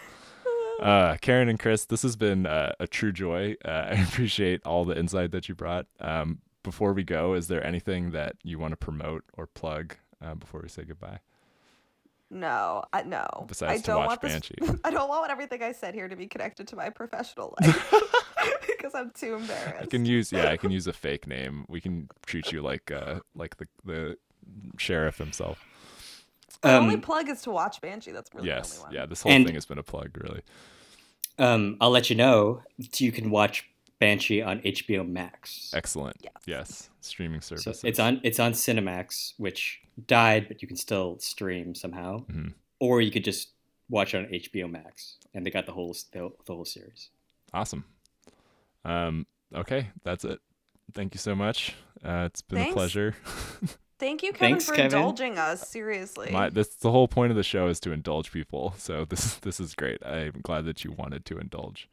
Uh, 0.81 1.17
Karen 1.21 1.49
and 1.49 1.59
Chris, 1.59 1.85
this 1.85 2.03
has 2.03 2.17
been 2.17 2.47
uh, 2.47 2.73
a 2.81 2.87
true 2.87 3.13
joy. 3.13 3.57
Uh, 3.65 3.69
I 3.69 4.03
appreciate 4.09 4.65
all 4.65 4.85
the 4.85 4.99
insight 4.99 5.31
that 5.33 5.49
you 5.49 5.55
brought. 5.55 5.87
Um, 6.01 6.39
before 6.63 6.93
we 6.93 7.05
go, 7.05 7.35
is 7.35 7.49
there 7.49 7.65
anything 7.67 8.13
that 8.13 8.37
you 8.43 8.59
want 8.59 8.73
to 8.73 8.77
promote 8.77 9.25
or 9.37 9.47
plug 9.47 9.97
uh, 10.23 10.35
before 10.35 10.61
we 10.63 10.69
say 10.69 10.85
goodbye? 10.85 11.19
No, 12.31 12.83
I 12.93 13.03
no. 13.05 13.27
Besides 13.49 13.83
I 13.83 13.87
don't 13.87 13.99
watch 14.01 14.09
want 14.09 14.21
this. 14.21 14.33
Banshee. 14.33 14.79
I 14.85 14.91
don't 14.91 15.09
want 15.09 15.31
everything 15.31 15.63
I 15.63 15.73
said 15.73 15.95
here 15.95 16.09
to 16.09 16.17
be 16.17 16.27
connected 16.27 16.69
to 16.69 16.77
my 16.77 16.91
professional 16.91 17.55
life 17.63 17.95
because 18.67 18.95
I'm 18.95 19.11
too 19.13 19.35
embarrassed. 19.37 19.83
I 19.83 19.87
can 19.87 20.05
use 20.05 20.31
yeah, 20.31 20.51
I 20.51 20.57
can 20.59 20.71
use 20.71 20.87
a 20.87 20.93
fake 20.93 21.27
name. 21.27 21.65
We 21.69 21.81
can 21.81 22.09
treat 22.27 22.53
you 22.53 22.61
like 22.61 22.91
uh 22.91 23.21
like 23.35 23.57
the 23.57 23.67
the 23.85 24.17
sheriff 24.77 25.17
himself. 25.19 25.65
My 26.63 26.75
only 26.77 26.97
Um, 26.97 27.01
plug 27.01 27.29
is 27.29 27.41
to 27.43 27.51
watch 27.51 27.81
Banshee. 27.81 28.11
That's 28.13 28.35
really 28.35 28.49
yes, 28.49 28.71
the 28.73 28.77
only 28.81 28.85
one. 28.89 28.95
yeah. 28.95 29.07
This 29.07 29.23
whole 29.23 29.33
And- 29.33 29.47
thing 29.47 29.55
has 29.55 29.65
been 29.67 29.79
a 29.79 29.83
plug, 29.83 30.19
really. 30.23 30.43
um, 31.39 31.77
I'll 31.81 31.91
let 31.91 32.11
you 32.11 32.17
know. 32.17 32.63
You 32.97 33.13
can 33.13 33.31
watch 33.31 33.65
Banshee 34.01 34.43
on 34.43 34.61
HBO 34.61 35.09
Max. 35.09 35.73
Excellent. 35.75 36.17
Yes. 36.23 36.33
Yes, 36.47 36.91
streaming 37.01 37.41
service. 37.41 37.65
So 37.81 37.87
it's 37.89 37.99
on 37.99 38.21
it's 38.23 38.39
on 38.39 38.53
Cinemax, 38.53 39.35
which 39.39 39.81
died, 40.07 40.47
but 40.49 40.63
you 40.63 40.69
can 40.69 40.77
still 40.77 41.19
stream 41.19 41.75
somehow, 41.75 42.25
Mhm. 42.27 42.55
or 42.81 43.01
you 43.01 43.11
could 43.11 43.25
just 43.25 43.51
watch 43.91 44.15
it 44.15 44.19
on 44.19 44.27
HBO 44.33 44.69
Max, 44.71 45.17
and 45.35 45.45
they 45.45 45.51
got 45.51 45.67
the 45.67 45.73
whole 45.73 45.95
the, 46.13 46.31
the 46.47 46.55
whole 46.55 46.65
series. 46.65 47.11
Awesome. 47.53 47.85
Um. 48.85 49.27
Okay, 49.55 49.89
that's 50.05 50.25
it. 50.25 50.41
Thank 50.93 51.15
you 51.15 51.19
so 51.19 51.35
much. 51.35 51.75
Uh, 52.05 52.25
it's 52.31 52.43
been 52.43 52.59
a 52.69 52.73
pleasure. 52.73 53.17
Thank 53.99 54.23
you, 54.23 54.33
Kevin, 54.33 54.51
Thanks, 54.55 54.67
for 54.67 54.75
Kevin. 54.77 54.97
indulging 54.97 55.39
us. 55.39 55.69
Seriously. 55.69 56.31
My 56.31 56.51
this 56.51 56.69
the 56.77 56.93
whole 56.93 57.09
point 57.09 57.31
of 57.33 57.37
the 57.37 57.43
show 57.43 57.67
is 57.67 57.81
to 57.81 57.91
indulge 57.91 58.31
people. 58.31 58.75
So 58.79 59.05
this 59.05 59.35
this 59.39 59.59
is 59.59 59.75
great. 59.75 60.05
I'm 60.07 60.41
glad 60.43 60.67
that 60.67 60.85
you 60.85 60.93
wanted 60.93 61.25
to 61.27 61.39
indulge. 61.39 61.89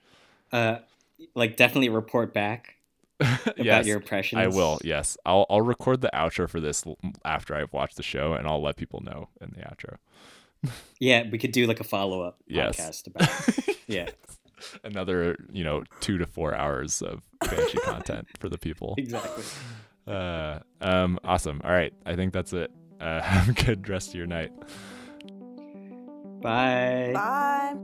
Uh, 0.51 0.77
like 1.35 1.55
definitely 1.57 1.89
report 1.89 2.33
back 2.33 2.75
about 3.19 3.57
yes, 3.63 3.85
your 3.87 3.97
impressions. 3.97 4.41
I 4.41 4.47
will. 4.47 4.79
Yes, 4.83 5.17
I'll 5.25 5.45
I'll 5.49 5.61
record 5.61 6.01
the 6.01 6.09
outro 6.13 6.49
for 6.49 6.59
this 6.59 6.83
after 7.23 7.55
I've 7.55 7.71
watched 7.73 7.97
the 7.97 8.03
show, 8.03 8.33
and 8.33 8.47
I'll 8.47 8.61
let 8.61 8.75
people 8.75 9.01
know 9.01 9.29
in 9.41 9.51
the 9.51 9.61
outro. 9.61 9.97
Yeah, 10.99 11.29
we 11.31 11.37
could 11.37 11.51
do 11.51 11.67
like 11.67 11.79
a 11.79 11.83
follow 11.83 12.21
up 12.21 12.39
Yes. 12.47 12.77
podcast 12.79 13.07
about. 13.07 13.75
yeah, 13.87 14.09
Another 14.83 15.35
you 15.51 15.63
know 15.63 15.83
two 15.99 16.17
to 16.17 16.25
four 16.25 16.55
hours 16.55 17.01
of 17.03 17.21
banshee 17.39 17.77
content 17.79 18.27
for 18.39 18.49
the 18.49 18.57
people. 18.57 18.95
exactly. 18.97 19.43
Uh, 20.07 20.59
um, 20.81 21.19
awesome. 21.23 21.61
All 21.63 21.71
right, 21.71 21.93
I 22.05 22.15
think 22.15 22.33
that's 22.33 22.51
it. 22.53 22.71
Uh, 22.99 23.21
have 23.21 23.49
a 23.49 23.53
good 23.53 23.87
rest 23.89 24.09
of 24.09 24.15
your 24.15 24.25
night. 24.27 24.51
Bye. 26.41 27.11
Bye. 27.13 27.75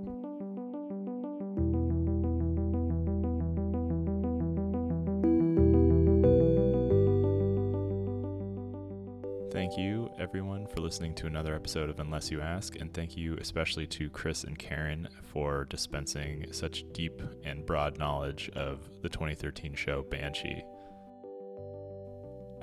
Thank 9.72 9.86
you, 9.86 10.12
everyone, 10.20 10.68
for 10.68 10.82
listening 10.82 11.16
to 11.16 11.28
another 11.28 11.56
episode 11.56 11.90
of 11.90 12.02
Unless 12.02 12.30
You 12.30 12.42
Ask, 12.42 12.76
and 12.76 12.94
thank 12.94 13.16
you 13.16 13.38
especially 13.38 13.88
to 13.88 14.10
Chris 14.10 14.44
and 14.44 14.60
Karen 14.60 15.08
for 15.32 15.64
dispensing 15.64 16.52
such 16.52 16.84
deep 16.92 17.22
and 17.46 17.66
broad 17.66 17.98
knowledge 17.98 18.50
of 18.54 18.90
the 19.02 19.08
2013 19.08 19.74
show 19.74 20.04
Banshee. 20.12 20.62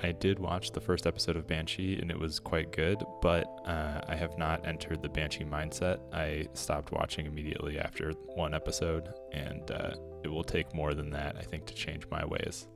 I 0.03 0.11
did 0.11 0.37
watch 0.37 0.71
the 0.71 0.81
first 0.81 1.07
episode 1.07 1.35
of 1.35 1.47
Banshee 1.47 1.97
and 1.99 2.11
it 2.11 2.19
was 2.19 2.39
quite 2.39 2.71
good, 2.71 3.03
but 3.23 3.47
uh, 3.65 4.01
I 4.07 4.15
have 4.15 4.37
not 4.37 4.67
entered 4.67 5.01
the 5.01 5.09
Banshee 5.09 5.45
mindset. 5.45 5.97
I 6.13 6.45
stopped 6.53 6.91
watching 6.91 7.25
immediately 7.25 7.79
after 7.79 8.11
one 8.35 8.53
episode, 8.53 9.09
and 9.33 9.71
uh, 9.71 9.95
it 10.23 10.27
will 10.27 10.43
take 10.43 10.75
more 10.75 10.93
than 10.93 11.09
that, 11.09 11.37
I 11.39 11.41
think, 11.41 11.65
to 11.65 11.73
change 11.73 12.03
my 12.11 12.23
ways. 12.23 12.67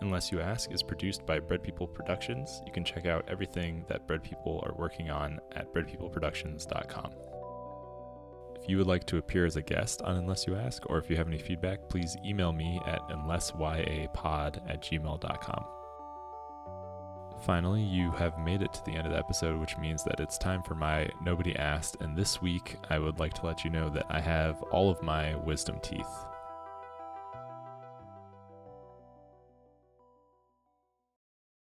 Unless 0.00 0.32
You 0.32 0.40
Ask 0.40 0.72
is 0.72 0.82
produced 0.82 1.26
by 1.26 1.38
Bread 1.38 1.62
People 1.62 1.86
Productions. 1.86 2.62
You 2.64 2.72
can 2.72 2.84
check 2.84 3.04
out 3.04 3.28
everything 3.28 3.84
that 3.88 4.06
Bread 4.06 4.22
People 4.22 4.62
are 4.64 4.74
working 4.78 5.10
on 5.10 5.40
at 5.54 5.72
breadpeopleproductions.com. 5.74 7.12
If 8.62 8.68
you 8.68 8.78
would 8.78 8.86
like 8.86 9.04
to 9.06 9.18
appear 9.18 9.44
as 9.44 9.56
a 9.56 9.62
guest 9.62 10.00
on 10.02 10.16
Unless 10.16 10.46
You 10.46 10.56
Ask, 10.56 10.88
or 10.88 10.98
if 10.98 11.10
you 11.10 11.16
have 11.16 11.28
any 11.28 11.38
feedback, 11.38 11.88
please 11.88 12.16
email 12.24 12.52
me 12.52 12.80
at 12.86 13.00
unlessyapod 13.08 14.70
at 14.70 14.82
gmail.com. 14.82 15.64
Finally, 17.44 17.82
you 17.82 18.10
have 18.12 18.38
made 18.38 18.62
it 18.62 18.72
to 18.72 18.84
the 18.84 18.92
end 18.92 19.06
of 19.06 19.12
the 19.12 19.18
episode, 19.18 19.58
which 19.58 19.76
means 19.78 20.04
that 20.04 20.20
it's 20.20 20.36
time 20.36 20.62
for 20.62 20.74
my 20.74 21.08
Nobody 21.22 21.56
Asked. 21.56 21.96
And 22.00 22.16
this 22.16 22.42
week, 22.42 22.76
I 22.90 22.98
would 22.98 23.18
like 23.18 23.34
to 23.34 23.46
let 23.46 23.64
you 23.64 23.70
know 23.70 23.88
that 23.90 24.06
I 24.10 24.20
have 24.20 24.62
all 24.64 24.90
of 24.90 25.02
my 25.02 25.34
wisdom 25.36 25.78
teeth 25.82 26.06